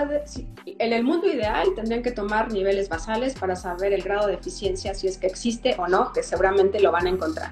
en 0.78 0.92
el 0.92 1.05
mundo 1.05 1.26
ideal 1.26 1.68
tendrían 1.74 2.02
que 2.02 2.11
tomar 2.11 2.52
niveles 2.52 2.88
basales 2.88 3.34
para 3.34 3.57
saber 3.57 3.92
el 3.92 4.02
grado 4.02 4.26
de 4.26 4.34
eficiencia, 4.34 4.94
si 4.94 5.07
es 5.07 5.18
que 5.18 5.26
existe 5.26 5.76
o 5.78 5.88
no, 5.88 6.12
que 6.12 6.22
seguramente 6.22 6.80
lo 6.80 6.92
van 6.92 7.07
a 7.07 7.11
encontrar. 7.11 7.50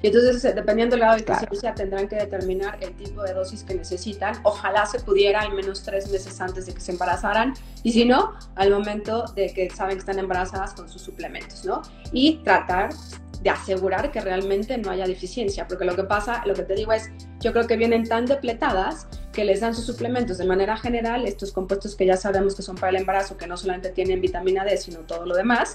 Y 0.00 0.08
entonces, 0.08 0.44
eh, 0.44 0.52
dependiendo 0.52 0.96
del 0.96 1.00
grado 1.04 1.16
de 1.16 1.22
eficiencia, 1.22 1.74
tendrán 1.74 2.08
que 2.08 2.16
determinar 2.16 2.76
el 2.80 2.92
tipo 2.96 3.22
de 3.22 3.34
dosis 3.34 3.62
que 3.62 3.74
necesitan. 3.74 4.34
Ojalá 4.42 4.84
se 4.84 4.98
pudiera 4.98 5.42
al 5.42 5.52
menos 5.52 5.84
tres 5.84 6.10
meses 6.10 6.40
antes 6.40 6.66
de 6.66 6.74
que 6.74 6.80
se 6.80 6.90
embarazaran. 6.90 7.54
Y 7.84 7.92
si 7.92 8.04
no, 8.04 8.32
al 8.56 8.70
momento 8.72 9.26
de 9.36 9.54
que 9.54 9.70
saben 9.70 9.94
que 9.94 10.00
están 10.00 10.18
embarazadas 10.18 10.74
con 10.74 10.88
sus 10.88 11.02
suplementos, 11.02 11.64
¿no? 11.64 11.82
Y 12.10 12.38
tratar 12.38 12.90
de 13.42 13.50
asegurar 13.50 14.12
que 14.12 14.20
realmente 14.20 14.78
no 14.78 14.90
haya 14.90 15.06
deficiencia, 15.06 15.66
porque 15.66 15.84
lo 15.84 15.96
que 15.96 16.04
pasa, 16.04 16.42
lo 16.46 16.54
que 16.54 16.62
te 16.62 16.74
digo 16.74 16.92
es, 16.92 17.10
yo 17.40 17.52
creo 17.52 17.66
que 17.66 17.76
vienen 17.76 18.06
tan 18.06 18.26
depletadas 18.26 19.08
que 19.32 19.44
les 19.44 19.60
dan 19.60 19.74
sus 19.74 19.86
suplementos 19.86 20.38
de 20.38 20.44
manera 20.44 20.76
general, 20.76 21.26
estos 21.26 21.52
compuestos 21.52 21.96
que 21.96 22.06
ya 22.06 22.16
sabemos 22.16 22.54
que 22.54 22.62
son 22.62 22.76
para 22.76 22.90
el 22.90 22.96
embarazo, 22.96 23.36
que 23.36 23.46
no 23.46 23.56
solamente 23.56 23.90
tienen 23.90 24.20
vitamina 24.20 24.64
D, 24.64 24.76
sino 24.76 25.00
todo 25.00 25.26
lo 25.26 25.34
demás, 25.34 25.74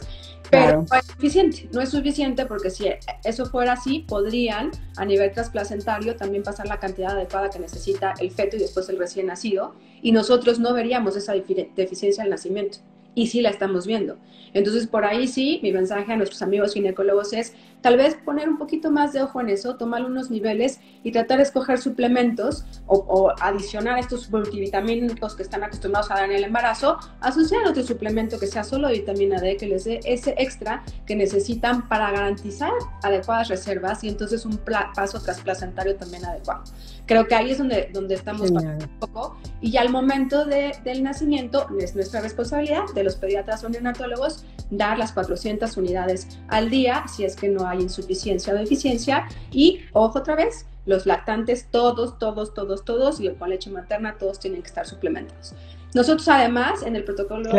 pero 0.49 0.85
no 0.89 0.97
es 0.97 1.05
suficiente, 1.07 1.69
no 1.73 1.81
es 1.81 1.89
suficiente 1.89 2.45
porque 2.45 2.69
si 2.69 2.87
eso 3.23 3.45
fuera 3.47 3.73
así, 3.73 4.05
podrían 4.07 4.71
a 4.95 5.03
nivel 5.03 5.31
trasplacentario 5.31 6.15
también 6.15 6.43
pasar 6.43 6.67
la 6.67 6.79
cantidad 6.79 7.11
adecuada 7.11 7.49
que 7.49 7.59
necesita 7.59 8.13
el 8.19 8.31
feto 8.31 8.55
y 8.55 8.59
después 8.59 8.87
el 8.89 8.97
recién 8.97 9.25
nacido, 9.25 9.75
y 10.01 10.11
nosotros 10.13 10.59
no 10.59 10.73
veríamos 10.73 11.17
esa 11.17 11.33
deficiencia 11.33 12.23
al 12.23 12.29
nacimiento 12.29 12.77
y 13.17 13.25
sí 13.25 13.41
la 13.41 13.49
estamos 13.49 13.87
viendo. 13.87 14.15
Entonces, 14.53 14.85
por 14.85 15.03
ahí 15.03 15.27
sí, 15.27 15.59
mi 15.63 15.71
mensaje 15.71 16.13
a 16.13 16.15
nuestros 16.15 16.43
amigos 16.43 16.73
ginecólogos 16.73 17.33
es 17.33 17.53
tal 17.81 17.97
vez 17.97 18.15
poner 18.15 18.47
un 18.47 18.59
poquito 18.59 18.91
más 18.91 19.11
de 19.11 19.23
ojo 19.23 19.41
en 19.41 19.49
eso, 19.49 19.75
tomar 19.75 20.05
unos 20.05 20.29
niveles 20.29 20.79
y 21.03 21.11
tratar 21.11 21.37
de 21.37 21.43
escoger 21.43 21.79
suplementos 21.79 22.63
o, 22.85 23.33
adicionar 23.41 23.97
estos 23.97 24.29
multivitamínicos 24.29 25.35
que 25.35 25.41
están 25.43 25.63
acostumbrados 25.63 26.11
a 26.11 26.15
dar 26.15 26.25
en 26.25 26.35
el 26.35 26.43
embarazo, 26.43 26.97
asociar 27.19 27.65
otro 27.67 27.83
suplemento 27.83 28.39
que 28.39 28.45
sea 28.45 28.63
solo 28.63 28.89
vitamina 28.89 29.41
D, 29.41 29.57
que 29.57 29.65
les 29.65 29.85
dé 29.85 29.99
ese 30.05 30.35
extra 30.37 30.83
que 31.07 31.15
necesitan 31.15 31.87
para 31.87 32.11
garantizar 32.11 32.71
adecuadas 33.01 33.49
reservas 33.49 34.03
y 34.03 34.09
entonces 34.09 34.45
un 34.45 34.57
paso 34.57 35.19
trasplacentario 35.19 35.95
también 35.95 36.23
adecuado. 36.23 36.63
Creo 37.07 37.27
que 37.27 37.35
ahí 37.35 37.51
es 37.51 37.57
donde, 37.57 37.89
donde 37.93 38.15
estamos 38.15 38.51
un 38.51 38.89
poco. 38.99 39.37
Y 39.61 39.71
ya 39.71 39.81
al 39.81 39.89
momento 39.89 40.45
de, 40.45 40.73
del 40.83 41.01
nacimiento 41.01 41.67
es 41.79 41.95
nuestra 41.95 42.21
responsabilidad 42.21 42.83
de 42.93 43.03
los 43.03 43.15
pediatras 43.15 43.63
o 43.63 43.69
neonatólogos 43.69 44.45
dar 44.69 44.97
las 44.97 45.13
400 45.13 45.77
unidades 45.77 46.27
al 46.49 46.69
día 46.69 47.05
si 47.07 47.23
es 47.23 47.35
que 47.35 47.47
no 47.47 47.67
hay 47.67 47.81
insuficiencia 47.81 48.53
o 48.53 48.57
deficiencia. 48.57 49.25
Y 49.51 49.81
ojo 49.93 50.19
otra 50.19 50.35
vez, 50.35 50.65
los 50.85 51.05
lactantes, 51.05 51.67
todos, 51.71 52.19
todos, 52.19 52.53
todos, 52.53 52.85
todos, 52.85 53.19
y 53.19 53.29
con 53.29 53.49
leche 53.49 53.69
materna, 53.69 54.17
todos 54.17 54.39
tienen 54.39 54.61
que 54.61 54.67
estar 54.67 54.85
suplementados. 54.85 55.53
Nosotros 55.93 56.27
además 56.27 56.83
en 56.83 56.95
el 56.95 57.03
protocolo 57.03 57.49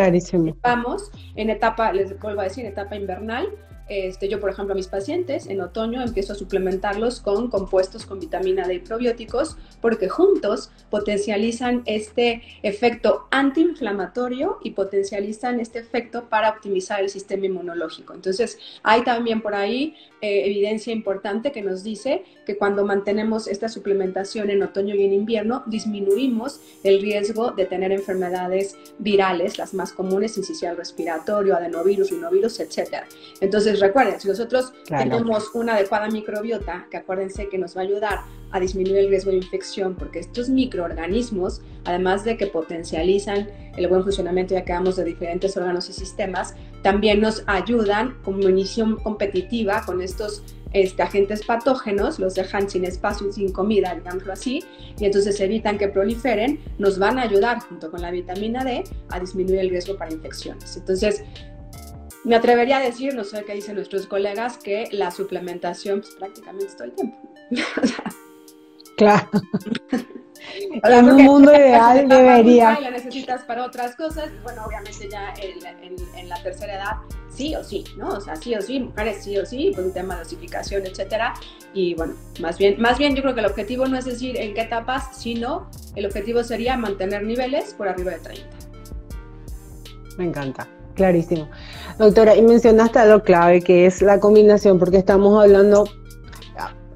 vamos 0.63 1.11
en 1.35 1.51
etapa, 1.51 1.93
les 1.93 2.19
vuelvo 2.21 2.43
a 2.43 2.45
decir, 2.45 2.65
en 2.65 2.73
etapa 2.73 2.97
invernal, 2.97 3.49
este, 3.89 4.29
yo, 4.29 4.41
por 4.41 4.51
ejemplo, 4.51 4.73
a 4.73 4.77
mis 4.77 4.89
pacientes 4.89 5.47
en 5.47 5.61
otoño 5.61 6.03
empiezo 6.03 6.33
a 6.33 6.37
suplementarlos 6.37 7.21
con 7.21 7.49
compuestos 7.49 8.07
con 8.07 8.21
vitamina 8.21 8.67
D 8.67 8.75
y 8.75 8.79
probióticos 8.81 9.57
porque 9.81 10.09
juntos 10.09 10.71
potencializan 10.91 11.83
este 11.87 12.43
efecto 12.63 13.27
antiinflamatorio 13.31 14.59
y 14.63 14.71
potencializan 14.71 15.61
este 15.61 15.79
efecto 15.79 16.29
para 16.29 16.51
optimizar 16.51 17.01
el 17.01 17.09
sistema 17.09 17.47
inmunológico. 17.47 18.15
Entonces, 18.15 18.59
hay 18.83 19.03
también 19.03 19.41
por 19.41 19.55
ahí 19.55 19.97
eh, 20.21 20.47
evidencia 20.47 20.93
importante 20.93 21.53
que 21.53 21.63
nos 21.63 21.85
dice 21.85 22.25
que 22.45 22.57
cuando 22.57 22.85
mantenemos 22.85 23.47
esta 23.47 23.69
suplementación 23.69 24.51
en 24.51 24.63
otoño 24.63 24.95
y 24.97 25.05
en 25.05 25.13
invierno, 25.13 25.63
disminuimos 25.67 26.61
el 26.83 27.01
riesgo 27.01 27.53
de 27.53 27.67
tener 27.67 27.93
enfermedades 27.93 28.77
virales, 28.99 29.59
las 29.59 29.75
más 29.75 29.93
comunes, 29.93 30.37
incisional 30.37 30.77
respiratorio, 30.77 31.57
adenovirus, 31.57 32.11
rinovirus, 32.11 32.59
etc. 32.61 33.05
Entonces, 33.41 33.79
recuerden, 33.79 34.21
si 34.21 34.27
nosotros 34.27 34.73
tenemos 34.87 35.55
una 35.55 35.75
adecuada 35.75 36.09
microbiota, 36.09 36.87
que 36.91 36.97
acuérdense 36.97 37.49
que 37.49 37.59
nos 37.59 37.77
va 37.77 37.83
a 37.83 37.85
ayudar 37.85 38.19
a 38.51 38.61
disminuir 38.61 38.99
el 38.99 39.09
riesgo 39.11 39.31
de 39.31 39.37
infección, 39.37 39.95
porque 39.95 40.21
estos 40.21 40.49
microorganismos, 40.49 41.61
además 41.85 42.25
de 42.25 42.37
que 42.37 42.47
potencializan 42.47 43.49
el 43.79 43.89
buen 43.89 44.03
funcionamiento, 44.03 44.55
ya 44.55 44.65
que 44.65 44.73
hablamos 44.73 44.97
de 44.97 45.05
diferentes 45.05 45.57
órganos 45.57 45.89
y 45.89 45.93
sistemas, 45.93 46.55
también 46.83 47.21
nos 47.21 47.45
ayudan 47.47 48.17
como 48.23 48.39
munición 48.39 48.97
competitiva 48.97 49.83
con 49.85 50.01
estos 50.01 50.43
este, 50.73 51.03
agentes 51.03 51.45
patógenos, 51.45 52.19
los 52.19 52.35
dejan 52.35 52.69
sin 52.69 52.85
espacio 52.85 53.29
y 53.29 53.33
sin 53.33 53.53
comida, 53.53 53.95
digámoslo 53.95 54.33
así, 54.33 54.65
y 54.99 55.05
entonces 55.05 55.41
evitan 55.41 55.79
que 55.79 55.89
proliferen, 55.89 56.61
nos 56.79 56.99
van 56.99 57.19
a 57.19 57.23
ayudar 57.23 57.61
junto 57.61 57.91
con 57.91 58.03
la 58.03 58.11
vitamina 58.11 58.65
D 58.65 58.85
a 59.09 59.21
disminuir 59.21 59.61
el 59.61 59.71
riesgo 59.71 59.97
para 59.97 60.13
infecciones. 60.13 60.77
Entonces, 60.77 61.25
me 62.25 62.37
atrevería 62.37 62.79
a 62.79 62.81
decir, 62.81 63.15
no 63.15 63.25
sé 63.25 63.45
qué 63.45 63.55
dicen 63.55 63.77
nuestros 63.77 64.07
colegas, 64.07 64.59
que 64.59 64.89
la 64.93 65.11
suplementación 65.11 66.01
pues, 66.01 66.15
prácticamente 66.17 66.67
todo 66.75 66.85
el 66.85 66.93
tiempo. 66.93 67.17
claro. 68.97 69.29
en 70.83 71.09
un 71.11 71.23
mundo 71.25 71.53
ideal 71.53 72.09
debería. 72.09 72.77
Y 72.79 72.85
la 72.85 72.91
necesitas 72.91 73.43
para 73.45 73.65
otras 73.65 73.95
cosas. 73.97 74.31
Bueno, 74.43 74.65
obviamente 74.67 75.09
ya 75.11 75.33
en, 75.41 76.29
la 76.29 76.43
tercera 76.43 76.75
edad, 76.75 76.97
sí 77.31 77.55
o 77.55 77.65
sí, 77.65 77.85
¿no? 77.97 78.09
O 78.09 78.21
sea, 78.21 78.37
sí 78.37 78.55
o 78.55 78.63
sí, 78.63 78.81
mujeres 78.81 79.23
sí 79.23 79.39
o 79.39 79.47
sí, 79.47 79.73
por 79.75 79.85
un 79.85 79.93
tema 79.93 80.15
de 80.15 80.25
dosificación, 80.25 80.87
etcétera. 80.87 81.35
Y 81.75 81.95
bueno, 81.95 82.15
más 82.41 82.59
bien, 82.59 82.81
más 82.81 82.99
bien 82.99 83.15
yo 83.15 83.23
creo 83.23 83.35
que 83.35 83.41
el 83.41 83.47
objetivo 83.47 83.87
no 83.87 83.99
es 83.99 84.05
decir 84.05 84.37
en 84.37 84.55
qué 84.55 84.63
etapas, 84.63 85.17
sino 85.17 85.71
el 85.97 86.07
objetivo 86.07 86.43
sería 86.43 86.77
mantener 86.77 87.23
niveles 87.25 87.75
por 87.75 87.89
arriba 87.89 88.13
de 88.13 88.19
30. 88.19 88.47
Me 90.19 90.25
encanta. 90.25 90.67
Clarísimo. 90.99 91.49
Doctora, 91.97 92.35
y 92.35 92.43
mencionaste 92.43 92.99
algo 92.99 93.23
clave 93.23 93.63
que 93.63 93.87
es 93.87 94.03
la 94.03 94.19
combinación, 94.19 94.81
porque 94.81 94.97
estamos 94.97 95.41
hablando, 95.41 95.89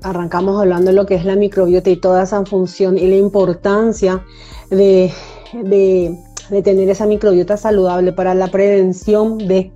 arrancamos 0.02 0.60
hablando 0.60 0.90
de 0.90 0.96
lo 0.96 1.06
que 1.06 1.14
es 1.14 1.24
la 1.24 1.36
microbiota 1.36 1.90
y 1.90 1.96
toda 1.96 2.24
esa 2.24 2.44
función 2.44 2.98
y 2.98 3.06
la 3.06 3.16
importancia 3.16 4.24
de, 4.70 5.12
de 5.52 6.62
tener 6.62 6.88
esa 6.88 7.06
microbiota 7.06 7.56
saludable 7.56 8.12
para 8.12 8.34
la 8.34 8.48
prevención 8.48 9.38
de 9.38 9.72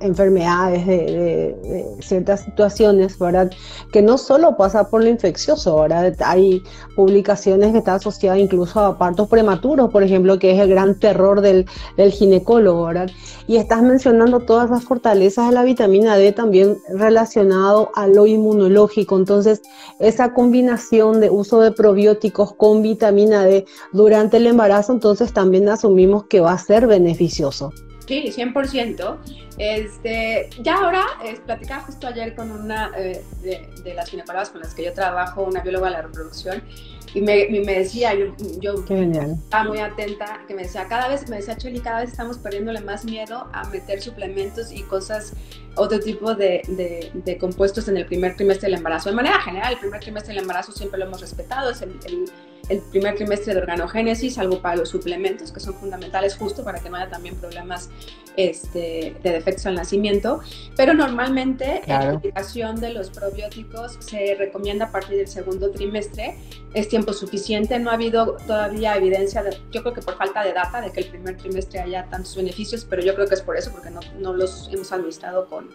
enfermedades, 0.00 0.86
de, 0.86 1.86
ciertas 2.00 2.40
situaciones, 2.40 3.18
¿verdad? 3.18 3.50
Que 3.92 4.02
no 4.02 4.18
solo 4.18 4.56
pasa 4.56 4.88
por 4.88 5.02
lo 5.02 5.08
infeccioso, 5.08 5.80
¿verdad? 5.80 6.14
Hay 6.24 6.62
publicaciones 6.96 7.72
que 7.72 7.78
están 7.78 7.96
asociadas 7.96 8.38
incluso 8.38 8.80
a 8.80 8.98
partos 8.98 9.28
prematuros, 9.28 9.90
por 9.90 10.02
ejemplo, 10.02 10.38
que 10.38 10.52
es 10.52 10.60
el 10.60 10.68
gran 10.68 10.98
terror 10.98 11.40
del, 11.40 11.66
del 11.96 12.12
ginecólogo, 12.12 12.86
¿verdad? 12.86 13.10
Y 13.46 13.56
estás 13.56 13.82
mencionando 13.82 14.40
todas 14.40 14.70
las 14.70 14.84
fortalezas 14.84 15.48
de 15.48 15.54
la 15.54 15.64
vitamina 15.64 16.16
D 16.16 16.32
también 16.32 16.78
relacionado 16.88 17.90
a 17.94 18.06
lo 18.06 18.26
inmunológico. 18.26 19.16
Entonces, 19.16 19.62
esa 19.98 20.32
combinación 20.34 21.20
de 21.20 21.30
uso 21.30 21.60
de 21.60 21.72
probióticos 21.72 22.54
con 22.54 22.82
vitamina 22.82 23.44
D 23.44 23.64
durante 23.92 24.38
el 24.38 24.46
embarazo, 24.46 24.92
entonces 24.92 25.32
también 25.32 25.68
asumimos 25.68 26.24
que 26.24 26.40
va 26.40 26.52
a 26.52 26.58
ser 26.58 26.86
beneficioso. 26.86 27.72
Sí, 28.06 28.32
100%. 28.36 29.18
Este, 29.56 30.50
ya 30.60 30.76
ahora, 30.76 31.04
es, 31.24 31.40
platicaba 31.40 31.82
justo 31.82 32.06
ayer 32.06 32.34
con 32.34 32.50
una 32.50 32.90
eh, 32.96 33.24
de, 33.42 33.94
las 33.94 34.10
ginecólogas 34.10 34.50
con 34.50 34.60
las 34.60 34.74
que 34.74 34.84
yo 34.84 34.92
trabajo, 34.92 35.42
una 35.44 35.60
bióloga 35.60 35.86
de 35.86 35.92
la 35.92 36.02
reproducción, 36.02 36.62
y 37.14 37.20
me, 37.20 37.48
me 37.48 37.78
decía, 37.78 38.12
yo, 38.12 38.34
yo 38.60 38.74
estaba 38.84 39.64
muy 39.64 39.78
atenta, 39.78 40.40
que 40.48 40.54
me 40.54 40.62
decía, 40.64 40.86
cada 40.88 41.06
vez, 41.06 41.28
me 41.28 41.36
decía 41.36 41.56
Cheli, 41.56 41.78
cada 41.78 42.00
vez 42.00 42.10
estamos 42.10 42.38
perdiéndole 42.38 42.80
más 42.80 43.04
miedo 43.04 43.48
a 43.52 43.68
meter 43.68 44.02
suplementos 44.02 44.72
y 44.72 44.82
cosas, 44.82 45.32
otro 45.76 46.00
tipo 46.00 46.34
de, 46.34 46.62
de, 47.24 47.38
compuestos 47.38 47.86
en 47.86 47.96
el 47.98 48.06
primer 48.06 48.34
trimestre 48.34 48.66
del 48.68 48.78
embarazo. 48.78 49.10
De 49.10 49.14
manera 49.14 49.40
general, 49.40 49.74
el 49.74 49.78
primer 49.78 50.00
trimestre 50.00 50.34
del 50.34 50.42
embarazo 50.42 50.72
siempre 50.72 50.98
lo 50.98 51.06
hemos 51.06 51.20
respetado, 51.20 51.70
es 51.70 51.82
el, 51.82 51.96
el 52.04 52.24
el 52.68 52.80
primer 52.80 53.14
trimestre 53.16 53.54
de 53.54 53.60
organogénesis, 53.60 54.38
algo 54.38 54.60
para 54.60 54.76
los 54.76 54.88
suplementos, 54.88 55.52
que 55.52 55.60
son 55.60 55.74
fundamentales 55.74 56.36
justo 56.36 56.64
para 56.64 56.80
que 56.80 56.90
no 56.90 56.96
haya 56.96 57.10
también 57.10 57.36
problemas 57.36 57.90
este, 58.36 59.16
de 59.22 59.30
defectos 59.30 59.66
al 59.66 59.74
nacimiento. 59.74 60.40
Pero 60.76 60.94
normalmente 60.94 61.82
la 61.86 62.10
aplicación 62.12 62.80
de 62.80 62.92
los 62.92 63.10
probióticos 63.10 63.96
se 64.00 64.34
recomienda 64.34 64.86
a 64.86 64.92
partir 64.92 65.16
del 65.16 65.28
segundo 65.28 65.70
trimestre. 65.70 66.36
Es 66.72 66.88
tiempo 66.88 67.12
suficiente, 67.12 67.78
no 67.78 67.90
ha 67.90 67.94
habido 67.94 68.36
todavía 68.46 68.96
evidencia, 68.96 69.42
de, 69.42 69.56
yo 69.70 69.82
creo 69.82 69.94
que 69.94 70.02
por 70.02 70.16
falta 70.16 70.42
de 70.42 70.52
data, 70.52 70.80
de 70.80 70.90
que 70.90 71.00
el 71.00 71.06
primer 71.06 71.36
trimestre 71.36 71.80
haya 71.80 72.08
tantos 72.10 72.34
beneficios, 72.34 72.84
pero 72.88 73.02
yo 73.02 73.14
creo 73.14 73.28
que 73.28 73.34
es 73.34 73.42
por 73.42 73.56
eso, 73.56 73.70
porque 73.70 73.90
no, 73.90 74.00
no 74.18 74.32
los 74.32 74.68
hemos 74.72 74.90
administrado 74.90 75.48
con, 75.48 75.68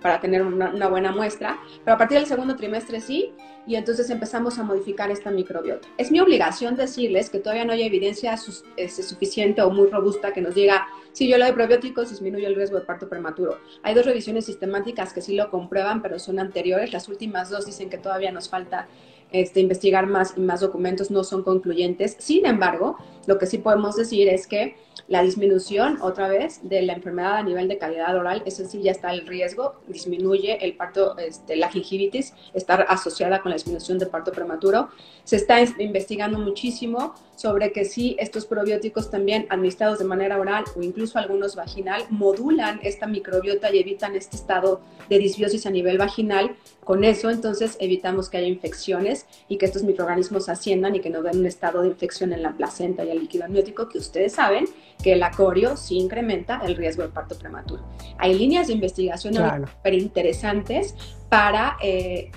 para 0.00 0.20
tener 0.20 0.42
una, 0.42 0.88
buena 0.88 1.12
muestra, 1.12 1.58
pero 1.84 1.94
a 1.94 1.98
partir 1.98 2.18
del 2.18 2.26
segundo 2.26 2.56
trimestre 2.56 3.00
sí, 3.00 3.32
y 3.66 3.76
entonces 3.76 4.08
empezamos 4.10 4.58
a 4.58 4.62
modificar 4.62 5.10
esta 5.10 5.30
microbiota. 5.30 5.86
Es 5.98 6.10
mi 6.10 6.20
obligación 6.20 6.76
decirles 6.76 7.28
que 7.28 7.38
todavía 7.38 7.64
no 7.64 7.72
hay 7.72 7.82
evidencia 7.82 8.34
este, 8.76 9.02
suficiente 9.02 9.60
o 9.60 9.70
muy 9.70 9.88
robusta 9.88 10.32
que 10.32 10.40
nos 10.40 10.54
diga, 10.54 10.86
si 11.12 11.28
yo 11.28 11.36
le 11.36 11.44
doy 11.44 11.52
probióticos 11.52 12.10
disminuye 12.10 12.46
el 12.46 12.54
riesgo 12.54 12.78
de 12.78 12.86
parto 12.86 13.08
prematuro. 13.08 13.58
Hay 13.82 13.94
dos 13.94 14.06
revisiones 14.06 14.46
sistemáticas 14.46 15.12
que 15.12 15.20
sí 15.20 15.34
lo 15.34 15.50
comprueban, 15.50 16.00
pero 16.00 16.18
son 16.18 16.38
anteriores. 16.38 16.92
Las 16.92 17.08
últimas 17.08 17.50
dos 17.50 17.66
dicen 17.66 17.90
que 17.90 17.98
todavía 17.98 18.32
nos 18.32 18.48
falta 18.48 18.88
este, 19.30 19.60
investigar 19.60 20.06
más 20.06 20.34
y 20.36 20.40
más 20.40 20.60
documentos, 20.60 21.10
no 21.10 21.24
son 21.24 21.42
concluyentes. 21.42 22.16
Sin 22.18 22.46
embargo, 22.46 22.96
lo 23.26 23.38
que 23.38 23.46
sí 23.46 23.58
podemos 23.58 23.96
decir 23.96 24.28
es 24.28 24.46
que 24.46 24.76
la 25.08 25.22
disminución, 25.22 25.98
otra 26.02 26.28
vez, 26.28 26.60
de 26.68 26.82
la 26.82 26.92
enfermedad 26.92 27.36
a 27.36 27.42
nivel 27.42 27.66
de 27.66 27.78
calidad 27.78 28.14
oral, 28.16 28.42
eso 28.44 28.64
sí 28.66 28.82
ya 28.82 28.92
está 28.92 29.10
el 29.12 29.26
riesgo, 29.26 29.80
disminuye 29.88 30.64
el 30.64 30.76
parto, 30.76 31.16
este, 31.16 31.56
la 31.56 31.70
gingivitis, 31.70 32.34
está 32.52 32.74
asociada 32.74 33.40
con 33.40 33.50
la 33.50 33.56
disminución 33.56 33.98
del 33.98 34.08
parto 34.08 34.30
prematuro. 34.32 34.90
Se 35.24 35.36
está 35.36 35.60
investigando 35.78 36.38
muchísimo 36.38 37.14
sobre 37.38 37.70
que 37.70 37.84
si 37.84 38.16
estos 38.18 38.46
probióticos 38.46 39.12
también 39.12 39.46
administrados 39.48 40.00
de 40.00 40.04
manera 40.04 40.40
oral 40.40 40.64
o 40.74 40.82
incluso 40.82 41.20
algunos 41.20 41.54
vaginal 41.54 42.02
modulan 42.10 42.80
esta 42.82 43.06
microbiota 43.06 43.72
y 43.72 43.78
evitan 43.78 44.16
este 44.16 44.34
estado 44.34 44.80
de 45.08 45.18
disbiosis 45.20 45.64
a 45.64 45.70
nivel 45.70 45.98
vaginal. 45.98 46.56
Con 46.82 47.04
eso 47.04 47.30
entonces 47.30 47.76
evitamos 47.78 48.28
que 48.28 48.38
haya 48.38 48.48
infecciones 48.48 49.26
y 49.48 49.56
que 49.56 49.66
estos 49.66 49.84
microorganismos 49.84 50.48
asciendan 50.48 50.96
y 50.96 51.00
que 51.00 51.10
no 51.10 51.22
den 51.22 51.38
un 51.38 51.46
estado 51.46 51.82
de 51.82 51.88
infección 51.88 52.32
en 52.32 52.42
la 52.42 52.56
placenta 52.56 53.04
y 53.04 53.10
el 53.10 53.20
líquido 53.20 53.44
amniótico 53.44 53.88
que 53.88 53.98
ustedes 53.98 54.32
saben 54.32 54.64
que 55.00 55.12
el 55.12 55.22
acorio 55.22 55.76
sí 55.76 55.96
incrementa 55.96 56.60
el 56.66 56.74
riesgo 56.74 57.04
de 57.04 57.10
parto 57.10 57.38
prematuro. 57.38 57.84
Hay 58.18 58.36
líneas 58.36 58.66
de 58.66 58.72
investigación 58.72 59.34
súper 59.34 59.94
interesantes 59.94 60.96
para 61.28 61.76
eh, 61.80 62.32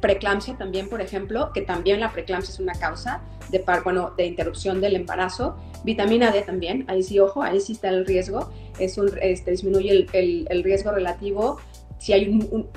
preeclampsia 0.00 0.56
también, 0.56 0.88
por 0.88 1.00
ejemplo, 1.00 1.50
que 1.52 1.62
también 1.62 2.00
la 2.00 2.12
preeclampsia 2.12 2.52
es 2.52 2.60
una 2.60 2.72
causa 2.74 3.20
de, 3.50 3.64
bueno, 3.84 4.12
de 4.16 4.26
interrupción 4.26 4.80
del 4.80 4.96
embarazo. 4.96 5.56
Vitamina 5.84 6.30
D 6.30 6.42
también, 6.42 6.84
ahí 6.88 7.02
sí, 7.02 7.18
ojo, 7.18 7.42
ahí 7.42 7.60
sí 7.60 7.72
está 7.72 7.90
el 7.90 8.06
riesgo, 8.06 8.50
es 8.78 8.98
un, 8.98 9.10
este, 9.20 9.52
disminuye 9.52 10.08
el, 10.12 10.46
el, 10.50 10.64
riesgo 10.64 10.90
relativo 10.90 11.60
si 11.98 12.12
hay 12.12 12.28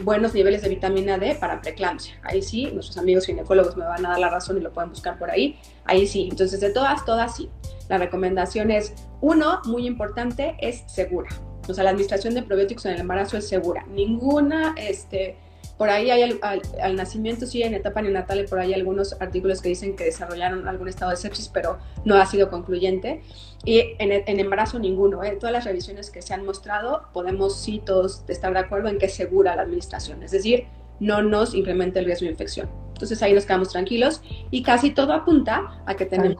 buenos 0.04 0.34
niveles 0.34 0.62
de 0.62 0.70
vitamina 0.70 1.18
D 1.18 1.36
para 1.36 1.62
preeclampsia. 1.62 2.16
Ahí 2.24 2.41
sí, 2.41 2.70
nuestros 2.72 2.97
amigos 2.97 3.26
ginecólogos 3.26 3.76
me 3.76 3.86
van 3.86 4.06
a 4.06 4.10
dar 4.10 4.20
la 4.20 4.30
razón 4.30 4.58
y 4.58 4.62
lo 4.62 4.72
pueden 4.72 4.91
buscar 4.91 5.18
por 5.20 5.30
ahí. 5.30 5.58
Ahí 5.86 6.08
sí, 6.08 6.28
entonces 6.32 6.62
de 6.62 6.72
todas, 6.72 7.04
todas 7.06 7.36
sí. 7.36 7.50
La 7.89 7.97
recomendación 7.97 8.72
es, 8.72 8.93
uno, 9.20 9.62
muy 9.66 9.88
importante, 9.88 10.56
es 10.60 10.84
segura. 10.88 11.30
O 11.68 11.74
sea, 11.74 11.84
la 11.84 11.89
administración 11.91 12.34
de 12.34 12.43
probióticos 12.43 12.86
en 12.86 12.93
el 12.93 13.02
embarazo 13.02 13.38
es 13.38 13.47
segura. 13.47 13.86
Ninguna, 13.88 14.74
este, 14.78 15.38
por 15.80 15.89
ahí 15.89 16.11
hay 16.11 16.38
al, 16.82 16.95
nacimiento, 16.97 17.45
sí, 17.45 17.63
en 17.63 17.73
etapa 17.73 18.01
neonatal, 18.01 18.43
por 18.49 18.59
ahí 18.59 18.73
algunos 18.73 19.15
artículos 19.21 19.61
que 19.61 19.69
dicen 19.69 19.95
que 19.95 20.03
desarrollaron 20.03 20.67
algún 20.67 20.89
estado 20.89 21.11
de 21.11 21.15
sepsis, 21.15 21.47
pero 21.47 21.77
no 22.03 22.15
ha 22.15 22.25
sido 22.25 22.49
concluyente. 22.49 23.21
Y 23.63 23.95
en, 23.97 24.39
embarazo 24.41 24.77
ninguno. 24.77 25.23
En 25.23 25.36
¿eh? 25.36 25.38
todas 25.38 25.53
las 25.53 25.63
revisiones 25.63 26.11
que 26.11 26.21
se 26.21 26.34
han 26.34 26.45
mostrado, 26.45 27.03
podemos 27.13 27.57
sí 27.57 27.82
todos 27.86 28.25
estar 28.27 28.51
de 28.51 28.59
acuerdo 28.59 28.89
en 28.89 28.97
que 28.97 29.05
es 29.05 29.13
segura 29.13 29.55
la 29.55 29.61
administración. 29.61 30.21
Es 30.21 30.32
decir, 30.32 30.67
no 30.99 31.21
nos 31.21 31.55
incrementa 31.55 31.99
el 31.99 32.05
riesgo 32.07 32.25
de 32.25 32.32
infección. 32.32 32.69
Entonces 32.89 33.23
ahí 33.23 33.32
nos 33.32 33.45
quedamos 33.45 33.69
tranquilos 33.69 34.21
y 34.51 34.63
casi 34.63 34.91
todo 34.91 35.13
apunta 35.13 35.82
a 35.86 35.95
que 35.95 36.05
tenemos 36.05 36.36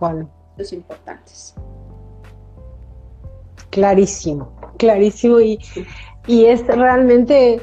los 0.58 0.74
importantes. 0.74 1.56
Clarísimo, 3.70 4.52
clarísimo 4.78 5.40
y, 5.40 5.60
y 6.28 6.44
es 6.44 6.68
realmente 6.68 7.62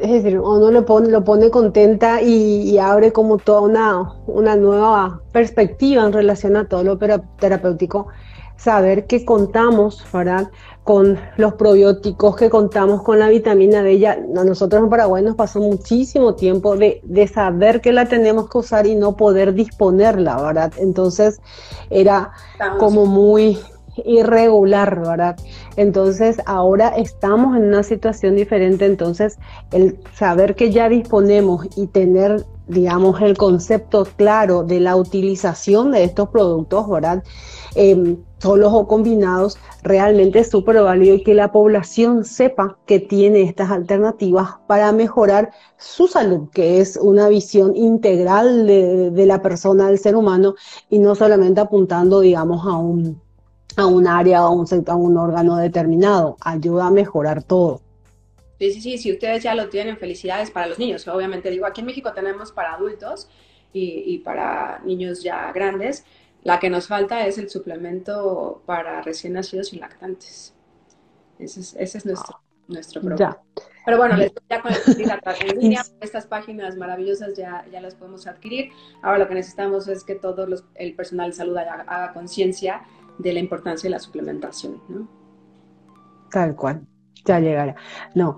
es 0.00 0.10
decir, 0.10 0.38
uno 0.38 0.70
lo 0.70 0.84
pone, 0.84 1.08
lo 1.08 1.24
pone 1.24 1.50
contenta 1.50 2.22
y, 2.22 2.78
abre 2.78 3.12
como 3.12 3.38
toda 3.38 3.60
una, 3.60 4.14
una, 4.26 4.56
nueva 4.56 5.20
perspectiva 5.32 6.04
en 6.04 6.12
relación 6.12 6.56
a 6.56 6.66
todo 6.66 6.82
lo 6.82 6.98
terapéutico. 7.38 8.08
Saber 8.56 9.06
que 9.06 9.24
contamos, 9.24 10.04
¿verdad? 10.12 10.50
Con 10.84 11.18
los 11.36 11.54
probióticos, 11.54 12.36
que 12.36 12.50
contamos 12.50 13.02
con 13.02 13.18
la 13.18 13.28
vitamina 13.28 13.82
D. 13.82 13.98
Ya, 13.98 14.12
a 14.12 14.44
nosotros 14.44 14.82
en 14.82 14.90
Paraguay 14.90 15.22
nos 15.22 15.34
pasó 15.34 15.60
muchísimo 15.60 16.34
tiempo 16.34 16.76
de, 16.76 17.00
de 17.04 17.26
saber 17.26 17.80
que 17.80 17.92
la 17.92 18.06
tenemos 18.06 18.50
que 18.50 18.58
usar 18.58 18.86
y 18.86 18.96
no 18.96 19.16
poder 19.16 19.54
disponerla, 19.54 20.42
¿verdad? 20.42 20.72
Entonces 20.76 21.40
era 21.88 22.32
como 22.78 23.06
muy, 23.06 23.58
irregular, 24.04 25.00
¿verdad? 25.00 25.36
Entonces 25.76 26.38
ahora 26.46 26.88
estamos 26.96 27.56
en 27.56 27.64
una 27.64 27.82
situación 27.82 28.36
diferente, 28.36 28.86
entonces 28.86 29.38
el 29.72 29.98
saber 30.14 30.54
que 30.54 30.70
ya 30.70 30.88
disponemos 30.88 31.66
y 31.76 31.86
tener, 31.86 32.44
digamos, 32.68 33.20
el 33.20 33.36
concepto 33.36 34.06
claro 34.16 34.62
de 34.62 34.80
la 34.80 34.96
utilización 34.96 35.92
de 35.92 36.04
estos 36.04 36.28
productos, 36.28 36.88
¿verdad? 36.88 37.22
Eh, 37.74 38.16
solos 38.38 38.72
o 38.72 38.88
combinados, 38.88 39.58
realmente 39.82 40.40
es 40.40 40.50
súper 40.50 40.82
válido 40.82 41.14
y 41.16 41.22
que 41.22 41.34
la 41.34 41.52
población 41.52 42.24
sepa 42.24 42.78
que 42.86 42.98
tiene 42.98 43.42
estas 43.42 43.70
alternativas 43.70 44.54
para 44.66 44.92
mejorar 44.92 45.50
su 45.76 46.06
salud, 46.06 46.48
que 46.52 46.80
es 46.80 46.96
una 46.96 47.28
visión 47.28 47.76
integral 47.76 48.66
de, 48.66 49.10
de 49.10 49.26
la 49.26 49.42
persona, 49.42 49.88
del 49.88 49.98
ser 49.98 50.16
humano, 50.16 50.54
y 50.88 50.98
no 51.00 51.14
solamente 51.14 51.60
apuntando, 51.60 52.20
digamos, 52.20 52.66
a 52.66 52.76
un 52.76 53.20
a 53.76 53.86
un 53.86 54.06
área 54.06 54.46
o 54.46 54.52
un, 54.52 54.66
a 54.86 54.94
un 54.94 55.16
órgano 55.16 55.56
determinado. 55.56 56.36
Ayuda 56.40 56.86
a 56.86 56.90
mejorar 56.90 57.42
todo. 57.42 57.80
Sí, 58.58 58.72
sí, 58.74 58.80
sí, 58.82 58.98
si 58.98 59.12
ustedes 59.12 59.42
ya 59.42 59.54
lo 59.54 59.70
tienen, 59.70 59.96
felicidades 59.96 60.50
para 60.50 60.66
los 60.66 60.78
niños. 60.78 61.08
Obviamente 61.08 61.50
digo, 61.50 61.64
aquí 61.64 61.80
en 61.80 61.86
México 61.86 62.12
tenemos 62.12 62.52
para 62.52 62.74
adultos 62.74 63.28
y, 63.72 64.18
para 64.18 64.80
niños 64.84 65.22
ya 65.22 65.50
grandes. 65.52 66.04
La 66.42 66.58
que 66.58 66.68
nos 66.68 66.86
falta 66.86 67.26
es 67.26 67.38
el 67.38 67.48
suplemento 67.48 68.62
para 68.66 69.00
recién 69.00 69.34
nacidos 69.34 69.72
y 69.72 69.78
lactantes. 69.78 70.54
Ese 71.38 71.60
es, 71.60 71.74
ese 71.78 71.98
es 71.98 72.06
nuestro, 72.06 72.40
nuestro 72.68 73.00
programa. 73.00 73.40
Pero 73.84 73.96
bueno, 73.96 74.16
les 74.16 74.32
ya 74.48 74.60
con 74.60 74.72
en 74.72 75.58
línea, 75.58 75.82
estas 76.00 76.26
páginas 76.26 76.76
maravillosas 76.76 77.34
ya, 77.34 77.64
ya 77.72 77.80
las 77.80 77.94
podemos 77.94 78.26
adquirir. 78.26 78.72
Ahora 79.02 79.18
lo 79.20 79.28
que 79.28 79.34
necesitamos 79.34 79.88
es 79.88 80.04
que 80.04 80.16
todo 80.16 80.46
los, 80.46 80.64
el 80.74 80.94
personal 80.94 81.30
de 81.30 81.36
salud 81.36 81.56
haga 81.56 82.12
conciencia 82.12 82.82
de 83.22 83.32
la 83.32 83.40
importancia 83.40 83.88
de 83.88 83.92
la 83.92 83.98
suplementación, 83.98 84.80
¿no? 84.88 85.08
Tal 86.30 86.54
cual, 86.54 86.82
ya 87.24 87.40
llegará. 87.40 87.74
No. 88.14 88.36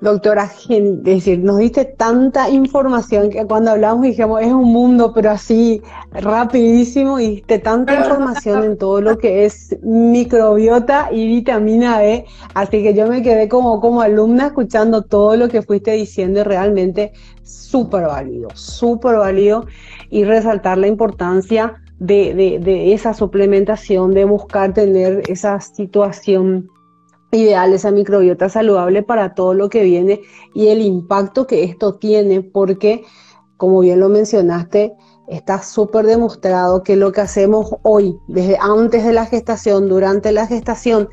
Doctora, 0.00 0.44
es 0.44 1.02
decir, 1.02 1.40
nos 1.40 1.58
diste 1.58 1.84
tanta 1.84 2.48
información 2.48 3.28
que 3.28 3.44
cuando 3.44 3.72
hablamos 3.72 4.00
dijimos, 4.02 4.40
es 4.40 4.50
un 4.50 4.72
mundo, 4.72 5.12
pero 5.12 5.30
así 5.30 5.82
rapidísimo, 6.12 7.20
y 7.20 7.32
diste 7.32 7.58
tanta 7.58 7.96
información 7.96 8.64
en 8.64 8.78
todo 8.78 9.02
lo 9.02 9.18
que 9.18 9.44
es 9.44 9.76
microbiota 9.82 11.10
y 11.12 11.26
vitamina 11.26 12.02
E, 12.02 12.24
así 12.54 12.82
que 12.82 12.94
yo 12.94 13.08
me 13.08 13.22
quedé 13.22 13.46
como, 13.50 13.78
como 13.82 14.00
alumna 14.00 14.46
escuchando 14.46 15.02
todo 15.02 15.36
lo 15.36 15.48
que 15.48 15.60
fuiste 15.60 15.92
diciendo 15.92 16.40
y 16.40 16.44
realmente 16.44 17.12
súper 17.42 18.04
válido, 18.04 18.48
súper 18.54 19.16
válido, 19.16 19.66
y 20.08 20.24
resaltar 20.24 20.78
la 20.78 20.86
importancia 20.86 21.79
de, 22.00 22.34
de, 22.34 22.58
de 22.58 22.92
esa 22.92 23.14
suplementación, 23.14 24.12
de 24.12 24.24
buscar 24.24 24.74
tener 24.74 25.22
esa 25.30 25.60
situación 25.60 26.68
ideal, 27.30 27.72
esa 27.72 27.92
microbiota 27.92 28.48
saludable 28.48 29.02
para 29.02 29.34
todo 29.34 29.54
lo 29.54 29.68
que 29.68 29.84
viene 29.84 30.20
y 30.54 30.68
el 30.68 30.80
impacto 30.80 31.46
que 31.46 31.62
esto 31.62 31.94
tiene, 31.94 32.40
porque, 32.42 33.04
como 33.56 33.80
bien 33.80 34.00
lo 34.00 34.08
mencionaste, 34.08 34.94
está 35.28 35.62
súper 35.62 36.06
demostrado 36.06 36.82
que 36.82 36.96
lo 36.96 37.12
que 37.12 37.20
hacemos 37.20 37.76
hoy, 37.82 38.16
desde 38.26 38.58
antes 38.60 39.04
de 39.04 39.12
la 39.12 39.26
gestación, 39.26 39.88
durante 39.88 40.32
la 40.32 40.46
gestación 40.46 41.08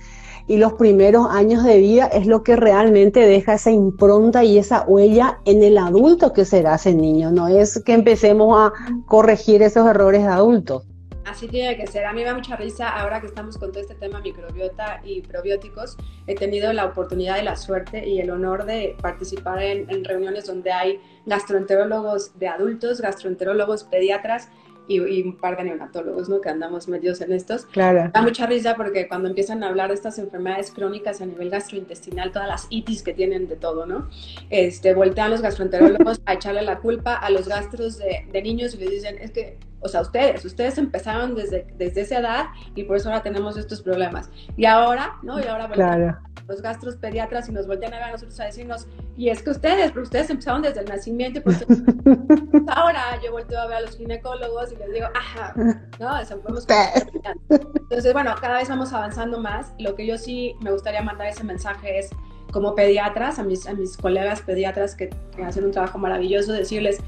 y 0.48 0.58
los 0.58 0.74
primeros 0.74 1.28
años 1.30 1.64
de 1.64 1.78
vida, 1.78 2.08
es 2.08 2.26
lo 2.26 2.44
que 2.44 2.56
realmente 2.56 3.20
deja 3.20 3.56
esa 3.56 3.72
impronta 3.72 4.44
y 4.44 4.58
esa 4.58 4.84
huella 4.88 5.40
en 5.46 5.64
el 5.64 5.78
adulto 5.78 6.34
que 6.34 6.46
será 6.46 6.76
ese 6.76 6.94
niño. 6.94 7.32
No 7.32 7.48
es 7.48 7.84
que 7.84 7.94
empecemos 7.94 8.58
a 8.58 8.74
corregir 9.06 9.62
esos 9.62 9.88
errores 9.88 10.24
de 10.24 10.30
adultos. 10.30 10.84
Así 11.28 11.50
tiene 11.50 11.76
que 11.76 11.86
ser. 11.88 12.06
A 12.06 12.14
mí 12.14 12.22
me 12.22 12.26
da 12.26 12.34
mucha 12.34 12.56
risa 12.56 12.88
ahora 12.88 13.20
que 13.20 13.28
estamos 13.28 13.58
con 13.58 13.72
todo 13.72 13.82
este 13.82 13.96
tema 13.96 14.22
microbiota 14.22 15.02
y 15.04 15.22
probióticos. 15.22 15.98
He 16.26 16.36
tenido 16.36 16.72
la 16.72 16.86
oportunidad 16.86 17.42
y 17.42 17.44
la 17.44 17.58
suerte 17.58 18.08
y 18.08 18.22
el 18.22 18.30
honor 18.30 18.66
de 18.66 18.96
participar 19.02 19.62
en, 19.62 20.06
reuniones 20.06 20.46
donde 20.46 20.72
hay 20.72 21.02
gastroenterólogos 21.26 22.40
de 22.40 22.48
adultos, 22.48 23.02
gastroenterólogos 23.02 23.84
pediatras 23.84 24.48
y, 24.88 25.22
un 25.22 25.38
par 25.38 25.58
de 25.58 25.66
neonatólogos, 25.66 26.30
¿no? 26.30 26.42
Que 26.42 26.50
andamos 26.50 26.88
medios 26.88 27.22
en 27.22 27.34
estos. 27.34 27.66
Claro. 27.66 28.12
Da 28.14 28.22
mucha 28.22 28.46
risa 28.46 28.76
porque 28.76 29.08
cuando 29.08 29.28
empiezan 29.30 29.64
a 29.64 29.70
hablar 29.70 29.90
de 29.90 29.96
estas 29.96 30.18
enfermedades 30.20 30.72
crónicas 30.72 31.22
a 31.22 31.26
nivel 31.26 31.50
gastrointestinal, 31.50 32.32
todas 32.32 32.48
las 32.48 32.68
itis 32.70 33.04
que 33.04 33.14
tienen 33.14 33.48
de 33.48 33.56
todo, 33.56 33.86
¿no? 33.86 34.10
Este, 34.50 34.94
voltean 34.94 35.32
los 35.32 35.42
gastroenterólogos 35.42 36.22
a 36.26 36.34
echarle 36.34 36.62
la 36.62 36.80
culpa 36.80 37.16
a 37.16 37.30
los 37.30 37.48
gastros 37.48 37.98
de, 37.98 38.26
de 38.32 38.42
niños 38.42 38.74
y 38.76 38.78
les 38.78 38.90
dicen, 38.90 39.18
es 39.20 39.32
que 39.32 39.58
o 39.80 39.88
sea, 39.88 40.02
ustedes, 40.02 40.44
ustedes 40.44 40.78
empezaron 40.78 41.36
desde, 41.36 41.68
desde 41.78 42.02
esa 42.02 42.20
edad 42.20 42.46
y 42.76 42.84
por 42.84 42.98
eso 42.98 43.10
ahora 43.10 43.22
tenemos 43.22 43.58
estos 43.58 43.82
problemas. 43.82 44.30
Y 44.56 44.66
ahora, 44.66 45.14
¿no? 45.22 45.40
Y 45.40 45.46
ahora 45.46 45.70
claro. 45.70 46.18
los 46.48 46.62
gastros 46.62 46.96
pediatras 46.96 47.48
y 47.48 47.52
nos 47.52 47.68
voltean 47.68 47.94
a 47.94 47.98
ver 47.98 48.06
a 48.06 48.12
nosotros 48.12 48.40
a 48.40 48.46
decirnos, 48.46 48.88
y 49.16 49.30
es 49.30 49.44
que 49.44 49.52
ustedes, 49.52 49.92
porque 49.92 50.06
ustedes 50.06 50.30
empezaron 50.30 50.64
desde 50.64 50.80
el 50.80 50.88
nacimiento, 50.88 51.40
y 51.40 51.42
por 51.44 51.54
ahora 52.70 53.20
yo 53.24 53.32
volteo 53.32 53.60
a 53.60 53.68
ver 53.68 53.78
a 53.78 53.82
los 53.82 53.98
ginecólogos 53.98 54.72
y 54.72 54.78
les 54.78 54.94
digo, 54.94 55.08
ajá, 55.14 55.54
¿no? 56.00 56.18
Eso 56.18 56.42
Entonces, 57.48 58.14
bueno, 58.14 58.34
cada 58.42 58.58
vez 58.58 58.70
vamos 58.70 58.94
avanzando 58.94 59.40
más. 59.40 59.74
Lo 59.78 59.96
que 59.96 60.08
yo 60.08 60.18
sí 60.18 60.56
me 60.62 60.72
gustaría 60.72 61.02
mandar 61.02 61.28
ese 61.28 61.44
mensaje 61.44 62.00
es, 62.00 62.10
como 62.52 62.76
pediatras, 62.76 63.40
a 63.40 63.44
mis, 63.44 63.68
a 63.68 63.74
mis 63.74 63.98
colegas 63.98 64.42
pediatras 64.42 64.96
que, 64.96 65.10
que 65.36 65.44
hacen 65.44 65.66
un 65.66 65.72
trabajo 65.72 65.98
maravilloso, 65.98 66.54
decirles, 66.54 67.00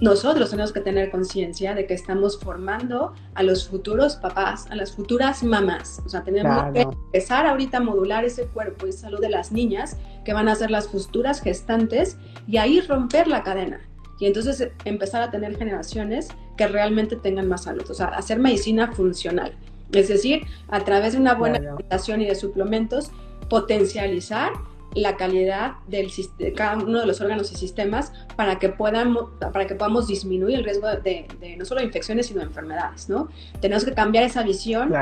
nosotros 0.00 0.50
tenemos 0.50 0.72
que 0.72 0.80
tener 0.80 1.10
conciencia 1.10 1.74
de 1.74 1.86
que 1.86 1.94
estamos 1.94 2.38
formando 2.38 3.12
a 3.34 3.42
los 3.42 3.68
futuros 3.68 4.16
papás, 4.16 4.66
a 4.70 4.74
las 4.74 4.92
futuras 4.92 5.42
mamás. 5.42 6.00
O 6.06 6.08
sea, 6.08 6.24
tenemos 6.24 6.72
que 6.72 6.82
empezar 6.82 7.46
ahorita 7.46 7.78
a 7.78 7.80
modular 7.80 8.24
ese 8.24 8.46
cuerpo 8.46 8.86
y 8.86 8.92
salud 8.92 9.20
de 9.20 9.28
las 9.28 9.52
niñas 9.52 9.98
que 10.24 10.32
van 10.32 10.48
a 10.48 10.54
ser 10.54 10.70
las 10.70 10.88
futuras 10.88 11.42
gestantes 11.42 12.16
y 12.46 12.56
ahí 12.56 12.80
romper 12.80 13.28
la 13.28 13.42
cadena. 13.42 13.80
Y 14.18 14.26
entonces 14.26 14.60
eh, 14.60 14.72
empezar 14.84 15.22
a 15.22 15.30
tener 15.30 15.56
generaciones 15.56 16.28
que 16.56 16.66
realmente 16.66 17.16
tengan 17.16 17.48
más 17.48 17.64
salud. 17.64 17.84
O 17.90 17.94
sea, 17.94 18.06
hacer 18.06 18.38
medicina 18.38 18.92
funcional. 18.92 19.54
Es 19.92 20.08
decir, 20.08 20.46
a 20.68 20.80
través 20.80 21.14
de 21.14 21.20
una 21.20 21.34
buena 21.34 21.56
alimentación 21.56 22.22
y 22.22 22.26
de 22.26 22.34
suplementos, 22.34 23.10
potencializar 23.48 24.52
la 24.94 25.16
calidad 25.16 25.74
del, 25.86 26.10
de 26.38 26.52
cada 26.52 26.76
uno 26.82 27.00
de 27.00 27.06
los 27.06 27.20
órganos 27.20 27.52
y 27.52 27.56
sistemas 27.56 28.12
para 28.36 28.58
que, 28.58 28.68
podamos, 28.68 29.30
para 29.38 29.66
que 29.66 29.74
podamos 29.74 30.08
disminuir 30.08 30.58
el 30.58 30.64
riesgo 30.64 30.88
de, 30.88 31.56
no 31.56 31.64
solo 31.64 31.82
infecciones, 31.82 32.26
sino 32.26 32.40
de 32.40 32.46
enfermedades, 32.46 33.08
¿no? 33.08 33.28
Tenemos 33.60 33.84
que 33.84 33.92
cambiar 33.94 34.24
esa 34.24 34.42
visión 34.42 34.92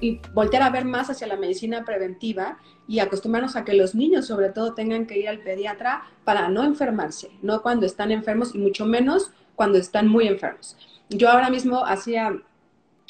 y, 0.00 0.20
voltear 0.32 0.62
a 0.62 0.70
ver 0.70 0.84
más 0.84 1.10
hacia 1.10 1.26
la 1.26 1.36
medicina 1.36 1.84
preventiva 1.84 2.58
y 2.86 3.00
acostumbrarnos 3.00 3.56
a 3.56 3.64
que 3.64 3.74
los 3.74 3.94
niños, 3.94 4.26
sobre 4.26 4.50
todo, 4.50 4.74
tengan 4.74 5.06
que 5.06 5.18
ir 5.18 5.28
al 5.28 5.40
pediatra 5.40 6.04
para 6.24 6.48
no 6.48 6.64
enfermarse, 6.64 7.30
no 7.42 7.62
cuando 7.62 7.86
están 7.86 8.12
enfermos 8.12 8.54
y 8.54 8.58
mucho 8.58 8.86
menos 8.86 9.32
cuando 9.56 9.78
están 9.78 10.08
muy 10.08 10.28
enfermos. 10.28 10.76
Yo 11.08 11.30
ahora 11.30 11.50
mismo 11.50 11.84
hacía 11.84 12.40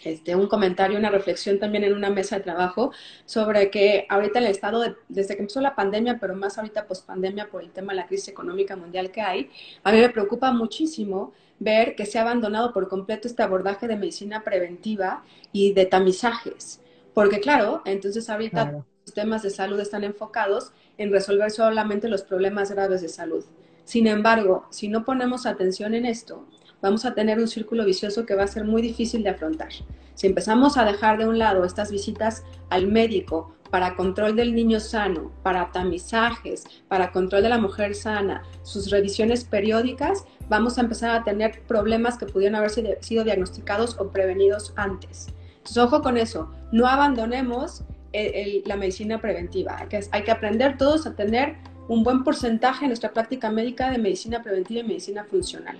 este, 0.04 0.36
un 0.36 0.46
comentario, 0.46 0.98
una 0.98 1.10
reflexión 1.10 1.58
también 1.58 1.84
en 1.84 1.94
una 1.94 2.10
mesa 2.10 2.36
de 2.36 2.42
trabajo 2.42 2.92
sobre 3.24 3.70
que 3.70 4.06
ahorita 4.08 4.38
el 4.38 4.46
estado, 4.46 4.96
desde 5.08 5.34
que 5.34 5.42
empezó 5.42 5.60
la 5.60 5.74
pandemia, 5.74 6.18
pero 6.20 6.34
más 6.34 6.58
ahorita 6.58 6.86
post 6.86 7.06
pandemia 7.06 7.48
por 7.48 7.62
el 7.62 7.70
tema 7.70 7.92
de 7.92 8.00
la 8.00 8.06
crisis 8.06 8.28
económica 8.28 8.76
mundial 8.76 9.10
que 9.10 9.20
hay, 9.20 9.50
a 9.82 9.92
mí 9.92 9.98
me 9.98 10.08
preocupa 10.08 10.52
muchísimo 10.52 11.32
ver 11.58 11.94
que 11.94 12.06
se 12.06 12.18
ha 12.18 12.22
abandonado 12.22 12.72
por 12.72 12.88
completo 12.88 13.28
este 13.28 13.42
abordaje 13.42 13.88
de 13.88 13.96
medicina 13.96 14.44
preventiva 14.44 15.24
y 15.52 15.72
de 15.72 15.86
tamizajes. 15.86 16.80
Porque 17.14 17.40
claro, 17.40 17.82
entonces 17.84 18.28
ahorita 18.28 18.72
los 18.72 18.84
sistemas 19.04 19.42
de 19.42 19.50
salud 19.50 19.78
están 19.78 20.04
enfocados 20.04 20.72
en 20.98 21.12
resolver 21.12 21.50
solamente 21.50 22.08
los 22.08 22.22
problemas 22.22 22.70
graves 22.70 23.02
de 23.02 23.08
salud. 23.08 23.44
Sin 23.84 24.06
embargo, 24.06 24.66
si 24.70 24.88
no 24.88 25.04
ponemos 25.04 25.46
atención 25.46 25.94
en 25.94 26.06
esto, 26.06 26.46
vamos 26.84 27.06
a 27.06 27.14
tener 27.14 27.38
un 27.38 27.48
círculo 27.48 27.82
vicioso 27.86 28.26
que 28.26 28.34
va 28.34 28.42
a 28.42 28.46
ser 28.46 28.64
muy 28.64 28.82
difícil 28.82 29.22
de 29.22 29.30
afrontar. 29.30 29.70
Si 30.14 30.26
empezamos 30.26 30.76
a 30.76 30.84
dejar 30.84 31.16
de 31.16 31.26
un 31.26 31.38
lado 31.38 31.64
estas 31.64 31.90
visitas 31.90 32.44
al 32.68 32.88
médico 32.88 33.54
para 33.70 33.96
control 33.96 34.36
del 34.36 34.54
niño 34.54 34.78
sano, 34.80 35.32
para 35.42 35.72
tamizajes, 35.72 36.64
para 36.86 37.10
control 37.10 37.42
de 37.42 37.48
la 37.48 37.56
mujer 37.56 37.94
sana, 37.94 38.42
sus 38.64 38.90
revisiones 38.90 39.44
periódicas, 39.44 40.26
vamos 40.50 40.76
a 40.76 40.82
empezar 40.82 41.16
a 41.16 41.24
tener 41.24 41.62
problemas 41.62 42.18
que 42.18 42.26
pudieron 42.26 42.56
haber 42.56 42.70
sido 43.00 43.24
diagnosticados 43.24 43.98
o 43.98 44.10
prevenidos 44.10 44.74
antes. 44.76 45.28
Entonces, 45.56 45.78
ojo 45.78 46.02
con 46.02 46.18
eso, 46.18 46.50
no 46.70 46.86
abandonemos 46.86 47.82
la 48.12 48.76
medicina 48.76 49.22
preventiva. 49.22 49.78
Hay 49.78 49.88
que, 49.88 50.00
hay 50.12 50.22
que 50.22 50.30
aprender 50.30 50.76
todos 50.76 51.06
a 51.06 51.16
tener 51.16 51.56
un 51.88 52.04
buen 52.04 52.24
porcentaje 52.24 52.84
en 52.84 52.90
nuestra 52.90 53.14
práctica 53.14 53.50
médica 53.50 53.90
de 53.90 53.96
medicina 53.96 54.42
preventiva 54.42 54.80
y 54.80 54.84
medicina 54.84 55.24
funcional. 55.24 55.78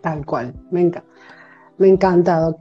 Tal 0.00 0.24
cual, 0.24 0.54
me, 0.70 0.82
encanta. 0.82 1.08
me 1.78 1.88
encanta, 1.88 2.56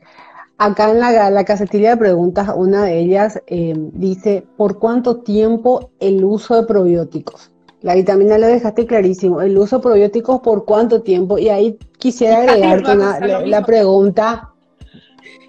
Acá 0.60 0.90
en 0.90 1.00
la, 1.00 1.30
la, 1.30 1.46
casetilla 1.46 1.92
de 1.92 1.98
preguntas, 1.98 2.50
una 2.56 2.86
de 2.86 2.98
ellas 2.98 3.40
eh, 3.46 3.76
dice, 3.94 4.44
¿por 4.58 4.80
cuánto 4.80 5.18
tiempo 5.22 5.92
el 6.00 6.24
uso 6.26 6.56
de 6.56 6.66
probióticos? 6.66 7.52
La 7.82 7.94
vitamina 7.94 8.40
lo 8.40 8.48
dejaste 8.48 8.88
clarísimo, 8.88 9.42
el 9.42 9.56
uso 9.56 9.78
de 9.78 9.84
probióticos 9.84 10.42
por 10.42 10.66
cuánto 10.66 11.04
tiempo, 11.04 11.38
y 11.38 11.50
ahí 11.50 11.78
quisiera 12.00 12.42
agregarte 12.42 12.96
la, 13.46 13.64
pregunta. 13.64 14.52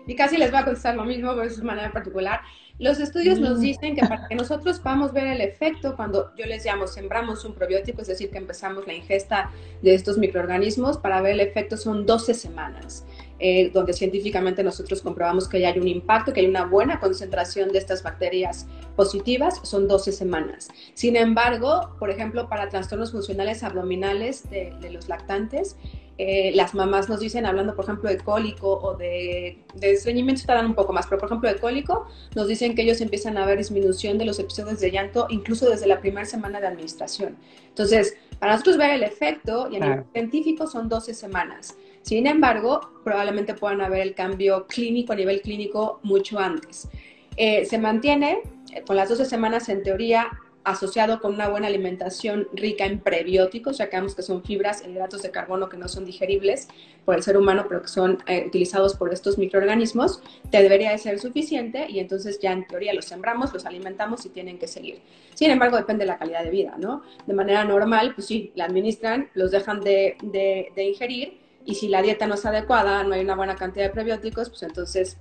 Y 0.06 0.14
casi 0.14 0.36
les 0.36 0.52
va 0.52 0.58
a 0.58 0.64
contestar 0.66 0.94
lo 0.94 1.04
mismo, 1.04 1.30
pero 1.30 1.44
de 1.44 1.50
su 1.50 1.64
manera 1.64 1.90
particular. 1.90 2.40
Los 2.78 3.00
estudios 3.00 3.40
nos 3.40 3.58
mm. 3.58 3.60
dicen 3.60 3.96
que 3.96 4.02
para 4.02 4.28
que 4.28 4.34
nosotros 4.36 4.78
podamos 4.78 5.12
ver 5.12 5.26
el 5.26 5.40
efecto 5.40 5.96
cuando 5.96 6.32
yo 6.36 6.46
les 6.46 6.64
llamo 6.64 6.86
sembramos 6.86 7.44
un 7.44 7.54
probiótico, 7.54 8.02
es 8.02 8.08
decir, 8.08 8.30
que 8.30 8.38
empezamos 8.38 8.86
la 8.86 8.94
ingesta 8.94 9.50
de 9.82 9.94
estos 9.94 10.16
microorganismos, 10.16 10.98
para 10.98 11.20
ver 11.20 11.32
el 11.32 11.40
efecto 11.40 11.76
son 11.76 12.06
12 12.06 12.34
semanas. 12.34 13.04
Eh, 13.40 13.70
donde 13.72 13.92
científicamente 13.92 14.64
nosotros 14.64 15.00
comprobamos 15.00 15.48
que 15.48 15.60
ya 15.60 15.68
hay 15.68 15.78
un 15.78 15.86
impacto, 15.86 16.32
que 16.32 16.40
hay 16.40 16.48
una 16.48 16.64
buena 16.64 16.98
concentración 16.98 17.70
de 17.70 17.78
estas 17.78 18.02
bacterias 18.02 18.66
positivas, 18.96 19.60
son 19.62 19.86
12 19.86 20.10
semanas. 20.10 20.66
Sin 20.94 21.14
embargo, 21.14 21.94
por 22.00 22.10
ejemplo, 22.10 22.48
para 22.48 22.68
trastornos 22.68 23.12
funcionales 23.12 23.62
abdominales 23.62 24.50
de, 24.50 24.74
de 24.80 24.90
los 24.90 25.08
lactantes, 25.08 25.76
eh, 26.18 26.50
las 26.54 26.74
mamás 26.74 27.08
nos 27.08 27.20
dicen, 27.20 27.46
hablando 27.46 27.76
por 27.76 27.84
ejemplo 27.84 28.10
de 28.10 28.18
cólico 28.18 28.72
o 28.72 28.96
de, 28.96 29.58
de 29.74 29.92
estreñimiento, 29.92 30.40
estarán 30.40 30.66
un 30.66 30.74
poco 30.74 30.92
más, 30.92 31.06
pero 31.06 31.20
por 31.20 31.28
ejemplo 31.28 31.48
de 31.48 31.58
cólico, 31.60 32.08
nos 32.34 32.48
dicen 32.48 32.74
que 32.74 32.82
ellos 32.82 33.00
empiezan 33.00 33.38
a 33.38 33.46
ver 33.46 33.58
disminución 33.58 34.18
de 34.18 34.24
los 34.24 34.38
episodios 34.40 34.80
de 34.80 34.90
llanto 34.90 35.28
incluso 35.30 35.70
desde 35.70 35.86
la 35.86 36.00
primera 36.00 36.26
semana 36.26 36.60
de 36.60 36.66
administración. 36.66 37.36
Entonces, 37.68 38.16
para 38.40 38.52
nosotros 38.52 38.76
ver 38.76 38.90
el 38.90 39.04
efecto, 39.04 39.68
y 39.70 39.76
a 39.76 39.80
nivel 39.80 40.04
científico 40.12 40.66
son 40.66 40.88
12 40.88 41.14
semanas. 41.14 41.76
Sin 42.02 42.26
embargo, 42.26 42.80
probablemente 43.04 43.54
puedan 43.54 43.80
haber 43.80 44.00
el 44.00 44.14
cambio 44.14 44.66
clínico 44.66 45.12
a 45.12 45.16
nivel 45.16 45.40
clínico 45.40 46.00
mucho 46.02 46.38
antes. 46.38 46.88
Eh, 47.36 47.64
se 47.64 47.78
mantiene 47.78 48.40
eh, 48.72 48.82
con 48.84 48.96
las 48.96 49.08
12 49.08 49.24
semanas 49.24 49.68
en 49.68 49.84
teoría 49.84 50.28
asociado 50.70 51.20
con 51.20 51.34
una 51.34 51.48
buena 51.48 51.66
alimentación 51.66 52.48
rica 52.52 52.84
en 52.84 53.00
prebióticos, 53.00 53.78
ya 53.78 53.88
que 53.90 53.98
que 53.98 54.22
son 54.22 54.44
fibras, 54.44 54.84
hidratos 54.86 55.22
de 55.22 55.30
carbono 55.30 55.68
que 55.68 55.76
no 55.76 55.88
son 55.88 56.04
digeribles 56.04 56.68
por 57.04 57.16
el 57.16 57.22
ser 57.22 57.36
humano, 57.36 57.66
pero 57.68 57.82
que 57.82 57.88
son 57.88 58.18
eh, 58.26 58.44
utilizados 58.46 58.94
por 58.94 59.12
estos 59.12 59.38
microorganismos, 59.38 60.22
te 60.50 60.62
debería 60.62 60.92
de 60.92 60.98
ser 60.98 61.18
suficiente 61.18 61.86
y 61.88 61.98
entonces 61.98 62.38
ya 62.38 62.52
en 62.52 62.66
teoría 62.66 62.94
los 62.94 63.06
sembramos, 63.06 63.52
los 63.52 63.66
alimentamos 63.66 64.24
y 64.24 64.28
tienen 64.28 64.58
que 64.58 64.68
seguir. 64.68 65.00
Sin 65.34 65.50
embargo, 65.50 65.76
depende 65.76 66.04
de 66.04 66.08
la 66.08 66.18
calidad 66.18 66.44
de 66.44 66.50
vida, 66.50 66.76
¿no? 66.78 67.02
De 67.26 67.34
manera 67.34 67.64
normal, 67.64 68.14
pues 68.14 68.26
sí, 68.28 68.52
la 68.54 68.66
administran, 68.66 69.28
los 69.34 69.50
dejan 69.50 69.80
de, 69.80 70.16
de 70.22 70.84
ingerir 70.84 71.40
y 71.64 71.74
si 71.74 71.88
la 71.88 72.02
dieta 72.02 72.26
no 72.26 72.34
es 72.34 72.46
adecuada, 72.46 73.02
no 73.04 73.14
hay 73.14 73.22
una 73.22 73.34
buena 73.34 73.56
cantidad 73.56 73.86
de 73.86 73.90
prebióticos, 73.90 74.48
pues 74.48 74.62
entonces 74.62 75.18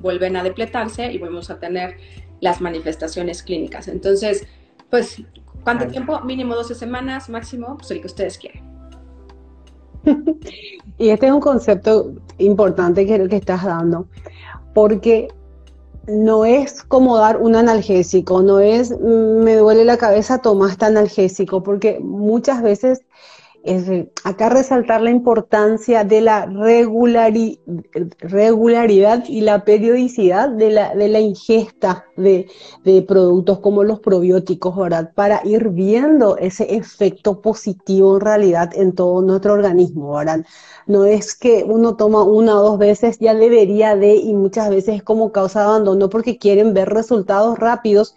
vuelven 0.00 0.36
a 0.36 0.42
depletarse 0.42 1.12
y 1.12 1.18
volvemos 1.18 1.50
a 1.50 1.58
tener 1.58 1.96
las 2.40 2.60
manifestaciones 2.60 3.42
clínicas. 3.42 3.88
Entonces, 3.88 4.46
pues, 4.90 5.22
¿cuánto 5.64 5.86
tiempo? 5.86 6.20
Mínimo 6.20 6.54
12 6.54 6.74
semanas, 6.74 7.28
máximo, 7.28 7.76
pues 7.76 7.90
el 7.90 8.00
que 8.00 8.06
ustedes 8.06 8.38
quieran. 8.38 8.62
y 10.98 11.10
este 11.10 11.26
es 11.26 11.32
un 11.32 11.40
concepto 11.40 12.12
importante 12.38 13.06
que, 13.06 13.28
que 13.28 13.36
estás 13.36 13.64
dando, 13.64 14.06
porque 14.74 15.28
no 16.06 16.44
es 16.44 16.82
como 16.82 17.18
dar 17.18 17.36
un 17.36 17.54
analgésico, 17.54 18.42
no 18.42 18.60
es 18.60 18.90
mm, 18.90 19.42
me 19.42 19.56
duele 19.56 19.84
la 19.84 19.98
cabeza, 19.98 20.38
toma 20.38 20.70
este 20.70 20.86
analgésico, 20.86 21.62
porque 21.62 22.00
muchas 22.00 22.62
veces 22.62 23.02
acá 24.24 24.48
resaltar 24.48 25.00
la 25.00 25.10
importancia 25.10 26.04
de 26.04 26.20
la 26.20 26.46
regularidad 28.20 29.24
y 29.26 29.40
la 29.40 29.64
periodicidad 29.64 30.48
de 30.48 30.70
la, 30.70 31.20
ingesta 31.20 32.06
de, 32.16 32.48
productos 33.06 33.58
como 33.60 33.84
los 33.84 34.00
probióticos, 34.00 34.76
¿verdad? 34.76 35.12
Para 35.14 35.40
ir 35.44 35.68
viendo 35.70 36.36
ese 36.36 36.76
efecto 36.76 37.40
positivo 37.40 38.16
en 38.16 38.20
realidad 38.20 38.70
en 38.74 38.94
todo 38.94 39.22
nuestro 39.22 39.54
organismo, 39.54 40.14
¿verdad? 40.14 40.44
No 40.86 41.04
es 41.04 41.34
que 41.34 41.64
uno 41.64 41.96
toma 41.96 42.22
una 42.22 42.60
o 42.60 42.62
dos 42.62 42.78
veces, 42.78 43.18
ya 43.18 43.34
debería 43.34 43.96
de, 43.96 44.14
y 44.16 44.34
muchas 44.34 44.70
veces 44.70 44.96
es 44.96 45.02
como 45.02 45.32
causa 45.32 45.60
de 45.60 45.66
abandono 45.66 46.08
porque 46.08 46.38
quieren 46.38 46.74
ver 46.74 46.88
resultados 46.88 47.58
rápidos 47.58 48.14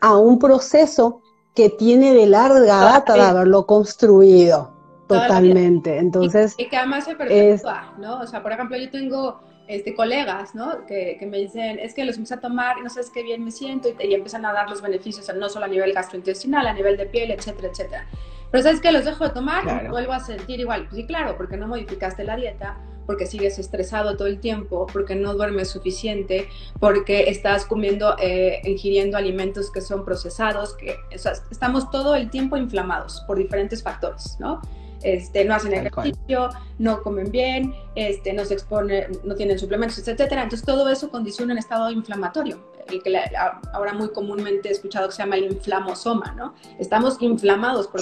a 0.00 0.16
un 0.16 0.38
proceso 0.38 1.20
que 1.54 1.70
tiene 1.70 2.14
de 2.14 2.26
larga 2.26 2.76
data 2.76 3.14
de 3.14 3.20
haberlo 3.20 3.66
construido. 3.66 4.77
Totalmente. 5.08 5.98
Entonces. 5.98 6.54
Y, 6.58 6.68
que 6.68 6.76
además 6.76 7.04
se 7.04 7.16
perpetúa, 7.16 7.94
¿no? 7.98 8.20
O 8.20 8.26
sea, 8.26 8.42
por 8.42 8.52
ejemplo, 8.52 8.76
yo 8.76 8.90
tengo 8.90 9.40
este, 9.66 9.94
colegas, 9.94 10.54
¿no? 10.54 10.86
Que, 10.86 11.16
que, 11.18 11.26
me 11.26 11.38
dicen, 11.38 11.78
es 11.78 11.94
que 11.94 12.04
los 12.04 12.16
empecé 12.16 12.34
a 12.34 12.40
tomar 12.40 12.78
y 12.78 12.82
no 12.82 12.90
sabes 12.90 13.10
qué 13.10 13.22
bien 13.22 13.44
me 13.44 13.50
siento 13.50 13.88
y, 13.88 14.14
empiezan 14.14 14.44
a 14.44 14.52
dar 14.52 14.68
los 14.68 14.82
beneficios, 14.82 15.30
no 15.34 15.48
solo 15.48 15.66
a 15.66 15.68
nivel 15.68 15.92
gastrointestinal, 15.92 16.66
a 16.66 16.72
nivel 16.72 16.96
de 16.96 17.06
piel, 17.06 17.30
etcétera, 17.30 17.68
etcétera. 17.68 18.06
Pero 18.50 18.62
sabes 18.62 18.80
que 18.80 18.90
los 18.92 19.04
dejo 19.04 19.24
de 19.24 19.30
tomar 19.30 19.84
y 19.84 19.88
vuelvo 19.88 20.12
a 20.12 20.20
sentir 20.20 20.60
igual. 20.60 20.84
Pues 20.84 20.96
sí, 20.96 21.06
claro, 21.06 21.36
porque 21.36 21.58
no 21.58 21.68
modificaste 21.68 22.24
la 22.24 22.36
dieta, 22.36 22.78
porque 23.04 23.26
sigues 23.26 23.58
estresado 23.58 24.16
todo 24.16 24.26
el 24.26 24.40
tiempo, 24.40 24.86
porque 24.90 25.14
no 25.14 25.34
duermes 25.34 25.68
suficiente, 25.68 26.48
porque 26.80 27.28
estás 27.28 27.66
comiendo, 27.66 28.16
eh, 28.18 28.62
ingiriendo 28.64 29.18
alimentos 29.18 29.70
que 29.70 29.82
son 29.82 30.04
procesados, 30.04 30.74
que 30.74 30.96
o 31.14 31.18
sea, 31.18 31.32
estamos 31.50 31.90
todo 31.90 32.14
el 32.14 32.30
tiempo 32.30 32.56
inflamados 32.56 33.22
por 33.26 33.36
diferentes 33.36 33.82
factores, 33.82 34.36
¿no? 34.40 34.62
Este, 35.02 35.44
no 35.44 35.54
hacen 35.54 35.74
ejercicio, 35.74 36.50
no 36.78 37.02
comen 37.02 37.30
bien, 37.30 37.74
este, 37.94 38.32
no 38.32 38.44
se 38.44 38.54
exponen, 38.54 39.18
no 39.24 39.34
tienen 39.34 39.58
suplementos, 39.58 39.98
etcétera. 39.98 40.42
Entonces 40.42 40.66
todo 40.66 40.88
eso 40.88 41.10
condiciona 41.10 41.52
un 41.52 41.58
estado 41.58 41.90
inflamatorio, 41.90 42.58
el 42.88 43.02
que 43.02 43.20
ahora 43.72 43.94
muy 43.94 44.10
comúnmente 44.10 44.68
he 44.68 44.72
escuchado 44.72 45.08
que 45.08 45.14
se 45.14 45.22
llama 45.22 45.36
el 45.36 45.44
inflamosoma, 45.52 46.32
¿no? 46.32 46.54
Estamos 46.78 47.20
inflamados 47.20 47.88
por 47.88 48.00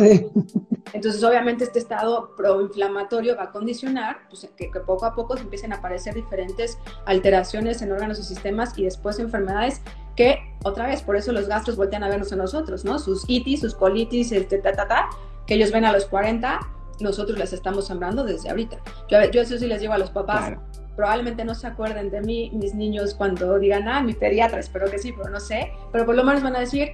Entonces, 0.93 1.23
obviamente, 1.25 1.65
este 1.65 1.79
estado 1.79 2.35
proinflamatorio 2.37 3.37
va 3.37 3.45
a 3.45 3.51
condicionar 3.51 4.19
pues, 4.31 4.49
que, 4.57 4.71
que, 4.71 4.81
poco 4.81 5.05
a 5.05 5.15
poco 5.15 5.37
se 5.37 5.43
empiecen 5.43 5.73
a 5.73 5.77
aparecer 5.77 6.15
diferentes 6.15 6.79
alteraciones 7.07 7.83
en 7.83 7.93
órganos 7.93 8.19
y 8.21 8.23
sistemas 8.23 8.79
y 8.79 8.85
después 8.85 9.19
enfermedades 9.19 9.83
que, 10.15 10.39
otra 10.65 10.87
vez, 10.87 11.03
por 11.03 11.17
eso 11.17 11.33
los 11.33 11.49
gastros 11.49 11.77
voltean 11.77 12.03
a 12.05 12.09
vernos 12.09 12.33
a 12.33 12.37
nosotros, 12.37 12.85
¿no? 12.85 12.99
Sus 12.99 13.29
itis, 13.29 13.61
sus 13.61 13.75
colitis, 13.75 14.33
este, 14.33 14.59
ta, 14.59 14.73
ta, 14.73 14.89
ta, 14.89 15.09
que 15.47 15.55
ellos 15.55 15.71
ven 15.71 15.85
a 15.85 15.93
los 15.93 16.07
40 16.07 16.61
nosotros 17.01 17.39
las 17.39 17.53
estamos 17.53 17.87
sembrando 17.87 18.25
desde 18.25 18.51
ahorita. 18.51 18.79
Yo, 19.09 19.19
yo 19.31 19.41
eso 19.41 19.59
sí 19.59 19.67
les 19.67 19.81
digo 19.81 19.93
a 19.93 19.99
los 19.99 20.11
papás, 20.11 20.55
probablemente 20.97 21.45
no 21.45 21.55
se 21.55 21.67
acuerden 21.67 22.11
de 22.11 22.23
mí, 22.23 22.51
mis 22.55 22.75
niños, 22.75 23.15
cuando 23.15 23.59
digan, 23.59 23.87
ah, 23.87 24.03
mi 24.03 24.15
pediatra, 24.15 24.61
espero 24.61 24.91
que 24.91 24.99
sí, 24.99 25.13
pero 25.13 25.31
no 25.31 25.41
sé, 25.41 25.73
pero 25.93 26.07
por 26.07 26.15
lo 26.15 26.25
menos 26.25 26.43
van 26.43 26.57
a 26.57 26.61
decir, 26.61 26.93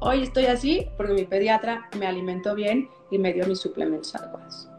hoy 0.00 0.22
estoy 0.22 0.46
así 0.46 0.88
porque 0.96 1.12
mi 1.12 1.24
pediatra 1.24 1.88
me 1.98 2.06
alimentó 2.06 2.54
bien 2.54 2.88
y 3.10 3.18
me 3.18 3.32
dio 3.32 3.46
mis 3.46 3.60
suplementos 3.60 4.14
adecuados. 4.14 4.71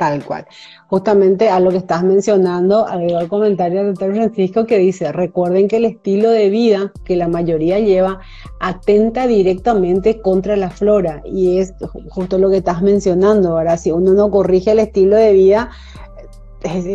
Tal 0.00 0.24
cual. 0.24 0.46
Justamente 0.86 1.50
a 1.50 1.60
lo 1.60 1.70
que 1.70 1.76
estás 1.76 2.02
mencionando, 2.02 2.86
agregó 2.86 3.20
el 3.20 3.28
comentario 3.28 3.80
del 3.80 3.88
doctor 3.88 4.14
Francisco 4.14 4.64
que 4.64 4.78
dice, 4.78 5.12
recuerden 5.12 5.68
que 5.68 5.76
el 5.76 5.84
estilo 5.84 6.30
de 6.30 6.48
vida 6.48 6.90
que 7.04 7.16
la 7.16 7.28
mayoría 7.28 7.78
lleva 7.80 8.18
atenta 8.60 9.26
directamente 9.26 10.22
contra 10.22 10.56
la 10.56 10.70
flora 10.70 11.20
y 11.26 11.58
es 11.58 11.74
justo 12.08 12.38
lo 12.38 12.48
que 12.48 12.56
estás 12.56 12.80
mencionando, 12.80 13.50
ahora 13.50 13.76
si 13.76 13.90
uno 13.90 14.14
no 14.14 14.30
corrige 14.30 14.70
el 14.70 14.78
estilo 14.78 15.16
de 15.16 15.34
vida, 15.34 15.70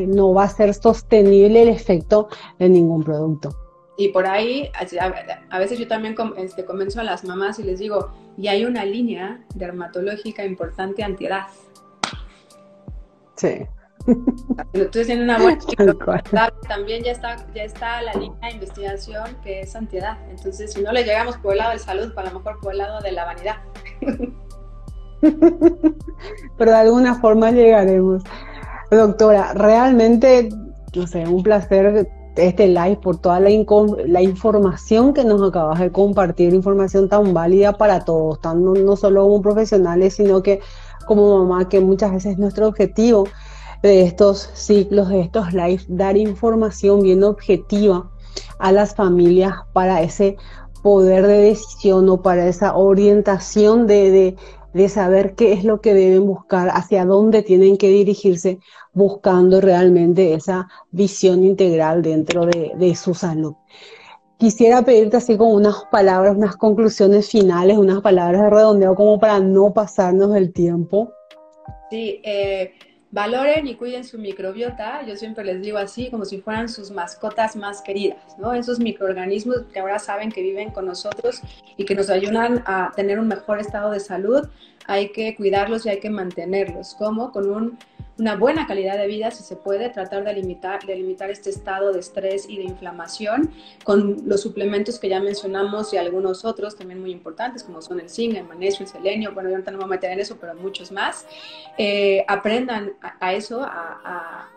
no 0.08 0.34
va 0.34 0.46
a 0.46 0.50
ser 0.50 0.74
sostenible 0.74 1.62
el 1.62 1.70
efecto 1.70 2.30
de 2.58 2.70
ningún 2.70 3.04
producto. 3.04 3.56
Y 3.98 4.08
por 4.08 4.26
ahí, 4.26 4.72
a 5.52 5.60
veces 5.60 5.78
yo 5.78 5.88
también 5.88 6.16
este, 6.38 6.66
convenzo 6.66 7.02
a 7.02 7.04
las 7.04 7.24
mamás 7.24 7.60
y 7.60 7.64
les 7.64 7.78
digo, 7.78 8.10
y 8.36 8.48
hay 8.48 8.66
una 8.66 8.84
línea 8.84 9.46
dermatológica 9.54 10.44
importante 10.44 11.04
antiedad 11.04 11.44
Sí. 13.46 13.68
Entonces 14.74 15.18
una 15.18 15.40
buena 15.42 15.60
también 16.68 17.04
ya 17.04 17.12
está, 17.12 17.38
ya 17.54 17.64
está 17.64 18.02
la 18.02 18.14
línea 18.14 18.38
de 18.42 18.52
investigación 18.52 19.38
que 19.44 19.62
es 19.62 19.76
antiedad. 19.76 20.18
Entonces, 20.30 20.74
si 20.74 20.82
no 20.82 20.92
le 20.92 21.04
llegamos 21.04 21.38
por 21.38 21.54
el 21.54 21.60
lado 21.60 21.72
de 21.72 21.80
salud, 21.80 22.14
para 22.14 22.30
lo 22.30 22.40
mejor 22.40 22.60
por 22.62 22.74
el 22.74 22.80
lado 22.80 23.02
de 23.02 23.12
la 23.12 23.26
vanidad. 23.26 23.56
Pero 26.58 26.72
de 26.72 26.78
alguna 26.78 27.16
forma 27.16 27.52
llegaremos. 27.52 28.24
Doctora, 28.92 29.54
realmente, 29.54 30.50
no 30.94 31.08
sé, 31.08 31.28
un 31.28 31.42
placer 31.42 32.08
este 32.36 32.68
live 32.68 32.98
por 32.98 33.18
toda 33.18 33.40
la, 33.40 33.50
la 34.08 34.22
información 34.22 35.14
que 35.14 35.24
nos 35.24 35.42
acabas 35.42 35.80
de 35.80 35.92
compartir, 35.92 36.54
información 36.54 37.08
tan 37.10 37.34
válida 37.34 37.74
para 37.74 38.04
todos, 38.04 38.40
no, 38.44 38.74
no 38.74 38.96
solo 38.96 39.24
como 39.24 39.42
profesionales, 39.42 40.16
sino 40.16 40.44
que 40.44 40.60
como 41.06 41.40
mamá, 41.40 41.70
que 41.70 41.80
muchas 41.80 42.12
veces 42.12 42.34
es 42.34 42.38
nuestro 42.38 42.68
objetivo 42.68 43.26
de 43.82 44.02
estos 44.02 44.50
ciclos, 44.54 45.10
de 45.10 45.22
estos 45.22 45.54
live, 45.54 45.84
dar 45.88 46.18
información 46.18 47.02
bien 47.02 47.24
objetiva 47.24 48.10
a 48.60 48.72
las 48.72 48.96
familias 48.96 49.54
para 49.74 50.02
ese 50.02 50.38
poder 50.82 51.26
de 51.26 51.40
decisión 51.40 52.10
o 52.10 52.22
para 52.22 52.48
esa 52.48 52.76
orientación 52.76 53.88
de, 53.88 54.36
de, 54.74 54.90
saber 54.90 55.36
qué 55.36 55.54
es 55.54 55.64
lo 55.64 55.82
que 55.82 55.94
deben 55.94 56.26
buscar, 56.26 56.70
hacia 56.70 57.06
dónde 57.06 57.42
tienen 57.42 57.78
que 57.78 57.90
dirigirse, 57.90 58.60
buscando 58.94 59.62
realmente 59.62 60.34
esa 60.34 60.68
visión 60.92 61.44
integral 61.44 62.02
dentro 62.02 62.46
de, 62.46 62.74
de 62.78 62.96
su 62.96 63.14
salud. 63.14 63.56
Quisiera 64.38 64.82
pedirte 64.82 65.18
así 65.18 65.38
como 65.38 65.54
unas 65.54 65.86
palabras, 65.86 66.36
unas 66.36 66.58
conclusiones 66.58 67.30
finales, 67.30 67.78
unas 67.78 68.02
palabras 68.02 68.42
de 68.42 68.50
redondeo 68.50 68.94
como 68.94 69.18
para 69.20 69.40
no 69.40 69.74
pasarnos 69.74 70.36
el 70.36 70.52
tiempo. 70.52 71.14
Sí, 71.90 72.20
eh, 72.24 72.74
valoren 73.12 73.66
y 73.66 73.76
cuiden 73.76 74.04
su 74.04 74.18
microbiota. 74.18 75.06
Yo 75.06 75.16
siempre 75.16 75.46
les 75.46 75.62
digo 75.62 75.78
así, 75.78 76.10
como 76.10 76.26
si 76.26 76.42
fueran 76.42 76.68
sus 76.68 76.92
mascotas 76.92 77.56
más 77.56 77.82
queridas, 77.82 78.38
¿no? 78.38 78.54
Esos 78.54 78.78
microorganismos 78.78 79.64
que 79.72 79.80
ahora 79.80 80.00
saben 80.00 80.30
que 80.30 80.42
viven 80.42 80.72
con 80.72 80.86
nosotros 80.86 81.42
y 81.78 81.86
que 81.86 81.96
nos 81.96 82.10
ayudan 82.10 82.62
a 82.66 82.92
tener 82.94 83.20
un 83.20 83.30
mejor 83.30 83.60
estado 83.60 83.92
de 83.92 84.02
salud, 84.02 84.46
hay 84.86 85.14
que 85.14 85.34
cuidarlos 85.36 85.86
y 85.86 85.90
hay 85.90 86.02
que 86.02 86.10
mantenerlos. 86.10 86.94
¿Cómo? 87.00 87.32
Con 87.32 87.50
un 87.50 87.78
una 88.18 88.36
buena 88.36 88.66
calidad 88.66 88.98
de 88.98 89.08
vida, 89.08 89.32
si 89.32 89.44
se 89.44 89.56
puede, 89.56 89.90
tratar 89.90 90.24
de 90.24 90.34
limitar, 90.34 90.86
de 90.86 90.96
limitar 90.96 91.30
este 91.30 91.50
estado 91.50 91.92
de 91.92 92.00
estrés 92.00 92.48
y 92.48 92.58
de 92.58 92.64
inflamación 92.64 93.52
con 93.84 94.24
los 94.26 94.42
suplementos 94.42 95.00
que 95.00 95.10
ya 95.10 95.20
mencionamos 95.20 95.94
y 95.94 95.98
algunos 95.98 96.46
otros 96.46 96.76
también 96.76 97.02
muy 97.02 97.12
importantes, 97.12 97.64
como 97.64 97.82
son 97.82 98.00
el 98.00 98.10
zinc, 98.10 98.36
el 98.36 98.46
magnesio, 98.46 98.86
el 98.86 98.92
selenio, 98.92 99.34
bueno, 99.34 99.50
yo 99.50 99.58
no 99.58 99.64
me 99.72 99.78
voy 99.78 99.84
a 99.86 99.88
meter 99.88 100.12
en 100.12 100.20
eso, 100.20 100.38
pero 100.40 100.56
muchos 100.56 100.92
más. 100.92 101.26
Eh, 101.78 102.24
aprendan 102.28 102.94
a, 103.02 103.34
eso, 103.34 103.62
a, 103.64 104.50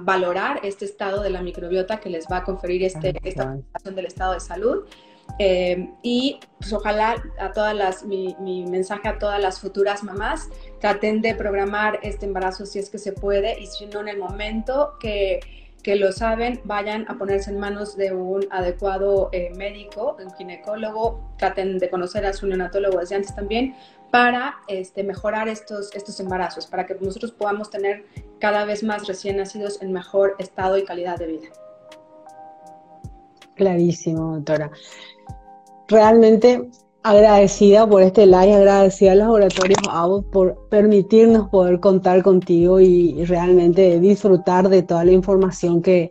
valorar 0.00 0.60
este 0.64 0.84
estado 0.84 1.22
de 1.22 1.30
la 1.30 1.40
microbiota 1.40 1.98
que 1.98 2.10
les 2.10 2.26
va 2.30 2.38
a 2.38 2.44
conferir 2.44 2.84
este, 2.84 3.14
esta 3.22 3.56
del 3.84 4.04
estado 4.04 4.34
de 4.34 4.40
salud. 4.40 4.84
Eh, 5.38 5.90
y 6.02 6.40
pues 6.58 6.72
ojalá 6.72 7.22
a 7.38 7.52
todas 7.52 7.74
las, 7.74 8.04
mi, 8.04 8.34
mensaje 8.66 9.08
a 9.08 9.18
todas 9.18 9.40
las 9.40 9.60
futuras 9.60 10.02
mamás, 10.02 10.48
traten 10.80 11.20
de 11.20 11.34
programar 11.34 11.98
este 12.02 12.26
embarazo 12.26 12.64
si 12.64 12.78
es 12.78 12.88
que 12.88 12.98
se 12.98 13.12
puede 13.12 13.60
y 13.60 13.66
si 13.66 13.86
no 13.86 14.00
en 14.00 14.08
el 14.08 14.18
momento 14.18 14.94
que, 14.98 15.40
que 15.82 15.96
lo 15.96 16.12
saben 16.12 16.60
vayan 16.64 17.04
a 17.08 17.18
ponerse 17.18 17.50
en 17.50 17.58
manos 17.58 17.96
de 17.96 18.14
un 18.14 18.46
adecuado 18.50 19.28
eh, 19.32 19.50
médico, 19.54 20.16
un 20.24 20.34
ginecólogo, 20.34 21.20
traten 21.36 21.78
de 21.78 21.90
conocer 21.90 22.24
a 22.24 22.32
su 22.32 22.46
neonatólogo 22.46 22.98
desde 22.98 23.16
antes 23.16 23.34
también, 23.34 23.76
para 24.10 24.56
este, 24.68 25.02
mejorar 25.02 25.48
estos, 25.48 25.94
estos 25.94 26.18
embarazos, 26.20 26.66
para 26.66 26.86
que 26.86 26.94
nosotros 26.94 27.32
podamos 27.32 27.68
tener 27.68 28.06
cada 28.38 28.64
vez 28.64 28.82
más 28.82 29.06
recién 29.06 29.36
nacidos 29.36 29.82
en 29.82 29.92
mejor 29.92 30.36
estado 30.38 30.78
y 30.78 30.84
calidad 30.84 31.18
de 31.18 31.26
vida. 31.26 31.48
Clarísimo, 33.56 34.36
doctora. 34.36 34.70
Realmente 35.88 36.68
agradecida 37.06 37.88
por 37.88 38.02
este 38.02 38.26
live, 38.26 38.52
agradecida 38.52 39.12
a 39.12 39.14
los 39.14 39.26
laboratorios 39.26 39.78
AVO 39.88 40.22
por 40.22 40.68
permitirnos 40.70 41.48
poder 41.50 41.78
contar 41.78 42.20
contigo 42.24 42.80
y, 42.80 43.24
realmente 43.26 44.00
disfrutar 44.00 44.68
de 44.68 44.82
toda 44.82 45.04
la 45.04 45.12
información 45.12 45.82
que, 45.82 46.10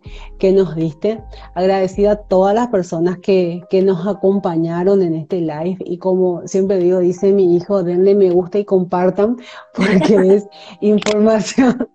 nos 0.54 0.74
diste. 0.74 1.22
Agradecida 1.54 2.12
a 2.12 2.16
todas 2.16 2.56
las 2.56 2.70
personas 2.70 3.18
que, 3.18 3.62
nos 3.84 4.08
acompañaron 4.08 5.02
en 5.02 5.16
este 5.16 5.42
live 5.42 5.78
y 5.80 5.98
como 5.98 6.48
siempre 6.48 6.78
digo, 6.78 7.00
dice 7.00 7.34
mi 7.34 7.58
hijo, 7.58 7.84
denle 7.84 8.16
me 8.16 8.32
gusta 8.32 8.60
y 8.60 8.64
compartan 8.64 9.36
porque 9.74 10.16
es 10.36 10.48
información, 10.80 11.90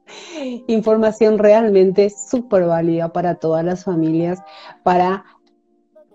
información 0.69 1.39
realmente 1.39 2.11
súper 2.11 2.67
válida 2.67 3.15
para 3.15 3.37
todas 3.37 3.65
las 3.65 3.83
familias, 3.85 4.43
para 4.83 5.25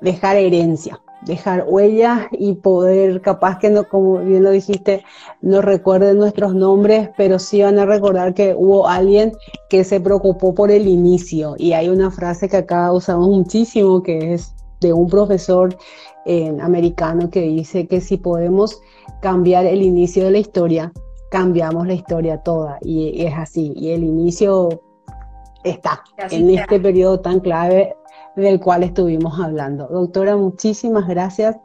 dejar 0.01 0.38
herencia 0.38 1.01
dejar 1.26 1.65
huellas 1.67 2.28
y 2.32 2.53
poder, 2.53 3.21
capaz 3.21 3.59
que 3.59 3.69
no, 3.69 3.88
como 3.88 4.19
bien 4.19 4.43
lo 4.43 4.51
dijiste, 4.51 5.03
no 5.41 5.61
recuerden 5.61 6.17
nuestros 6.17 6.53
nombres, 6.53 7.09
pero 7.17 7.39
sí 7.39 7.61
van 7.61 7.80
a 7.80 7.86
recordar 7.86 8.34
que 8.34 8.55
hubo 8.55 8.88
alguien 8.88 9.34
que 9.69 9.84
se 9.84 9.99
preocupó 9.99 10.53
por 10.53 10.71
el 10.71 10.88
inicio. 10.88 11.55
Y 11.57 11.73
hay 11.73 11.89
una 11.89 12.11
frase 12.11 12.47
que 12.47 12.57
acá 12.57 12.91
usamos 12.91 13.28
muchísimo, 13.30 14.01
que 14.03 14.34
es 14.34 14.55
de 14.82 14.93
un 14.93 15.07
profesor 15.07 15.76
eh, 16.26 16.55
americano 16.61 17.30
que 17.30 17.41
dice 17.41 17.88
que 17.88 18.01
si 18.01 18.17
podemos 18.17 18.80
cambiar 19.21 19.65
el 19.65 19.82
inicio 19.82 20.26
de 20.26 20.32
la 20.32 20.38
historia, 20.38 20.91
cambiamos 21.32 21.88
la 21.88 21.93
historia 21.93 22.38
toda. 22.43 22.78
Y, 22.82 23.26
es 23.26 23.34
así. 23.36 23.73
Y 23.76 23.89
el 23.91 24.03
inicio 24.03 24.82
está 25.63 26.03
en 26.30 26.49
este 26.51 26.80
periodo 26.80 27.19
tan 27.19 27.39
clave 27.39 27.95
del 28.36 28.59
cual 28.59 28.83
estuvimos 28.83 29.39
hablando. 29.39 29.88
Doctora, 29.88 30.36
muchísimas 30.36 31.07
gracias. 31.07 31.57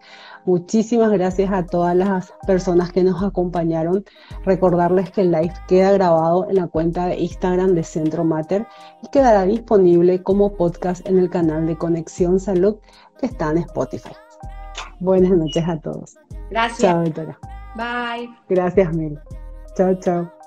Muchísimas 0.44 1.10
gracias 1.10 1.52
a 1.52 1.66
todas 1.66 1.94
las 1.94 2.32
personas 2.46 2.92
que 2.92 3.04
nos 3.04 3.22
acompañaron. 3.22 4.04
Recordarles 4.44 5.10
que 5.10 5.20
el 5.22 5.32
live 5.32 5.52
queda 5.68 5.92
grabado 5.92 6.48
en 6.48 6.56
la 6.56 6.66
cuenta 6.66 7.06
de 7.06 7.18
Instagram 7.18 7.74
de 7.74 7.84
Centro 7.84 8.24
Mater 8.24 8.66
y 9.02 9.08
quedará 9.08 9.44
disponible 9.44 10.22
como 10.22 10.54
podcast 10.54 11.06
en 11.06 11.18
el 11.18 11.28
canal 11.28 11.66
de 11.66 11.76
Conexión 11.76 12.40
Salud 12.40 12.76
que 13.18 13.26
está 13.26 13.50
en 13.50 13.58
Spotify. 13.58 14.12
Buenas 14.98 15.32
noches 15.32 15.68
a 15.68 15.78
todos. 15.78 16.16
Gracias. 16.50 16.80
Chao, 16.80 17.04
doctora. 17.04 17.38
Bye. 17.76 18.30
Gracias, 18.48 18.94
Mel. 18.94 19.18
Chao, 19.76 19.94
chao. 20.00 20.39